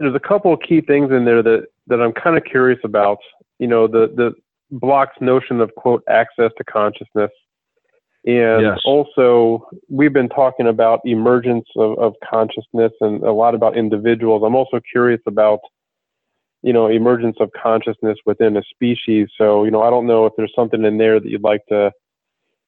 There's 0.00 0.14
a 0.14 0.28
couple 0.28 0.52
of 0.52 0.60
key 0.66 0.80
things 0.80 1.12
in 1.12 1.24
there 1.26 1.42
that 1.42 1.66
that 1.86 2.00
I'm 2.00 2.12
kind 2.12 2.36
of 2.36 2.44
curious 2.44 2.80
about. 2.82 3.18
You 3.58 3.68
know, 3.68 3.86
the 3.86 4.10
the 4.16 4.32
Block's 4.72 5.20
notion 5.20 5.60
of 5.60 5.72
quote 5.76 6.02
access 6.08 6.50
to 6.56 6.64
consciousness, 6.64 7.30
and 8.24 8.62
Yes. 8.62 8.80
also 8.84 9.68
we've 9.88 10.12
been 10.12 10.28
talking 10.30 10.66
about 10.66 11.00
emergence 11.04 11.66
of, 11.76 11.98
of 11.98 12.14
consciousness 12.28 12.92
and 13.00 13.22
a 13.22 13.32
lot 13.32 13.54
about 13.54 13.76
individuals. 13.76 14.42
I'm 14.44 14.56
also 14.56 14.80
curious 14.90 15.20
about 15.26 15.60
you 16.62 16.72
know 16.72 16.86
emergence 16.88 17.36
of 17.38 17.50
consciousness 17.62 18.16
within 18.24 18.56
a 18.56 18.62
species. 18.70 19.28
So 19.36 19.64
you 19.64 19.70
know, 19.70 19.82
I 19.82 19.90
don't 19.90 20.06
know 20.06 20.24
if 20.24 20.32
there's 20.36 20.52
something 20.56 20.82
in 20.84 20.96
there 20.96 21.20
that 21.20 21.28
you'd 21.28 21.44
like 21.44 21.66
to 21.68 21.92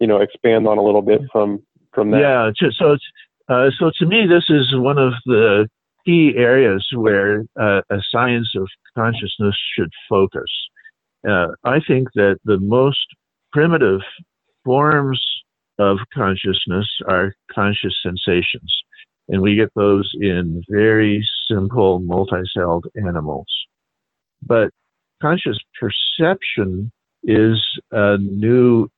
you 0.00 0.06
know 0.06 0.20
expand 0.20 0.68
on 0.68 0.76
a 0.76 0.82
little 0.82 1.02
bit 1.02 1.22
from 1.32 1.62
from 1.94 2.10
that. 2.10 2.20
Yeah. 2.20 2.68
So 2.76 2.92
it's 2.92 3.04
uh, 3.48 3.70
so 3.78 3.90
to 4.00 4.06
me, 4.06 4.26
this 4.26 4.44
is 4.50 4.74
one 4.76 4.98
of 4.98 5.14
the 5.24 5.66
key 6.04 6.34
areas 6.36 6.86
where 6.94 7.44
uh, 7.60 7.80
a 7.90 7.98
science 8.10 8.50
of 8.56 8.68
consciousness 8.96 9.56
should 9.74 9.90
focus. 10.08 10.50
Uh, 11.28 11.48
I 11.64 11.80
think 11.86 12.08
that 12.14 12.38
the 12.44 12.58
most 12.58 13.06
primitive 13.52 14.00
forms 14.64 15.24
of 15.78 15.98
consciousness 16.12 16.86
are 17.08 17.34
conscious 17.50 17.94
sensations, 18.02 18.74
and 19.28 19.40
we 19.40 19.56
get 19.56 19.70
those 19.74 20.10
in 20.20 20.62
very 20.68 21.26
simple 21.48 22.00
multi-celled 22.00 22.86
animals. 22.96 23.46
But 24.44 24.70
conscious 25.20 25.58
perception 25.80 26.90
is 27.22 27.58
a 27.92 28.18
new 28.18 28.88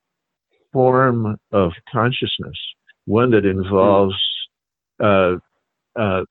form 0.73 1.37
of 1.51 1.71
consciousness, 1.91 2.57
one 3.05 3.31
that 3.31 3.45
involves 3.45 4.15
uh, 5.01 5.35
uh, 5.95 6.23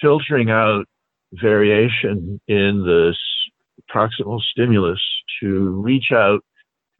filtering 0.00 0.50
out 0.50 0.86
variation 1.32 2.40
in 2.48 2.82
the 2.84 3.12
s- 3.12 3.90
proximal 3.94 4.40
stimulus 4.40 5.00
to 5.40 5.70
reach 5.70 6.12
out 6.12 6.40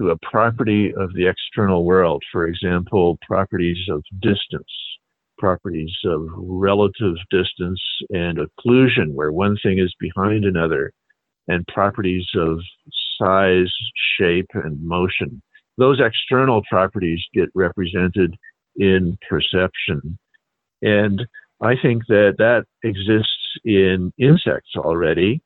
to 0.00 0.10
a 0.10 0.18
property 0.18 0.92
of 0.94 1.12
the 1.14 1.26
external 1.26 1.84
world. 1.84 2.22
For 2.32 2.46
example, 2.46 3.18
properties 3.26 3.78
of 3.88 4.02
distance, 4.20 4.70
properties 5.38 5.92
of 6.04 6.26
relative 6.36 7.16
distance 7.30 7.80
and 8.10 8.38
occlusion, 8.38 9.12
where 9.12 9.32
one 9.32 9.56
thing 9.62 9.78
is 9.78 9.94
behind 9.98 10.44
another, 10.44 10.92
and 11.48 11.66
properties 11.68 12.26
of 12.34 12.60
size, 13.18 13.72
shape, 14.18 14.48
and 14.54 14.82
motion. 14.82 15.40
Those 15.78 16.00
external 16.00 16.62
properties 16.68 17.22
get 17.32 17.48
represented 17.54 18.34
in 18.76 19.16
perception. 19.28 20.18
And 20.82 21.26
I 21.60 21.74
think 21.80 22.06
that 22.08 22.34
that 22.38 22.64
exists 22.82 23.58
in 23.64 24.12
insects 24.18 24.70
already. 24.76 25.40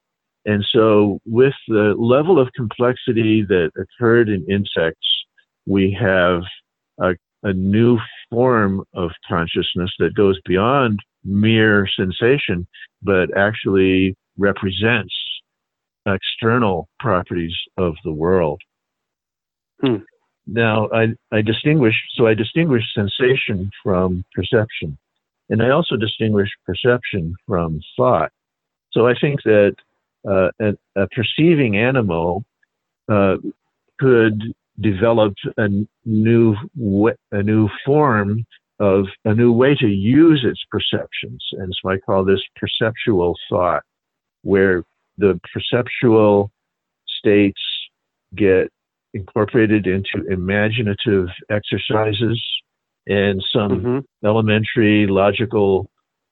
And 0.47 0.65
so, 0.73 1.21
with 1.27 1.55
the 1.69 1.95
level 1.99 2.41
of 2.41 2.49
complexity 2.57 3.45
that 3.49 3.71
occurred 3.77 4.29
in 4.29 4.45
insects, 4.51 5.07
we 5.67 5.97
have 6.01 6.43
a, 6.99 7.15
a 7.43 7.53
new 7.53 7.99
form 8.31 8.83
of 8.95 9.11
consciousness 9.29 9.91
that 9.99 10.15
goes 10.15 10.41
beyond 10.47 11.01
mere 11.25 11.87
sensation, 11.95 12.67
but 13.03 13.37
actually 13.37 14.17
represents 14.39 15.15
external 16.07 16.89
properties 16.99 17.55
of 17.77 17.95
the 18.05 18.13
world. 18.13 18.61
Hmm. 19.83 19.97
Now, 20.47 20.89
I, 20.93 21.09
I 21.31 21.43
distinguish, 21.43 21.95
so 22.15 22.27
I 22.27 22.35
distinguish 22.35 22.83
sensation 22.95 23.71
from 23.83 24.25
perception. 24.35 24.99
And 25.51 25.63
I 25.63 25.71
also 25.71 25.97
distinguish 25.97 26.49
perception 26.65 27.35
from 27.47 27.81
thought. 27.97 28.31
So 28.93 29.07
I 29.07 29.15
think 29.21 29.43
that 29.43 29.75
uh, 30.27 30.51
a, 30.61 30.73
a, 30.97 31.09
perceiving 31.09 31.77
animal 31.77 32.45
uh, 33.11 33.37
could 33.99 34.55
develop 34.81 35.35
a 35.59 35.69
new 36.05 36.57
a 37.33 37.43
new 37.43 37.69
form 37.85 38.45
of 38.79 39.07
a 39.25 39.35
new 39.35 39.53
way 39.53 39.75
to 39.75 39.87
use 39.87 40.45
its 40.45 40.63
perceptions, 40.71 41.45
and 41.53 41.75
so 41.81 41.91
I 41.91 41.99
call 41.99 42.25
this 42.25 42.41
perceptual 42.57 43.35
thought, 43.49 43.83
where 44.43 44.85
the 45.19 45.39
perceptual 45.53 46.51
states 47.07 47.61
get 48.35 48.69
incorporated 49.13 49.87
into 49.87 50.27
imaginative 50.31 51.29
exercises 51.51 52.41
and 53.11 53.45
some 53.53 53.71
mm-hmm. 53.71 53.99
elementary 54.27 55.07
logical 55.09 55.91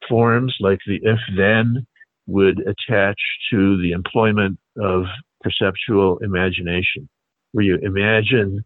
forms 0.09 0.55
like 0.61 0.79
the 0.87 1.01
if 1.03 1.19
then 1.37 1.85
would 2.27 2.61
attach 2.61 3.19
to 3.51 3.81
the 3.83 3.91
employment 3.91 4.59
of 4.81 5.05
perceptual 5.41 6.19
imagination, 6.19 7.09
where 7.53 7.65
you 7.65 7.79
imagine 7.83 8.65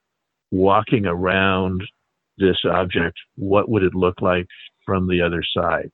walking 0.50 1.06
around 1.06 1.82
this 2.36 2.58
object, 2.70 3.16
what 3.36 3.68
would 3.70 3.82
it 3.82 3.94
look 3.94 4.20
like 4.20 4.46
from 4.84 5.08
the 5.08 5.22
other 5.22 5.42
side? 5.56 5.90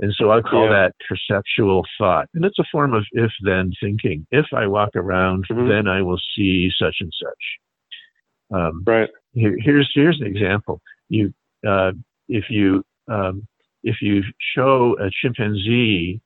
And 0.00 0.12
so 0.18 0.32
I 0.32 0.40
call 0.40 0.64
yeah. 0.64 0.88
that 0.88 0.92
perceptual 1.08 1.84
thought. 1.96 2.28
And 2.34 2.44
it's 2.44 2.58
a 2.58 2.64
form 2.70 2.94
of 2.94 3.04
if 3.12 3.30
then 3.42 3.72
thinking. 3.80 4.26
If 4.32 4.46
I 4.52 4.66
walk 4.66 4.90
around, 4.96 5.46
mm-hmm. 5.48 5.68
then 5.68 5.86
I 5.86 6.02
will 6.02 6.20
see 6.36 6.70
such 6.76 6.96
and 7.00 7.12
such. 7.22 8.58
Um, 8.58 8.82
right. 8.86 9.08
Here, 9.32 9.56
here's 9.58 9.90
here's 9.94 10.20
an 10.20 10.26
example. 10.26 10.80
You 11.08 11.32
uh, 11.66 11.92
if 12.28 12.44
you 12.50 12.82
um, 13.08 13.46
if 13.82 13.96
you 14.00 14.22
show 14.54 14.96
a 15.00 15.10
chimpanzee 15.20 16.20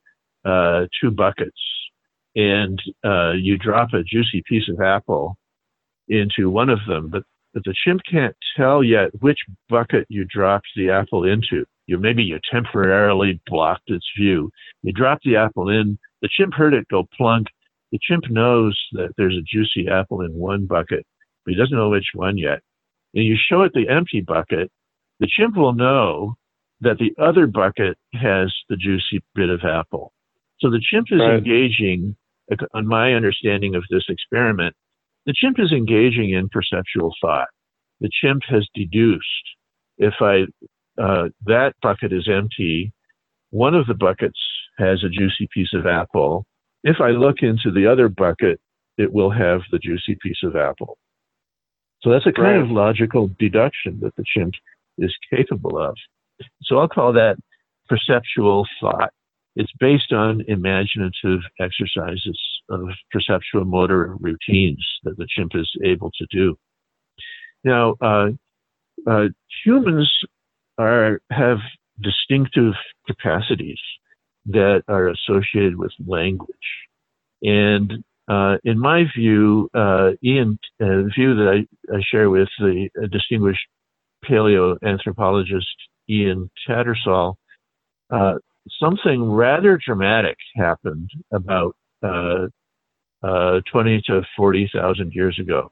uh, 0.44 0.86
two 1.00 1.10
buckets 1.10 1.60
and 2.36 2.80
uh, 3.04 3.32
you 3.32 3.58
drop 3.58 3.92
a 3.94 4.02
juicy 4.02 4.42
piece 4.46 4.68
of 4.68 4.80
apple 4.80 5.36
into 6.08 6.50
one 6.50 6.70
of 6.70 6.78
them, 6.86 7.08
but 7.08 7.22
but 7.54 7.64
the 7.64 7.74
chimp 7.84 8.02
can't 8.08 8.36
tell 8.56 8.84
yet 8.84 9.10
which 9.20 9.38
bucket 9.68 10.06
you 10.08 10.24
dropped 10.26 10.68
the 10.76 10.90
apple 10.90 11.24
into. 11.24 11.64
You 11.86 11.98
maybe 11.98 12.22
you 12.22 12.38
temporarily 12.50 13.40
blocked 13.46 13.90
its 13.90 14.06
view. 14.18 14.50
You 14.82 14.92
drop 14.92 15.18
the 15.24 15.36
apple 15.36 15.70
in. 15.70 15.98
The 16.20 16.28
chimp 16.30 16.52
heard 16.54 16.74
it 16.74 16.86
go 16.88 17.08
plunk. 17.16 17.46
The 17.90 17.98
chimp 18.02 18.30
knows 18.30 18.78
that 18.92 19.12
there's 19.16 19.36
a 19.36 19.42
juicy 19.42 19.88
apple 19.88 20.20
in 20.20 20.34
one 20.34 20.66
bucket, 20.66 21.06
but 21.44 21.52
he 21.52 21.58
doesn't 21.58 21.76
know 21.76 21.88
which 21.88 22.10
one 22.14 22.36
yet. 22.36 22.60
And 23.14 23.24
you 23.24 23.36
show 23.36 23.62
it 23.62 23.72
the 23.72 23.88
empty 23.88 24.20
bucket, 24.20 24.70
the 25.20 25.28
chimp 25.28 25.56
will 25.56 25.72
know 25.72 26.36
that 26.80 26.98
the 26.98 27.12
other 27.20 27.46
bucket 27.46 27.96
has 28.12 28.54
the 28.68 28.76
juicy 28.76 29.22
bit 29.34 29.50
of 29.50 29.60
apple. 29.64 30.12
So 30.60 30.70
the 30.70 30.80
chimp 30.80 31.08
is 31.10 31.20
right. 31.20 31.38
engaging, 31.38 32.16
on 32.74 32.86
my 32.86 33.14
understanding 33.14 33.74
of 33.74 33.84
this 33.90 34.04
experiment, 34.08 34.74
the 35.26 35.34
chimp 35.34 35.58
is 35.58 35.72
engaging 35.72 36.30
in 36.30 36.48
perceptual 36.48 37.14
thought. 37.20 37.48
The 38.00 38.10
chimp 38.22 38.42
has 38.48 38.66
deduced 38.74 39.24
if 39.98 40.14
I 40.20 40.46
uh, 41.00 41.28
that 41.46 41.74
bucket 41.82 42.12
is 42.12 42.28
empty, 42.28 42.92
one 43.50 43.74
of 43.74 43.86
the 43.86 43.94
buckets 43.94 44.38
has 44.78 45.04
a 45.04 45.08
juicy 45.08 45.48
piece 45.52 45.72
of 45.74 45.86
apple. 45.86 46.46
If 46.84 47.00
I 47.00 47.10
look 47.10 47.36
into 47.42 47.70
the 47.70 47.86
other 47.86 48.08
bucket, 48.08 48.60
it 48.96 49.12
will 49.12 49.30
have 49.30 49.60
the 49.70 49.78
juicy 49.78 50.16
piece 50.22 50.40
of 50.42 50.56
apple. 50.56 50.98
So 52.02 52.10
that's 52.10 52.26
a 52.26 52.32
kind 52.32 52.58
right. 52.58 52.62
of 52.62 52.70
logical 52.70 53.30
deduction 53.38 53.98
that 54.02 54.14
the 54.16 54.24
chimp 54.24 54.54
is 54.98 55.14
capable 55.30 55.78
of. 55.78 55.96
So 56.62 56.78
I'll 56.78 56.88
call 56.88 57.12
that 57.14 57.36
perceptual 57.88 58.66
thought. 58.80 59.10
It's 59.56 59.72
based 59.80 60.12
on 60.12 60.44
imaginative 60.46 61.40
exercises 61.60 62.38
of 62.70 62.88
perceptual 63.10 63.64
motor 63.64 64.16
routines 64.20 64.84
that 65.04 65.16
the 65.16 65.26
chimp 65.28 65.52
is 65.54 65.68
able 65.84 66.10
to 66.12 66.26
do. 66.30 66.56
Now, 67.64 67.94
uh, 68.00 68.28
uh, 69.06 69.28
humans 69.64 70.12
are 70.76 71.20
have 71.30 71.58
distinctive 72.00 72.74
capacities 73.06 73.80
that 74.46 74.82
are 74.86 75.08
associated 75.08 75.76
with 75.76 75.90
language, 76.06 76.48
and 77.42 78.04
uh, 78.28 78.58
in 78.62 78.78
my 78.78 79.04
view, 79.16 79.70
uh, 79.74 80.10
Ian, 80.22 80.58
uh, 80.80 80.86
the 80.86 81.10
view 81.16 81.34
that 81.34 81.48
I, 81.48 81.96
I 81.96 82.00
share 82.10 82.28
with 82.28 82.48
the 82.58 82.88
distinguished 83.10 83.66
paleoanthropologist 84.24 85.64
Ian 86.08 86.50
Tattersall, 86.66 87.34
uh, 88.10 88.34
something 88.80 89.30
rather 89.30 89.78
dramatic 89.84 90.36
happened 90.56 91.10
about 91.32 91.76
uh, 92.02 92.46
uh, 93.22 93.60
20 93.70 94.02
to 94.06 94.22
40,000 94.36 95.12
years 95.12 95.38
ago. 95.40 95.70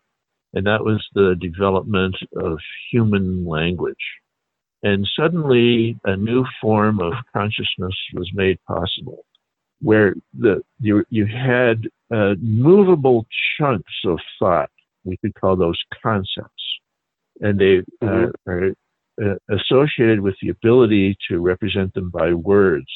And 0.54 0.66
that 0.66 0.84
was 0.84 1.04
the 1.14 1.36
development 1.40 2.16
of 2.36 2.58
human 2.90 3.46
language. 3.46 3.94
And 4.82 5.06
suddenly 5.18 5.98
a 6.04 6.16
new 6.16 6.44
form 6.60 7.00
of 7.00 7.12
consciousness 7.32 7.94
was 8.14 8.30
made 8.34 8.58
possible 8.66 9.24
where 9.82 10.14
the, 10.38 10.62
you, 10.80 11.04
you 11.10 11.26
had 11.26 11.86
uh, 12.14 12.34
movable 12.40 13.26
chunks 13.58 13.92
of 14.06 14.18
thought. 14.38 14.70
We 15.04 15.16
could 15.18 15.34
call 15.34 15.56
those 15.56 15.80
concepts 16.02 16.55
and 17.40 17.58
they 17.58 17.78
uh, 18.02 18.06
mm-hmm. 18.06 18.50
are 18.50 18.72
uh, 19.22 19.34
associated 19.50 20.20
with 20.20 20.34
the 20.42 20.50
ability 20.50 21.16
to 21.28 21.40
represent 21.40 21.92
them 21.94 22.10
by 22.10 22.32
words. 22.32 22.86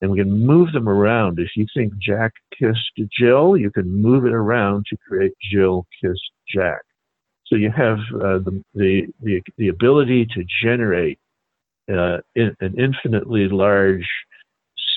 And 0.00 0.10
we 0.10 0.18
can 0.18 0.46
move 0.46 0.72
them 0.72 0.88
around. 0.88 1.38
If 1.38 1.50
you 1.56 1.66
think 1.74 1.92
Jack 1.98 2.32
kissed 2.58 2.92
Jill, 3.18 3.56
you 3.56 3.70
can 3.70 4.00
move 4.00 4.26
it 4.26 4.32
around 4.32 4.86
to 4.88 4.96
create 5.06 5.32
Jill 5.50 5.86
kissed 6.00 6.30
Jack. 6.48 6.80
So 7.46 7.56
you 7.56 7.70
have 7.70 7.98
uh, 8.14 8.38
the, 8.38 8.62
the, 8.74 9.06
the, 9.22 9.42
the, 9.56 9.68
ability 9.68 10.26
to 10.34 10.44
generate 10.62 11.18
uh, 11.90 12.18
in, 12.36 12.54
an 12.60 12.78
infinitely 12.78 13.48
large 13.48 14.06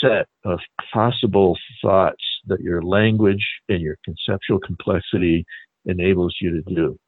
set 0.02 0.28
of 0.44 0.60
possible 0.94 1.58
thoughts 1.82 2.24
that 2.48 2.60
your 2.60 2.82
language 2.82 3.46
and 3.70 3.82
your 3.82 3.98
conceptual 4.04 4.60
complexity 4.60 5.46
enables 5.86 6.36
you 6.42 6.62
to 6.62 6.76
do 6.76 7.00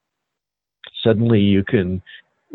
suddenly 1.03 1.39
you 1.39 1.63
can 1.63 2.01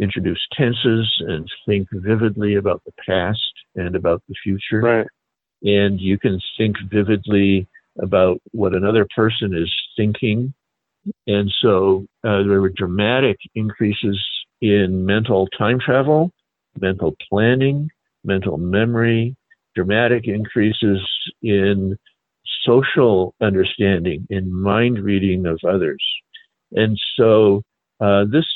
introduce 0.01 0.41
tenses 0.53 1.13
and 1.21 1.49
think 1.67 1.89
vividly 1.93 2.55
about 2.55 2.83
the 2.85 2.93
past 3.07 3.41
and 3.75 3.97
about 3.97 4.23
the 4.29 4.35
future. 4.43 4.81
Right. 4.81 5.07
And 5.63 6.01
you 6.01 6.19
can 6.19 6.41
think 6.57 6.77
vividly 6.91 7.67
about 8.01 8.41
what 8.53 8.75
another 8.75 9.07
person 9.15 9.57
is 9.57 9.73
thinking. 9.97 10.55
And 11.27 11.53
so 11.61 12.07
uh, 12.25 12.43
there 12.45 12.61
were 12.61 12.69
dramatic 12.71 13.39
increases 13.55 14.21
in 14.61 15.05
mental 15.05 15.49
time 15.59 15.81
travel, 15.81 16.31
mental 16.81 17.17
planning, 17.29 17.89
mental 18.25 18.57
memory, 18.57 19.37
dramatic 19.75 20.27
increases 20.27 21.01
in 21.43 21.97
social 22.65 23.35
understanding, 23.41 24.27
in 24.31 24.53
mind 24.53 24.99
reading 24.99 25.47
of 25.47 25.59
others. 25.69 26.03
And 26.73 26.99
so 27.17 27.63
uh, 28.01 28.25
this, 28.31 28.47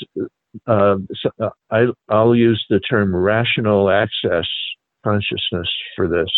uh, 0.67 0.97
uh, 1.41 1.51
I, 1.71 1.87
will 2.09 2.37
use 2.37 2.65
the 2.71 2.81
term 2.81 3.15
rational 3.15 3.91
access 3.91 4.47
consciousness 5.05 5.69
for 5.97 6.09
this. 6.09 6.31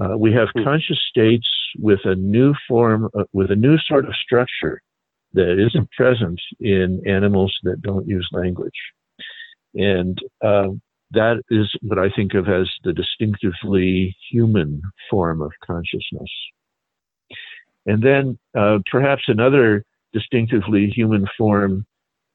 Uh, 0.00 0.18
we 0.18 0.32
have 0.32 0.48
hmm. 0.54 0.64
conscious 0.64 1.00
states 1.08 1.46
with 1.78 2.00
a 2.04 2.14
new 2.14 2.54
form, 2.68 3.08
uh, 3.16 3.24
with 3.32 3.50
a 3.50 3.56
new 3.56 3.78
sort 3.86 4.06
of 4.06 4.14
structure 4.24 4.82
that 5.34 5.64
isn't 5.64 5.90
present 5.96 6.40
in 6.60 7.02
animals 7.06 7.56
that 7.62 7.80
don't 7.82 8.06
use 8.06 8.28
language. 8.32 8.72
And 9.74 10.18
uh, 10.42 10.68
that 11.12 11.42
is 11.50 11.70
what 11.82 11.98
I 11.98 12.10
think 12.10 12.34
of 12.34 12.48
as 12.48 12.68
the 12.82 12.92
distinctively 12.92 14.16
human 14.30 14.82
form 15.10 15.42
of 15.42 15.52
consciousness. 15.64 16.30
And 17.86 18.02
then 18.02 18.38
perhaps 18.90 19.24
another 19.28 19.84
distinctively 20.12 20.88
human 20.88 21.26
form 21.36 21.84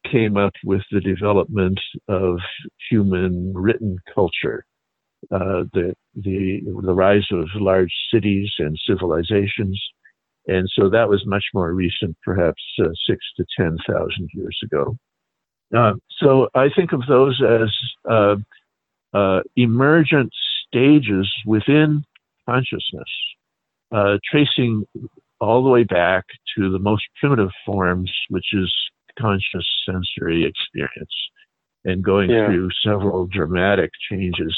came 0.09 0.37
up 0.37 0.53
with 0.63 0.81
the 0.91 1.01
development 1.01 1.79
of 2.07 2.39
human 2.89 3.53
written 3.53 3.97
culture, 4.13 4.65
uh, 5.31 5.63
the, 5.73 5.93
the, 6.15 6.61
the 6.83 6.93
rise 6.93 7.27
of 7.31 7.47
large 7.55 7.93
cities 8.13 8.49
and 8.59 8.77
civilizations. 8.87 9.81
And 10.47 10.69
so 10.73 10.89
that 10.89 11.09
was 11.09 11.23
much 11.25 11.45
more 11.53 11.73
recent, 11.73 12.17
perhaps 12.23 12.61
uh, 12.81 12.89
six 13.07 13.23
to 13.37 13.45
10,000 13.57 14.29
years 14.33 14.57
ago. 14.63 14.97
Uh, 15.75 15.93
so 16.19 16.49
I 16.55 16.69
think 16.75 16.93
of 16.93 17.01
those 17.07 17.41
as 17.41 17.69
uh, 18.09 18.35
uh, 19.13 19.41
emergent 19.55 20.31
stages 20.67 21.31
within 21.45 22.03
consciousness, 22.47 23.09
uh, 23.91 24.17
tracing 24.29 24.85
all 25.39 25.63
the 25.63 25.69
way 25.69 25.83
back 25.83 26.25
to 26.57 26.71
the 26.71 26.79
most 26.79 27.03
primitive 27.19 27.51
forms, 27.65 28.11
which 28.29 28.53
is 28.53 28.73
conscious 29.19 29.67
sensory 29.85 30.45
experience, 30.45 31.13
and 31.85 32.03
going 32.03 32.29
yeah. 32.29 32.47
through 32.47 32.69
several 32.83 33.27
dramatic 33.27 33.91
changes 34.09 34.57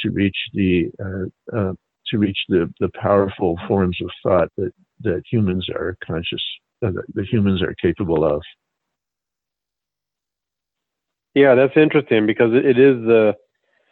to 0.00 0.10
reach 0.10 0.36
the 0.54 0.90
uh, 1.02 1.56
uh, 1.56 1.72
to 2.08 2.18
reach 2.18 2.38
the, 2.48 2.72
the 2.80 2.90
powerful 3.00 3.58
forms 3.68 3.98
of 4.02 4.10
thought 4.22 4.48
that, 4.56 4.72
that 5.00 5.22
humans 5.30 5.68
are 5.68 5.96
conscious 6.06 6.42
uh, 6.84 6.90
that 7.14 7.26
humans 7.26 7.62
are 7.62 7.74
capable 7.80 8.24
of. 8.24 8.42
Yeah, 11.34 11.54
that's 11.54 11.76
interesting 11.76 12.26
because 12.26 12.50
it 12.52 12.78
is 12.78 12.96
the 13.04 13.34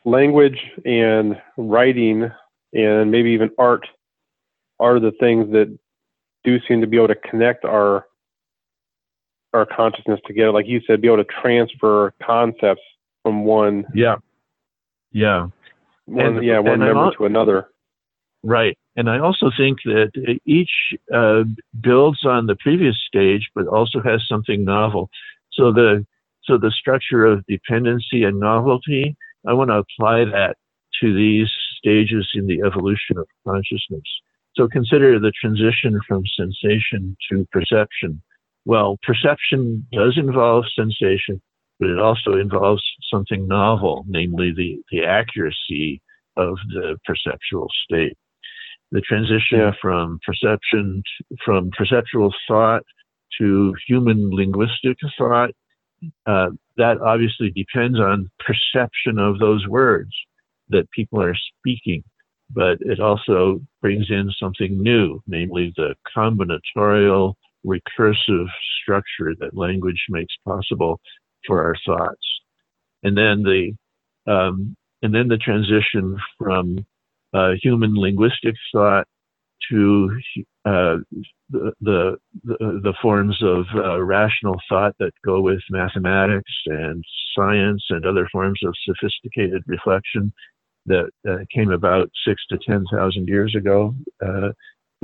language 0.04 0.58
and 0.84 1.40
writing 1.56 2.30
and 2.72 3.10
maybe 3.10 3.30
even 3.30 3.50
art 3.58 3.86
are 4.78 5.00
the 5.00 5.12
things 5.20 5.50
that 5.52 5.76
do 6.44 6.58
seem 6.66 6.80
to 6.80 6.86
be 6.86 6.96
able 6.96 7.08
to 7.08 7.14
connect 7.14 7.64
our 7.64 8.06
our 9.56 9.66
consciousness 9.66 10.20
together. 10.26 10.52
Like 10.52 10.66
you 10.66 10.80
said, 10.86 11.00
be 11.00 11.08
able 11.08 11.18
to 11.18 11.24
transfer 11.42 12.14
concepts 12.22 12.82
from 13.22 13.44
one. 13.44 13.84
Yeah. 13.94 14.16
Yeah. 15.12 15.48
One, 16.04 16.36
and, 16.36 16.44
yeah, 16.44 16.58
one 16.60 16.78
member 16.78 17.10
to 17.16 17.24
another. 17.24 17.68
Right. 18.42 18.78
And 18.94 19.10
I 19.10 19.18
also 19.18 19.50
think 19.56 19.78
that 19.84 20.38
each 20.44 20.70
uh, 21.12 21.42
builds 21.80 22.24
on 22.24 22.46
the 22.46 22.56
previous 22.56 22.96
stage, 23.06 23.50
but 23.54 23.66
also 23.66 24.00
has 24.02 24.22
something 24.28 24.64
novel. 24.64 25.10
So 25.52 25.72
the 25.72 26.06
so 26.44 26.56
the 26.56 26.70
structure 26.70 27.24
of 27.24 27.44
dependency 27.46 28.22
and 28.22 28.38
novelty, 28.38 29.16
I 29.48 29.52
want 29.52 29.70
to 29.70 29.82
apply 29.84 30.26
that 30.26 30.56
to 31.00 31.12
these 31.12 31.50
stages 31.76 32.28
in 32.34 32.46
the 32.46 32.62
evolution 32.64 33.18
of 33.18 33.26
consciousness. 33.44 34.04
So 34.54 34.68
consider 34.68 35.18
the 35.18 35.32
transition 35.32 36.00
from 36.06 36.22
sensation 36.36 37.16
to 37.28 37.46
perception. 37.50 38.22
Well, 38.66 38.98
perception 39.06 39.86
does 39.92 40.18
involve 40.18 40.64
sensation, 40.74 41.40
but 41.78 41.88
it 41.88 42.00
also 42.00 42.32
involves 42.32 42.82
something 43.08 43.46
novel, 43.46 44.04
namely 44.08 44.52
the, 44.54 44.82
the 44.90 45.04
accuracy 45.06 46.02
of 46.36 46.58
the 46.74 46.98
perceptual 47.06 47.68
state. 47.84 48.18
The 48.90 49.00
transition 49.00 49.60
yeah. 49.60 49.70
from 49.80 50.18
perception, 50.26 51.04
from 51.44 51.70
perceptual 51.78 52.34
thought 52.48 52.82
to 53.38 53.74
human 53.86 54.30
linguistic 54.32 54.98
thought, 55.16 55.50
uh, 56.26 56.50
that 56.76 57.00
obviously 57.00 57.52
depends 57.52 58.00
on 58.00 58.28
perception 58.40 59.20
of 59.20 59.38
those 59.38 59.66
words 59.68 60.10
that 60.70 60.90
people 60.90 61.22
are 61.22 61.36
speaking 61.58 62.02
but 62.50 62.78
it 62.80 63.00
also 63.00 63.60
brings 63.82 64.06
in 64.08 64.30
something 64.38 64.80
new, 64.80 65.20
namely 65.26 65.72
the 65.76 65.94
combinatorial 66.16 67.34
recursive 67.66 68.46
structure 68.82 69.34
that 69.40 69.56
language 69.56 70.04
makes 70.08 70.34
possible 70.44 71.00
for 71.46 71.62
our 71.62 71.76
thoughts. 71.84 72.26
And 73.02 73.16
then 73.16 73.42
the 73.42 73.72
um, 74.30 74.76
and 75.02 75.14
then 75.14 75.28
the 75.28 75.36
transition 75.36 76.18
from 76.38 76.84
uh, 77.32 77.52
human 77.62 77.94
linguistic 77.94 78.54
thought 78.72 79.06
to 79.70 80.10
uh, 80.64 80.96
the, 81.50 81.72
the, 81.80 82.16
the 82.44 82.94
forms 83.00 83.36
of 83.42 83.64
uh, 83.74 84.02
rational 84.02 84.60
thought 84.68 84.94
that 84.98 85.12
go 85.24 85.40
with 85.40 85.60
mathematics 85.70 86.52
and 86.66 87.04
science 87.36 87.82
and 87.90 88.04
other 88.04 88.28
forms 88.32 88.60
of 88.64 88.74
sophisticated 88.84 89.62
reflection 89.66 90.32
that 90.86 91.10
uh, 91.28 91.38
came 91.52 91.70
about 91.70 92.10
six 92.26 92.42
to 92.48 92.58
10,000 92.66 93.28
years 93.28 93.54
ago. 93.54 93.94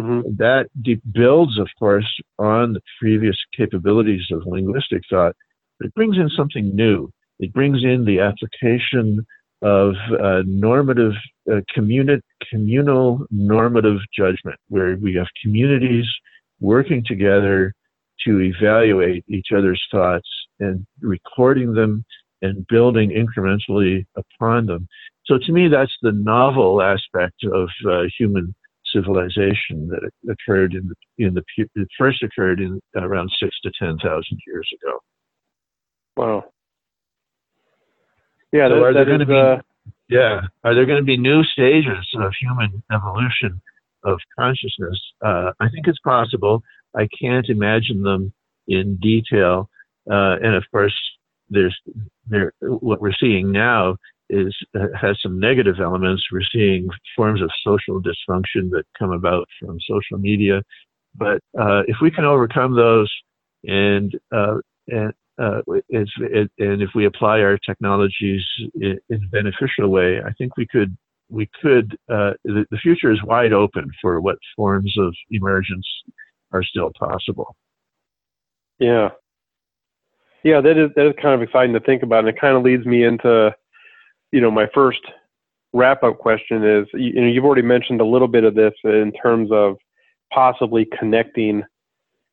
Mm-hmm. 0.00 0.36
That 0.38 0.68
de- 0.80 1.00
builds, 1.12 1.58
of 1.58 1.68
course, 1.78 2.08
on 2.38 2.72
the 2.72 2.80
previous 2.98 3.36
capabilities 3.56 4.26
of 4.30 4.46
linguistic 4.46 5.02
thought, 5.10 5.36
but 5.78 5.88
it 5.88 5.94
brings 5.94 6.16
in 6.16 6.30
something 6.30 6.74
new. 6.74 7.10
It 7.38 7.52
brings 7.52 7.84
in 7.84 8.04
the 8.04 8.20
application 8.20 9.26
of 9.62 9.94
uh, 10.20 10.42
normative, 10.46 11.12
uh, 11.50 11.60
communi- 11.76 12.20
communal 12.50 13.26
normative 13.30 13.98
judgment, 14.16 14.58
where 14.68 14.96
we 14.96 15.14
have 15.14 15.26
communities 15.42 16.06
working 16.60 17.04
together 17.06 17.72
to 18.26 18.40
evaluate 18.40 19.24
each 19.28 19.48
other's 19.54 19.82
thoughts 19.90 20.28
and 20.60 20.86
recording 21.00 21.74
them 21.74 22.04
and 22.40 22.66
building 22.66 23.10
incrementally 23.10 24.04
upon 24.16 24.66
them. 24.66 24.88
So 25.26 25.38
to 25.38 25.52
me, 25.52 25.68
that's 25.68 25.96
the 26.02 26.12
novel 26.12 26.82
aspect 26.82 27.44
of 27.44 27.68
uh, 27.88 28.02
human 28.18 28.54
civilization 28.92 29.88
that 29.88 30.10
occurred 30.30 30.74
in 30.74 30.88
the 30.88 31.24
in 31.24 31.34
the 31.34 31.42
it 31.56 31.88
first 31.98 32.22
occurred 32.22 32.60
in 32.60 32.80
around 32.96 33.30
six 33.40 33.58
to 33.62 33.70
ten 33.78 33.96
thousand 33.98 34.38
years 34.46 34.68
ago. 34.80 34.98
Wow. 36.16 36.44
Yeah, 38.52 38.68
so 38.68 38.74
that, 38.74 38.82
are 38.82 38.94
there 38.94 39.04
going 39.04 39.20
to 39.20 39.26
be 39.26 39.34
uh... 39.34 39.56
yeah 40.08 40.40
are 40.64 40.74
there 40.74 40.86
going 40.86 41.00
to 41.00 41.04
be 41.04 41.16
new 41.16 41.42
stages 41.44 42.06
of 42.18 42.32
human 42.40 42.82
evolution 42.92 43.60
of 44.04 44.18
consciousness? 44.38 45.00
Uh, 45.24 45.52
I 45.60 45.68
think 45.70 45.86
it's 45.86 46.00
possible. 46.00 46.62
I 46.94 47.08
can't 47.20 47.48
imagine 47.48 48.02
them 48.02 48.32
in 48.68 48.96
detail, 48.96 49.70
uh, 50.10 50.36
and 50.42 50.54
of 50.54 50.64
course, 50.70 50.94
there's 51.48 51.76
there 52.26 52.52
what 52.60 53.00
we're 53.00 53.14
seeing 53.18 53.52
now 53.52 53.96
is 54.32 54.56
uh, 54.74 54.86
has 55.00 55.16
some 55.22 55.38
negative 55.38 55.76
elements. 55.80 56.24
We're 56.32 56.42
seeing 56.52 56.88
forms 57.14 57.42
of 57.42 57.50
social 57.64 58.00
dysfunction 58.00 58.70
that 58.70 58.84
come 58.98 59.12
about 59.12 59.46
from 59.60 59.78
social 59.80 60.18
media, 60.18 60.62
but 61.14 61.40
uh, 61.58 61.82
if 61.86 61.96
we 62.00 62.10
can 62.10 62.24
overcome 62.24 62.74
those 62.74 63.12
and 63.64 64.12
uh, 64.34 64.56
and 64.88 65.12
uh, 65.40 65.60
it, 65.88 66.50
and 66.58 66.82
if 66.82 66.90
we 66.94 67.06
apply 67.06 67.40
our 67.40 67.58
technologies 67.58 68.42
in, 68.74 68.98
in, 69.08 69.24
a 69.24 69.28
beneficial 69.28 69.88
way, 69.88 70.20
I 70.24 70.32
think 70.32 70.56
we 70.56 70.66
could 70.66 70.96
we 71.28 71.48
could 71.60 71.96
uh, 72.10 72.32
the, 72.44 72.66
the 72.70 72.78
future 72.78 73.12
is 73.12 73.22
wide 73.24 73.52
open 73.52 73.90
for 74.00 74.20
what 74.20 74.36
forms 74.56 74.94
of 74.98 75.14
emergence 75.30 75.86
are 76.52 76.62
still 76.62 76.90
possible. 76.98 77.56
Yeah, 78.78 79.10
yeah, 80.42 80.60
that 80.60 80.76
is 80.76 80.90
that 80.96 81.06
is 81.06 81.14
kind 81.20 81.34
of 81.34 81.42
exciting 81.42 81.74
to 81.74 81.80
think 81.80 82.02
about, 82.02 82.20
and 82.20 82.28
it 82.28 82.40
kind 82.40 82.56
of 82.56 82.62
leads 82.62 82.84
me 82.84 83.04
into 83.04 83.54
you 84.32 84.40
know, 84.40 84.50
my 84.50 84.66
first 84.74 85.00
wrap 85.72 86.02
up 86.02 86.18
question 86.18 86.64
is 86.64 86.86
you 86.94 87.20
know, 87.20 87.28
you've 87.28 87.44
already 87.44 87.62
mentioned 87.62 88.00
a 88.00 88.04
little 88.04 88.28
bit 88.28 88.44
of 88.44 88.54
this 88.54 88.74
in 88.84 89.12
terms 89.22 89.50
of 89.52 89.76
possibly 90.32 90.86
connecting 90.98 91.62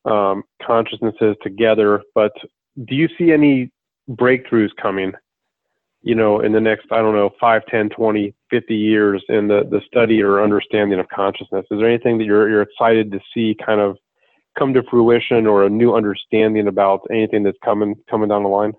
um, 0.06 0.44
consciousnesses 0.62 1.36
together, 1.44 2.02
but 2.16 2.32
do 2.86 2.96
you 2.96 3.10
see 3.18 3.32
any 3.32 3.72
breakthroughs 4.10 4.70
coming, 4.82 5.12
you 6.02 6.16
know, 6.16 6.40
in 6.40 6.54
the 6.54 6.62
next, 6.62 6.88
I 6.92 6.98
don't 6.98 7.16
know, 7.16 7.32
5, 7.40 7.66
10, 7.66 7.90
20, 7.90 8.34
50 8.50 8.76
years 8.76 9.24
in 9.28 9.48
the, 9.48 9.64
the 9.70 9.82
study 9.86 10.22
or 10.24 10.42
understanding 10.42 11.00
of 11.00 11.08
consciousness? 11.10 11.66
Is 11.70 11.80
there 11.80 11.90
anything 11.90 12.18
that 12.18 12.24
you're, 12.24 12.50
you're 12.50 12.62
excited 12.62 13.12
to 13.12 13.20
see 13.34 13.56
kind 13.66 13.82
of 13.82 13.98
come 14.58 14.74
to 14.74 14.84
fruition 14.90 15.46
or 15.46 15.66
a 15.66 15.70
new 15.70 15.94
understanding 15.94 16.68
about 16.68 17.02
anything 17.12 17.44
that's 17.44 17.58
coming, 17.64 17.96
coming 18.10 18.30
down 18.30 18.44
the 18.44 18.50
line? 18.50 18.74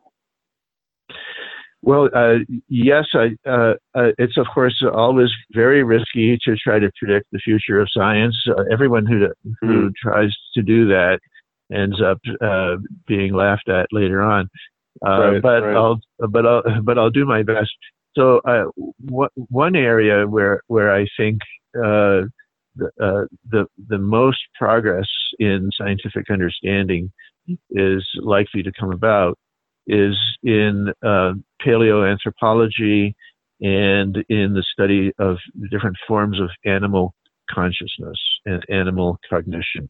Well, 1.82 2.10
uh, 2.14 2.38
yes, 2.68 3.06
I, 3.14 3.30
uh, 3.48 3.74
uh, 3.94 4.10
it's 4.18 4.36
of 4.36 4.46
course 4.52 4.82
always 4.92 5.30
very 5.52 5.82
risky 5.82 6.38
to 6.44 6.56
try 6.56 6.78
to 6.78 6.90
predict 6.98 7.26
the 7.32 7.38
future 7.38 7.80
of 7.80 7.88
science. 7.90 8.36
Uh, 8.46 8.64
everyone 8.70 9.06
who 9.06 9.28
who 9.60 9.66
mm-hmm. 9.66 9.88
tries 9.96 10.36
to 10.54 10.62
do 10.62 10.86
that 10.88 11.20
ends 11.72 12.00
up 12.02 12.18
uh, 12.42 12.76
being 13.06 13.32
laughed 13.32 13.68
at 13.68 13.86
later 13.92 14.20
on. 14.20 14.48
Uh, 15.06 15.32
right, 15.32 15.42
but 15.42 15.62
right. 15.62 15.76
I'll 15.76 16.00
but 16.28 16.44
I'll 16.44 16.62
but 16.82 16.98
I'll 16.98 17.10
do 17.10 17.24
my 17.24 17.42
best. 17.42 17.70
So 18.14 18.40
one 19.48 19.74
area 19.74 20.26
where 20.26 20.60
where 20.66 20.94
I 20.94 21.06
think 21.16 21.40
the 21.74 22.28
the 23.50 23.66
the 23.88 23.98
most 23.98 24.40
progress 24.58 25.08
in 25.38 25.70
scientific 25.78 26.28
understanding 26.30 27.10
is 27.70 28.06
likely 28.20 28.62
to 28.62 28.72
come 28.78 28.92
about 28.92 29.38
is 29.90 30.16
in 30.42 30.92
uh, 31.04 31.32
paleoanthropology 31.64 33.14
and 33.60 34.16
in 34.28 34.54
the 34.54 34.64
study 34.72 35.12
of 35.18 35.36
different 35.70 35.96
forms 36.08 36.40
of 36.40 36.48
animal 36.64 37.14
consciousness 37.50 38.18
and 38.46 38.64
animal 38.70 39.18
cognition. 39.28 39.88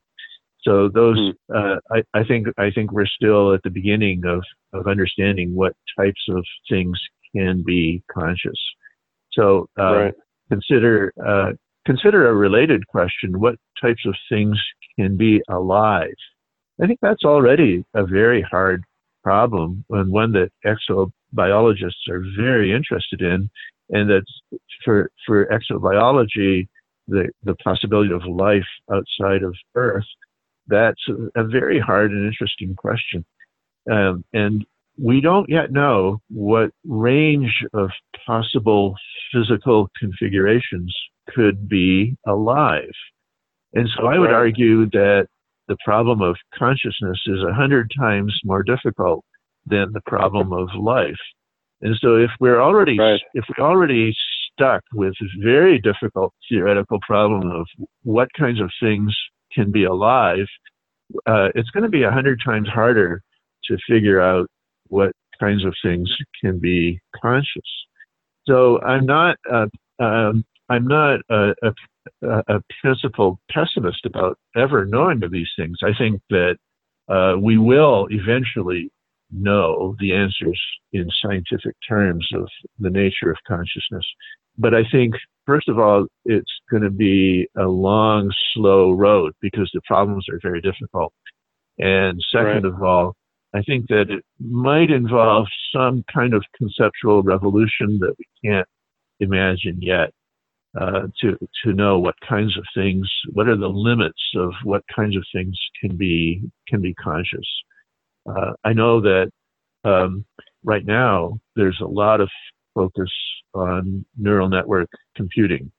So 0.63 0.89
those, 0.89 1.19
mm. 1.19 1.35
uh, 1.55 1.79
I, 1.91 2.03
I, 2.19 2.25
think, 2.25 2.49
I 2.59 2.71
think 2.71 2.93
we're 2.93 3.07
still 3.07 3.55
at 3.55 3.63
the 3.63 3.71
beginning 3.71 4.23
of, 4.27 4.43
of 4.73 4.87
understanding 4.87 5.55
what 5.55 5.75
types 5.99 6.21
of 6.29 6.45
things 6.69 6.99
can 7.35 7.63
be 7.65 8.03
conscious. 8.13 8.59
So 9.33 9.69
uh, 9.79 9.97
right. 9.97 10.15
consider 10.51 11.13
uh, 11.25 11.53
consider 11.87 12.29
a 12.29 12.35
related 12.35 12.87
question: 12.89 13.39
What 13.39 13.57
types 13.81 14.03
of 14.07 14.15
things 14.29 14.61
can 14.99 15.17
be 15.17 15.41
alive? 15.49 16.15
I 16.83 16.87
think 16.87 16.99
that's 17.01 17.25
already 17.25 17.85
a 17.95 18.05
very 18.05 18.43
hard 18.43 18.85
problem 19.23 19.85
and 19.91 20.11
one 20.11 20.33
that 20.33 20.51
exobiologists 20.64 22.09
are 22.09 22.25
very 22.37 22.73
interested 22.73 23.21
in. 23.21 23.51
and 23.91 24.09
that's 24.11 24.61
for 24.85 25.11
for 25.27 25.47
exobiology, 25.47 26.68
the 27.09 27.29
the 27.43 27.55
possibility 27.57 28.12
of 28.12 28.25
life 28.25 28.71
outside 28.93 29.43
of 29.43 29.55
Earth. 29.75 30.07
That's 30.68 31.03
a, 31.35 31.45
very 31.45 31.81
hard 31.81 32.12
and 32.12 32.27
interesting 32.27 32.77
question, 32.77 33.25
um, 33.91 34.25
and 34.33 34.64
we 34.97 35.21
don't 35.21 35.49
yet 35.49 35.73
know 35.73 36.21
what 36.29 36.71
range 36.85 37.64
of 37.73 37.91
possible 38.27 38.95
physical 39.33 39.89
configurations 39.99 40.95
could 41.31 41.68
be 41.68 42.16
alive. 42.27 42.93
And 43.73 43.89
so 43.97 44.07
I 44.07 44.18
would 44.18 44.33
argue 44.33 44.89
that 44.91 45.29
the 45.71 45.77
problem 45.85 46.21
of 46.21 46.37
consciousness 46.59 47.18
is 47.29 47.39
a 47.49 47.55
hundred 47.55 47.93
times 47.97 48.37
more 48.45 48.64
difficult 48.64 49.25
than 49.66 49.93
the 49.93 50.01
problem 50.05 50.53
of 50.53 50.68
life. 50.77 51.23
And 51.81 51.97
so 52.01 52.16
if 52.16 52.31
we're 52.41 52.61
already 52.61 52.99
right. 52.99 53.21
if 53.35 53.45
we're 53.49 53.64
already 53.64 54.12
stuck 54.53 54.83
with 54.93 55.14
this 55.21 55.31
very 55.41 55.79
difficult 55.79 56.35
theoretical 56.49 56.99
problem 57.07 57.49
of 57.53 57.66
what 58.03 58.29
kinds 58.37 58.61
of 58.61 58.68
things 58.83 59.16
can 59.55 59.71
be 59.71 59.85
alive, 59.85 60.47
uh, 61.27 61.49
it's 61.55 61.71
going 61.71 61.85
to 61.85 61.89
be 61.89 62.03
a 62.03 62.11
hundred 62.11 62.41
times 62.45 62.68
harder 62.68 63.23
to 63.66 63.79
figure 63.89 64.21
out 64.21 64.49
what 64.89 65.12
kinds 65.39 65.64
of 65.64 65.73
things 65.85 66.12
can 66.43 66.59
be 66.59 66.99
conscious. 67.23 67.71
So 68.45 68.81
I'm 68.83 69.07
not 69.07 69.37
uh, 69.49 69.66
um, 70.01 70.45
I'm 70.71 70.87
not 70.87 71.21
a, 71.29 71.53
a, 71.62 72.43
a, 72.49 72.61
principled 72.81 73.39
pessimist 73.51 74.07
about 74.07 74.39
ever 74.57 74.87
knowing 74.87 75.23
of 75.25 75.33
these 75.33 75.51
things. 75.59 75.79
I 75.83 75.91
think 75.99 76.23
that 76.31 76.57
uh, 77.09 77.37
we 77.39 77.59
will 77.59 78.07
eventually 78.11 78.91
know 79.33 79.97
the 79.99 80.14
answers 80.14 80.61
in 80.93 81.09
scientific 81.21 81.75
terms 81.89 82.27
of 82.35 82.49
the 82.79 82.91
nature 82.91 83.31
of 83.31 83.37
consciousness. 83.47 84.05
But 84.59 84.75
I 84.75 84.83
think, 84.91 85.14
first 85.45 85.68
of 85.68 85.79
all, 85.79 86.07
it's 86.25 86.53
going 86.71 86.85
to 86.85 86.91
be 86.91 87.49
a 87.57 87.66
long, 87.66 88.31
slow 88.55 88.93
road 88.93 89.33
because 89.41 89.71
the 89.75 89.81
problems 89.87 90.27
are 90.31 90.39
very 90.41 90.61
difficult. 90.61 91.12
And 91.79 92.21
second 92.31 92.64
right. 92.64 92.64
of 92.64 92.83
all, 92.83 93.14
I 93.55 93.62
think 93.62 93.89
that 93.89 94.11
it 94.11 94.25
might 94.39 94.91
involve 94.91 95.47
some 95.75 96.05
kind 96.12 96.35
of 96.35 96.45
conceptual 96.57 97.23
revolution 97.23 97.99
that 98.01 98.14
we 98.18 98.49
can't 98.49 98.68
imagine 99.18 99.79
yet. 99.81 100.11
Uh, 100.79 101.09
to 101.21 101.37
to 101.64 101.73
know 101.73 101.99
what 101.99 102.14
kinds 102.29 102.57
of 102.57 102.64
things, 102.77 103.11
what 103.33 103.49
are 103.49 103.57
the 103.57 103.66
limits 103.66 104.23
of 104.37 104.53
what 104.62 104.85
kinds 104.95 105.16
of 105.16 105.25
things 105.35 105.59
can 105.81 105.97
be 105.97 106.41
can 106.68 106.81
be 106.81 106.95
conscious. 106.95 107.47
Uh, 108.25 108.53
I 108.62 108.73
know 108.73 109.01
that 109.01 109.33
um, 109.83 110.25
right 110.62 110.85
now 110.87 111.41
there's 111.57 111.81
a 111.81 111.87
lot 111.87 112.21
of 112.21 112.29
focus 112.73 113.11
on 113.53 114.05
neural 114.16 114.49
network 114.49 114.89
computing, 115.16 115.73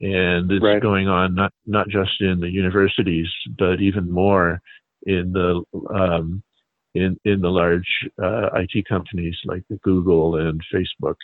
and 0.00 0.50
it's 0.50 0.64
right. 0.64 0.82
going 0.82 1.06
on 1.06 1.36
not 1.36 1.52
not 1.64 1.88
just 1.88 2.20
in 2.20 2.40
the 2.40 2.50
universities, 2.50 3.28
but 3.56 3.80
even 3.80 4.10
more 4.10 4.60
in 5.04 5.32
the 5.32 5.62
um, 5.94 6.42
in 6.96 7.16
in 7.24 7.40
the 7.40 7.50
large 7.50 7.86
uh, 8.20 8.48
IT 8.54 8.86
companies 8.88 9.36
like 9.44 9.62
Google 9.82 10.36
and 10.36 10.60
Facebook. 10.74 11.16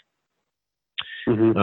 Mm-hmm. 1.29 1.59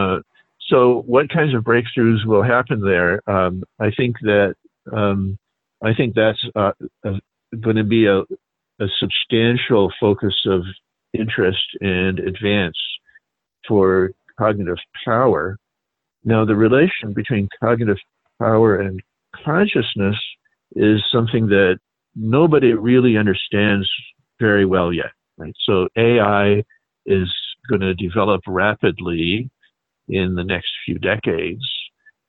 Uh, 0.68 0.74
so, 0.74 1.02
what 1.06 1.30
kinds 1.30 1.54
of 1.54 1.62
breakthroughs 1.62 2.24
will 2.26 2.42
happen 2.42 2.80
there? 2.80 3.28
Um, 3.30 3.62
I 3.78 3.90
think 3.96 4.16
that 4.22 4.54
um, 4.92 5.38
I 5.82 5.94
think 5.94 6.14
that's 6.14 6.42
uh, 6.56 6.72
going 7.60 7.76
to 7.76 7.84
be 7.84 8.06
a, 8.06 8.20
a 8.80 8.86
substantial 8.98 9.92
focus 10.00 10.34
of 10.46 10.62
interest 11.14 11.64
and 11.80 12.18
advance 12.18 12.76
for 13.66 14.12
cognitive 14.38 14.78
power. 15.04 15.56
Now, 16.24 16.44
the 16.44 16.56
relation 16.56 17.12
between 17.14 17.48
cognitive 17.60 17.98
power 18.38 18.80
and 18.80 19.00
consciousness 19.44 20.16
is 20.76 21.02
something 21.10 21.46
that 21.48 21.78
nobody 22.14 22.72
really 22.72 23.16
understands 23.16 23.88
very 24.40 24.64
well 24.64 24.92
yet. 24.92 25.12
Right? 25.36 25.54
So 25.64 25.88
AI 25.96 26.62
is 27.06 27.32
going 27.68 27.80
to 27.80 27.94
develop 27.94 28.42
rapidly 28.46 29.50
in 30.08 30.34
the 30.34 30.44
next 30.44 30.70
few 30.84 30.98
decades, 30.98 31.64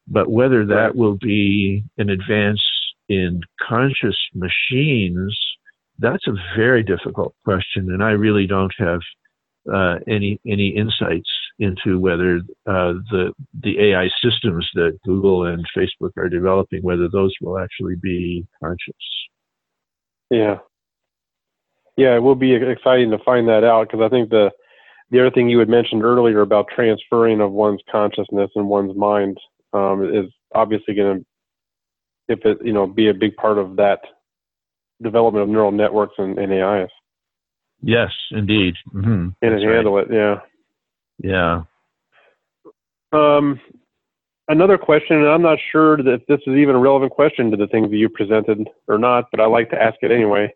but 0.07 0.30
whether 0.30 0.65
that 0.65 0.95
will 0.95 1.17
be 1.17 1.84
an 1.97 2.09
advance 2.09 2.61
in 3.07 3.41
conscious 3.61 4.17
machines, 4.34 5.38
that's 5.99 6.27
a 6.27 6.34
very 6.55 6.84
difficult 6.84 7.36
question, 7.43 7.91
and 7.91 8.03
I 8.03 8.11
really 8.11 8.47
don't 8.47 8.73
have 8.77 9.01
uh, 9.71 9.99
any 10.07 10.39
any 10.47 10.69
insights 10.69 11.30
into 11.59 11.99
whether 11.99 12.38
uh, 12.65 12.93
the 13.11 13.34
the 13.61 13.91
AI 13.91 14.09
systems 14.23 14.67
that 14.75 14.97
Google 15.05 15.45
and 15.45 15.65
Facebook 15.77 16.11
are 16.17 16.30
developing, 16.30 16.82
whether 16.82 17.09
those 17.09 17.34
will 17.41 17.59
actually 17.59 17.95
be 18.01 18.47
conscious. 18.63 18.95
Yeah. 20.30 20.59
Yeah, 21.97 22.15
it 22.15 22.23
will 22.23 22.36
be 22.36 22.53
exciting 22.53 23.11
to 23.11 23.17
find 23.25 23.49
that 23.49 23.65
out 23.65 23.88
because 23.88 24.01
I 24.01 24.07
think 24.07 24.30
the 24.30 24.51
the 25.12 25.20
other 25.20 25.32
thing 25.32 25.49
you 25.49 25.60
had 25.60 25.70
mentioned 25.70 26.03
earlier 26.03 26.41
about 26.41 26.68
transferring 26.74 27.41
of 27.41 27.51
one's 27.51 27.82
consciousness 27.91 28.51
and 28.55 28.68
one's 28.68 28.95
mind 28.95 29.38
um, 29.74 30.03
is 30.03 30.32
obviously 30.53 30.93
going 30.93 31.20
to, 31.20 31.26
if 32.28 32.45
it 32.45 32.60
you 32.64 32.74
know, 32.74 32.86
be 32.86 33.10
a 33.10 33.14
big 33.14 33.36
part 33.36 33.57
of 33.57 33.76
that 33.78 33.99
development 35.01 35.43
of 35.43 35.49
neural 35.49 35.72
networks 35.72 36.16
and, 36.18 36.38
and 36.38 36.53
AIs. 36.53 36.89
Yes, 37.82 38.12
indeed. 38.32 38.76
Mm-hmm. 38.93 39.30
And 39.41 39.64
handle 39.64 39.97
it, 39.99 40.07
yeah. 40.12 40.36
Yeah. 41.24 41.64
Um, 43.12 43.60
another 44.47 44.78
question, 44.78 45.18
and 45.18 45.28
I'm 45.28 45.41
not 45.41 45.57
sure 45.72 45.97
that 45.97 46.22
this 46.28 46.39
is 46.45 46.55
even 46.55 46.76
a 46.76 46.80
relevant 46.80 47.12
question 47.12 47.51
to 47.51 47.57
the 47.57 47.68
things 47.68 47.89
that 47.89 47.97
you 47.97 48.10
presented 48.10 48.68
or 48.88 48.97
not, 48.97 49.26
but 49.32 49.39
I 49.39 49.45
like 49.45 49.70
to 49.72 49.82
ask 49.82 49.97
it 50.01 50.12
anyway. 50.12 50.53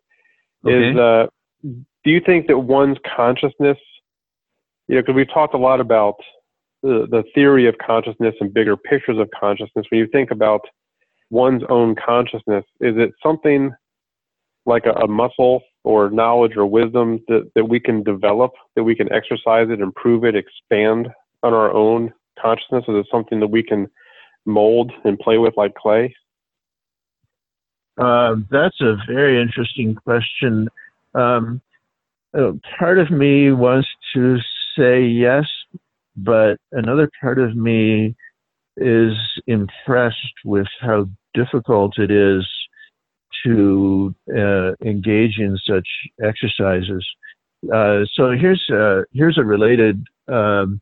Okay. 0.66 0.90
Is 0.90 0.98
uh, 0.98 1.28
do 1.64 2.12
you 2.12 2.22
think 2.26 2.48
that 2.48 2.60
one's 2.60 2.98
consciousness, 3.16 3.78
you 4.88 4.96
know, 4.96 5.02
because 5.02 5.16
we've 5.16 5.34
talked 5.34 5.54
a 5.54 5.58
lot 5.58 5.80
about 5.80 6.16
the, 6.82 7.08
the 7.10 7.24
theory 7.34 7.68
of 7.68 7.76
consciousness 7.86 8.36
and 8.40 8.54
bigger 8.54 8.76
pictures 8.76 9.18
of 9.18 9.30
consciousness. 9.38 9.86
When 9.90 10.00
you 10.00 10.08
think 10.08 10.32
about 10.32 10.62
one's 11.30 11.64
own 11.70 11.96
consciousness, 11.96 12.66
is 12.82 12.96
it 12.98 13.12
something 13.22 13.72
like 14.66 14.86
a, 14.86 14.92
a 14.92 15.08
muscle 15.08 15.62
or 15.84 16.10
knowledge 16.10 16.56
or 16.56 16.66
wisdom 16.66 17.20
that, 17.28 17.50
that 17.56 17.66
we 17.66 17.80
can 17.80 18.04
develop, 18.04 18.52
that 18.76 18.84
we 18.84 18.96
can 18.96 19.12
exercise 19.12 19.68
it, 19.70 19.82
improve 19.82 20.24
it, 20.26 20.36
expand 20.36 21.08
on 21.42 21.54
our 21.54 21.72
own 21.72 22.14
consciousness? 22.40 22.84
Is 22.88 22.96
it 22.96 23.08
something 23.12 23.40
that 23.40 23.48
we 23.48 23.64
can 23.64 23.88
mold 24.46 24.92
and 25.06 25.18
play 25.20 25.38
with 25.38 25.54
like 25.58 25.74
clay? 25.76 26.14
Uh, 27.98 28.36
that's 28.50 28.80
a 28.82 28.98
very 29.08 29.42
interesting 29.42 29.96
question. 29.96 30.68
Um, 31.14 31.62
uh, 32.38 32.54
part 32.80 32.98
of 32.98 33.12
me 33.12 33.52
wants 33.52 33.88
to 34.14 34.38
say 34.78 35.04
yes, 35.04 35.46
but 36.16 36.58
another 36.72 37.10
part 37.22 37.40
of 37.40 37.56
me 37.56 38.16
is 38.78 39.14
impressed 39.48 40.18
with 40.46 40.68
how 40.80 41.08
difficult 41.34 41.98
it 41.98 42.12
is 42.12 42.46
to 43.46 44.14
uh, 44.36 44.72
engage 44.86 45.38
in 45.38 45.58
such 45.68 45.88
exercises. 46.24 47.06
Uh, 47.74 48.02
so 48.14 48.32
here's 48.32 48.64
a, 48.70 49.04
here's 49.14 49.38
a 49.38 49.44
related 49.44 50.06
um, 50.28 50.80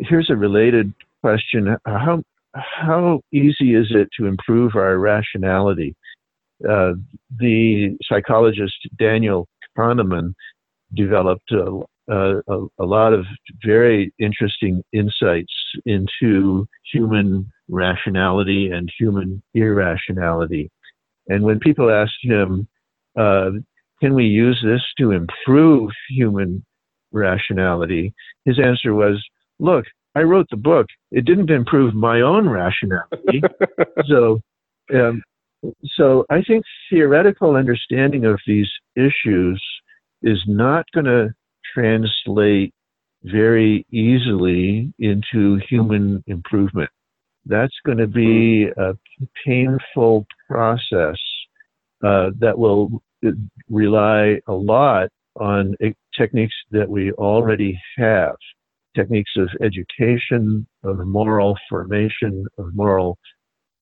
here's 0.00 0.30
a 0.30 0.36
related 0.36 0.92
question. 1.22 1.76
How, 1.86 2.22
how 2.54 3.20
easy 3.32 3.74
is 3.74 3.88
it 3.90 4.08
to 4.18 4.26
improve 4.26 4.76
our 4.76 4.98
rationality? 4.98 5.94
Uh, 6.68 6.92
the 7.38 7.96
psychologist 8.04 8.76
Daniel 8.98 9.48
Kahneman 9.76 10.34
developed 10.94 11.50
a, 11.50 11.80
a, 12.08 12.40
a, 12.78 12.84
lot 12.84 13.12
of 13.12 13.24
very 13.64 14.12
interesting 14.18 14.82
insights 14.92 15.52
into 15.86 16.66
human 16.92 17.50
rationality 17.68 18.70
and 18.70 18.92
human 18.98 19.42
irrationality. 19.54 20.70
And 21.28 21.44
when 21.44 21.60
people 21.60 21.90
asked 21.90 22.22
him, 22.22 22.68
uh, 23.18 23.50
can 24.00 24.14
we 24.14 24.24
use 24.24 24.60
this 24.64 24.82
to 24.98 25.12
improve 25.12 25.90
human 26.10 26.64
rationality? 27.12 28.12
His 28.44 28.58
answer 28.58 28.94
was, 28.94 29.22
look, 29.58 29.86
I 30.14 30.22
wrote 30.22 30.46
the 30.50 30.56
book. 30.56 30.86
It 31.10 31.24
didn't 31.24 31.50
improve 31.50 31.94
my 31.94 32.20
own 32.20 32.48
rationality. 32.48 33.42
so, 34.06 34.40
um, 34.92 35.22
so 35.94 36.26
I 36.30 36.42
think 36.42 36.64
theoretical 36.90 37.56
understanding 37.56 38.26
of 38.26 38.38
these 38.46 38.68
issues 38.96 39.62
is 40.22 40.42
not 40.46 40.84
going 40.94 41.06
to 41.06 41.34
translate 41.74 42.72
very 43.24 43.86
easily 43.90 44.92
into 44.98 45.58
human 45.68 46.22
improvement. 46.26 46.90
That's 47.46 47.74
going 47.84 47.98
to 47.98 48.06
be 48.06 48.68
a 48.76 48.96
painful 49.46 50.26
process 50.48 51.18
uh, 52.04 52.30
that 52.38 52.58
will 52.58 53.02
rely 53.68 54.40
a 54.46 54.52
lot 54.52 55.08
on 55.40 55.74
techniques 56.16 56.54
that 56.70 56.88
we 56.88 57.12
already 57.12 57.78
have. 57.96 58.36
techniques 58.94 59.32
of 59.36 59.48
education, 59.60 60.66
of 60.84 60.98
moral 61.06 61.56
formation, 61.68 62.46
of 62.58 62.74
moral 62.74 63.18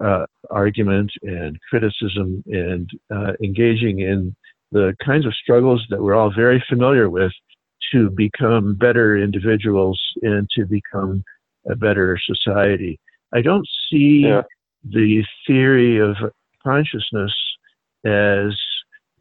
uh, 0.04 0.24
argument 0.50 1.10
and 1.22 1.58
criticism, 1.68 2.42
and 2.46 2.88
uh, 3.14 3.32
engaging 3.42 4.00
in 4.00 4.34
the 4.72 4.94
kinds 5.04 5.26
of 5.26 5.34
struggles 5.34 5.84
that 5.90 6.02
we're 6.02 6.14
all 6.14 6.32
very 6.34 6.64
familiar 6.68 7.08
with 7.10 7.32
to 7.92 8.10
become 8.10 8.74
better 8.74 9.16
individuals 9.16 10.00
and 10.22 10.48
to 10.56 10.66
become 10.66 11.22
a 11.70 11.76
better 11.76 12.18
society. 12.24 12.98
I 13.32 13.42
don't 13.42 13.66
see 13.90 14.24
yeah. 14.26 14.42
the 14.84 15.24
theory 15.46 15.98
of 15.98 16.16
consciousness 16.62 17.32
as 18.04 18.58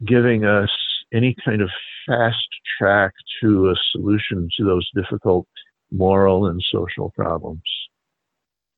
giving 0.06 0.44
us 0.44 0.70
any 1.12 1.36
kind 1.44 1.62
of 1.62 1.70
fast 2.06 2.48
track 2.78 3.12
to 3.40 3.70
a 3.70 3.74
solution 3.92 4.48
to 4.56 4.64
those 4.64 4.88
difficult 4.94 5.46
moral 5.90 6.46
and 6.46 6.62
social 6.72 7.10
problems. 7.10 7.62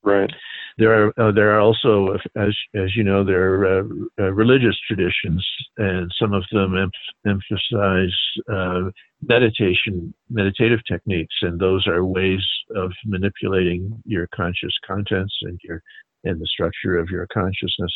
Right. 0.05 0.31
There 0.77 0.93
are 0.93 1.13
uh, 1.19 1.33
there 1.33 1.53
are 1.57 1.61
also, 1.61 2.17
as 2.37 2.55
as 2.75 2.95
you 2.97 3.05
know, 3.05 3.25
there 3.25 3.55
are 3.55 3.79
uh, 3.79 3.85
uh, 4.19 4.33
religious 4.33 4.77
traditions, 4.87 5.47
and 5.79 6.13
some 6.21 6.35
of 6.35 6.45
them 6.53 6.77
em- 6.77 6.91
emphasize 7.27 8.15
uh, 8.53 8.91
meditation, 9.23 10.13
meditative 10.29 10.81
techniques, 10.87 11.35
and 11.43 11.59
those 11.59 11.87
are 11.87 12.05
ways 12.05 12.45
of 12.75 12.93
manipulating 13.07 14.03
your 14.05 14.27
conscious 14.35 14.73
contents 14.87 15.35
and 15.43 15.59
your 15.63 15.81
and 16.25 16.41
the 16.41 16.47
structure 16.47 16.99
of 16.99 17.09
your 17.09 17.27
consciousness. 17.33 17.93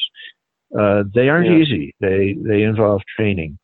Uh, 0.78 1.02
they 1.14 1.28
aren't 1.28 1.50
yeah. 1.50 1.58
easy. 1.58 1.94
They 2.00 2.36
they 2.42 2.62
involve 2.62 3.02
training. 3.16 3.58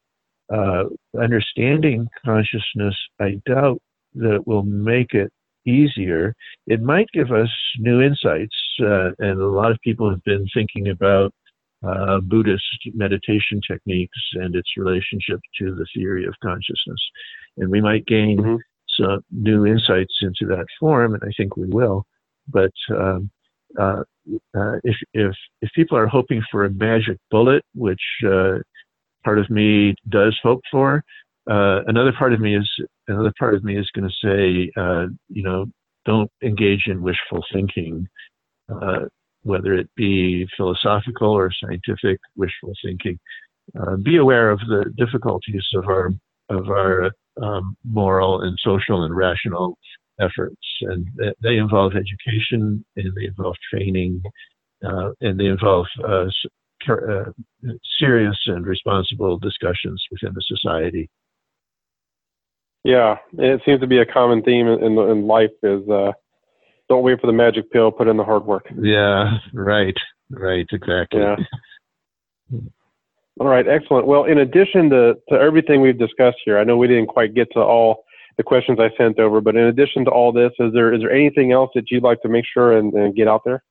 Uh, 0.52 0.84
understanding 1.18 2.08
consciousness, 2.24 2.96
I 3.20 3.40
doubt 3.46 3.80
that 4.14 4.34
it 4.34 4.46
will 4.46 4.64
make 4.64 5.14
it 5.14 5.32
easier. 5.66 6.34
It 6.66 6.82
might 6.82 7.08
give 7.12 7.32
us 7.32 7.50
new 7.78 8.00
insights, 8.00 8.56
uh, 8.80 9.10
and 9.18 9.40
a 9.40 9.48
lot 9.48 9.70
of 9.70 9.78
people 9.82 10.10
have 10.10 10.22
been 10.24 10.46
thinking 10.54 10.88
about 10.88 11.32
uh, 11.86 12.20
Buddhist 12.20 12.64
meditation 12.94 13.60
techniques 13.66 14.18
and 14.34 14.54
its 14.54 14.70
relationship 14.76 15.40
to 15.60 15.74
the 15.74 15.86
theory 15.94 16.24
of 16.24 16.34
consciousness, 16.42 17.00
and 17.58 17.70
we 17.70 17.80
might 17.80 18.06
gain 18.06 18.38
mm-hmm. 18.38 18.56
some 18.98 19.20
new 19.30 19.66
insights 19.66 20.14
into 20.22 20.46
that 20.46 20.66
form, 20.80 21.14
and 21.14 21.22
I 21.24 21.32
think 21.36 21.56
we 21.56 21.66
will. 21.66 22.06
But 22.48 22.72
um, 22.90 23.30
uh, 23.78 24.02
uh, 24.56 24.76
if 24.84 24.96
if 25.12 25.34
if 25.62 25.70
people 25.74 25.98
are 25.98 26.06
hoping 26.06 26.42
for 26.50 26.64
a 26.64 26.70
magic 26.70 27.18
bullet, 27.30 27.64
which 27.74 28.02
uh, 28.26 28.58
part 29.24 29.38
of 29.38 29.50
me 29.50 29.94
does 30.08 30.38
hope 30.42 30.62
for, 30.70 31.02
uh, 31.50 31.80
another 31.86 32.12
part 32.18 32.32
of 32.32 32.40
me 32.40 32.56
is 32.56 32.68
another 33.08 33.32
part 33.38 33.54
of 33.54 33.64
me 33.64 33.76
is 33.76 33.90
going 33.94 34.08
to 34.08 34.14
say, 34.22 34.70
uh, 34.76 35.06
you 35.28 35.42
know, 35.42 35.66
don't 36.06 36.30
engage 36.42 36.84
in 36.86 37.02
wishful 37.02 37.44
thinking, 37.52 38.06
uh, 38.68 39.00
whether 39.42 39.74
it 39.74 39.88
be 39.96 40.46
philosophical 40.56 41.30
or 41.30 41.50
scientific 41.52 42.18
wishful 42.36 42.72
thinking. 42.84 43.18
be 44.02 44.16
aware 44.16 44.50
of 44.50 44.58
the 44.60 44.84
difficulties 44.96 45.64
of 45.74 45.86
our 45.86 46.10
of 46.50 46.68
our 46.68 47.10
um, 47.42 47.76
moral 47.84 48.42
and 48.42 48.58
social 48.62 49.02
and 49.04 49.16
rational 49.16 49.78
efforts, 50.20 50.62
and 50.82 51.06
they 51.42 51.56
involve 51.56 51.92
education 51.94 52.84
and 52.96 53.14
they 53.16 53.24
involve 53.26 53.56
training 53.72 54.22
uh, 54.84 55.10
and 55.20 55.38
they 55.38 55.46
involve 55.46 55.86
uh, 56.06 56.26
uh, 56.88 57.24
serious 57.98 58.36
and 58.46 58.66
responsible 58.66 59.38
discussions 59.38 60.02
within 60.10 60.34
the 60.34 60.42
society. 60.42 61.08
Yeah, 62.84 63.16
it 63.32 63.62
seems 63.64 63.80
to 63.80 63.86
be 63.86 63.98
a 63.98 64.06
common 64.06 64.42
theme 64.42 64.68
in, 64.68 64.98
in 64.98 65.26
life 65.26 65.50
is 65.62 65.88
uh, 65.88 66.12
don't 66.88 67.02
wait 67.02 67.20
for 67.20 67.26
the 67.26 67.32
magic 67.32 67.70
pill, 67.72 67.90
put 67.90 68.08
in 68.08 68.16
the 68.16 68.24
hard 68.24 68.44
work. 68.44 68.66
Yeah, 68.78 69.38
right, 69.54 69.96
right, 70.30 70.66
exactly. 70.70 71.20
Yeah. 71.20 71.36
All 73.40 73.48
right, 73.48 73.66
excellent. 73.66 74.06
Well, 74.06 74.24
in 74.24 74.38
addition 74.38 74.90
to, 74.90 75.14
to 75.30 75.34
everything 75.34 75.80
we've 75.80 75.98
discussed 75.98 76.36
here, 76.44 76.58
I 76.58 76.64
know 76.64 76.76
we 76.76 76.86
didn't 76.86 77.06
quite 77.06 77.34
get 77.34 77.48
to 77.54 77.60
all 77.60 78.04
the 78.36 78.42
questions 78.42 78.78
I 78.80 78.90
sent 78.96 79.18
over. 79.18 79.40
But 79.40 79.56
in 79.56 79.64
addition 79.64 80.04
to 80.04 80.10
all 80.10 80.32
this, 80.32 80.52
is 80.58 80.72
there 80.72 80.92
is 80.92 81.00
there 81.00 81.10
anything 81.10 81.52
else 81.52 81.70
that 81.74 81.90
you'd 81.90 82.02
like 82.02 82.20
to 82.22 82.28
make 82.28 82.44
sure 82.52 82.76
and, 82.76 82.92
and 82.92 83.14
get 83.14 83.28
out 83.28 83.42
there? 83.44 83.62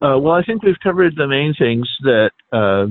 Uh, 0.00 0.18
well, 0.18 0.34
I 0.34 0.42
think 0.42 0.62
we've 0.62 0.78
covered 0.82 1.16
the 1.16 1.26
main 1.26 1.54
things 1.58 1.88
that 2.02 2.30
uh, 2.52 2.86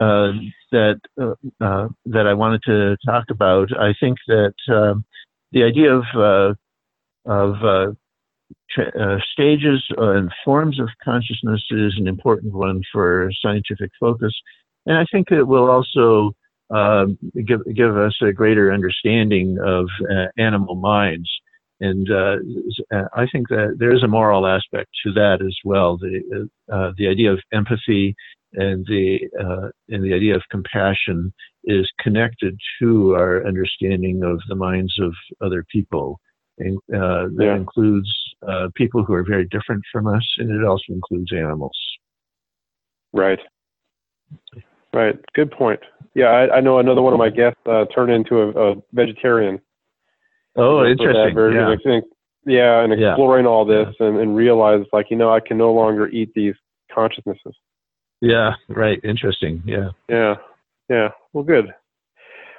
uh, 0.00 0.32
that 0.72 1.00
uh, 1.20 1.34
uh, 1.60 1.88
that 2.06 2.26
I 2.26 2.34
wanted 2.34 2.62
to 2.64 2.96
talk 3.06 3.24
about. 3.30 3.68
I 3.78 3.94
think 4.00 4.18
that 4.26 4.54
um, 4.68 5.04
the 5.52 5.64
idea 5.64 5.94
of 5.94 6.04
uh, 6.14 6.54
of 7.30 7.96
tra- 8.70 9.20
stages 9.32 9.84
and 9.96 10.30
forms 10.44 10.80
of 10.80 10.88
consciousness 11.04 11.62
is 11.70 11.94
an 11.98 12.08
important 12.08 12.54
one 12.54 12.82
for 12.92 13.30
scientific 13.40 13.90
focus, 14.00 14.34
and 14.86 14.96
I 14.96 15.04
think 15.12 15.30
it 15.30 15.44
will 15.44 15.70
also 15.70 16.32
um, 16.70 17.18
give 17.46 17.60
give 17.74 17.96
us 17.96 18.16
a 18.22 18.32
greater 18.32 18.72
understanding 18.72 19.58
of 19.64 19.88
uh, 20.10 20.26
animal 20.36 20.74
minds. 20.74 21.30
And 21.80 22.10
uh, 22.10 22.38
I 23.14 23.26
think 23.30 23.48
that 23.50 23.76
there 23.78 23.94
is 23.94 24.02
a 24.02 24.08
moral 24.08 24.48
aspect 24.48 24.90
to 25.04 25.12
that 25.12 25.38
as 25.40 25.56
well. 25.64 25.96
The 25.96 26.48
uh, 26.72 26.90
the 26.98 27.06
idea 27.06 27.32
of 27.32 27.40
empathy 27.52 28.16
and 28.54 28.86
the 28.86 29.18
uh, 29.38 29.68
and 29.88 30.04
the 30.04 30.14
idea 30.14 30.34
of 30.34 30.42
compassion 30.50 31.32
is 31.64 31.90
connected 32.00 32.58
to 32.80 33.14
our 33.14 33.46
understanding 33.46 34.22
of 34.22 34.40
the 34.48 34.54
minds 34.54 34.98
of 35.00 35.12
other 35.40 35.64
people. 35.70 36.20
And 36.58 36.76
uh, 36.92 37.28
that 37.36 37.44
yeah. 37.44 37.56
includes 37.56 38.10
uh, 38.46 38.68
people 38.74 39.04
who 39.04 39.12
are 39.12 39.24
very 39.24 39.46
different 39.46 39.82
from 39.92 40.06
us, 40.06 40.26
and 40.38 40.50
it 40.50 40.66
also 40.66 40.92
includes 40.92 41.32
animals. 41.32 41.76
Right. 43.12 43.38
Right. 44.92 45.16
Good 45.34 45.50
point. 45.50 45.80
Yeah, 46.14 46.26
I, 46.26 46.56
I 46.56 46.60
know 46.60 46.78
another 46.78 47.02
one 47.02 47.12
of 47.12 47.18
my 47.18 47.30
guests 47.30 47.60
uh, 47.66 47.84
turned 47.94 48.10
into 48.10 48.40
a, 48.40 48.72
a 48.72 48.74
vegetarian. 48.92 49.60
Oh, 50.56 50.84
interesting. 50.84 51.36
Yeah. 51.54 51.76
Think, 51.84 52.04
yeah, 52.44 52.82
and 52.82 52.92
exploring 52.92 53.44
yeah. 53.44 53.50
all 53.50 53.64
this 53.64 53.94
yeah. 54.00 54.06
and, 54.08 54.18
and 54.18 54.34
realize 54.34 54.84
like, 54.92 55.06
you 55.10 55.16
know, 55.16 55.32
I 55.32 55.40
can 55.40 55.58
no 55.58 55.72
longer 55.72 56.08
eat 56.08 56.30
these 56.34 56.54
consciousnesses. 56.92 57.54
Yeah, 58.20 58.54
right. 58.68 59.00
Interesting. 59.04 59.62
Yeah. 59.64 59.90
Yeah. 60.08 60.34
Yeah. 60.88 61.08
Well, 61.32 61.44
good. 61.44 61.72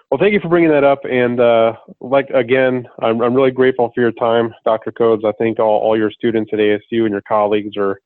Well, 0.10 0.20
thank 0.20 0.34
you 0.34 0.40
for 0.40 0.50
bringing 0.50 0.72
that 0.72 0.84
up. 0.84 1.00
And 1.04 1.40
uh, 1.40 1.74
like 2.02 2.30
again, 2.32 2.88
I'm, 3.02 3.22
I'm 3.22 3.34
really 3.34 3.52
grateful 3.52 3.92
for 3.94 4.02
your 4.02 4.12
time, 4.14 4.54
Dr. 4.66 4.92
Kobes. 4.92 5.24
I 5.26 5.32
think 5.34 5.60
all, 5.60 5.80
all 5.80 5.98
your 5.98 6.12
students 6.12 6.52
at 6.54 6.60
ASU 6.60 7.04
and 7.04 7.12
your 7.12 7.22
colleagues 7.28 7.78
are 7.78 8.00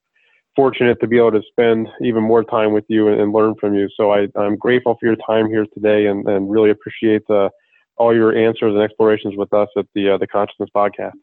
fortunate 0.55 0.99
to 0.99 1.07
be 1.07 1.17
able 1.17 1.31
to 1.31 1.41
spend 1.49 1.87
even 2.01 2.21
more 2.21 2.43
time 2.43 2.73
with 2.73 2.83
you 2.87 3.07
and, 3.07 3.21
and 3.21 3.31
learn 3.31 3.55
from 3.59 3.73
you. 3.73 3.87
So 3.95 4.11
I, 4.11 4.27
I'm 4.35 4.57
grateful 4.57 4.97
for 4.99 5.05
your 5.05 5.15
time 5.27 5.47
here 5.47 5.65
today 5.73 6.07
and, 6.07 6.27
and 6.27 6.51
really 6.51 6.71
appreciate 6.71 7.23
uh, 7.29 7.49
all 7.97 8.13
your 8.13 8.35
answers 8.35 8.73
and 8.73 8.81
explorations 8.81 9.35
with 9.37 9.53
us 9.53 9.69
at 9.77 9.85
the 9.95 10.11
uh, 10.11 10.17
the 10.17 10.27
Consciousness 10.27 10.69
Podcast. 10.75 11.13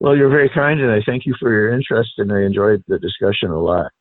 Well, 0.00 0.16
you're 0.16 0.30
very 0.30 0.50
kind, 0.50 0.80
and 0.80 0.90
I 0.90 1.00
thank 1.04 1.26
you 1.26 1.34
for 1.38 1.50
your 1.50 1.72
interest, 1.72 2.12
and 2.18 2.32
I 2.32 2.42
enjoyed 2.42 2.82
the 2.88 2.98
discussion 2.98 3.50
a 3.50 3.58
lot. 3.58 3.92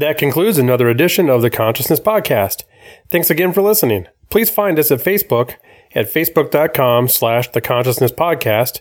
That 0.00 0.16
concludes 0.16 0.56
another 0.56 0.88
edition 0.88 1.28
of 1.28 1.42
the 1.42 1.50
Consciousness 1.50 2.00
Podcast. 2.00 2.62
Thanks 3.10 3.28
again 3.28 3.52
for 3.52 3.60
listening. 3.60 4.06
Please 4.30 4.48
find 4.48 4.78
us 4.78 4.90
at 4.90 5.00
Facebook 5.00 5.56
at 5.94 6.10
facebook.com 6.10 7.06
slash 7.08 7.50
the 7.50 7.60
consciousness 7.60 8.10
podcast 8.10 8.80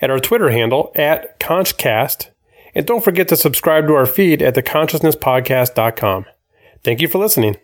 at 0.00 0.10
our 0.10 0.18
Twitter 0.18 0.50
handle 0.50 0.90
at 0.96 1.38
Conchcast. 1.38 2.30
And 2.74 2.84
don't 2.84 3.04
forget 3.04 3.28
to 3.28 3.36
subscribe 3.36 3.86
to 3.86 3.94
our 3.94 4.06
feed 4.06 4.42
at 4.42 4.56
theconsciousnesspodcast.com. 4.56 6.24
Thank 6.82 7.00
you 7.00 7.06
for 7.06 7.18
listening. 7.18 7.58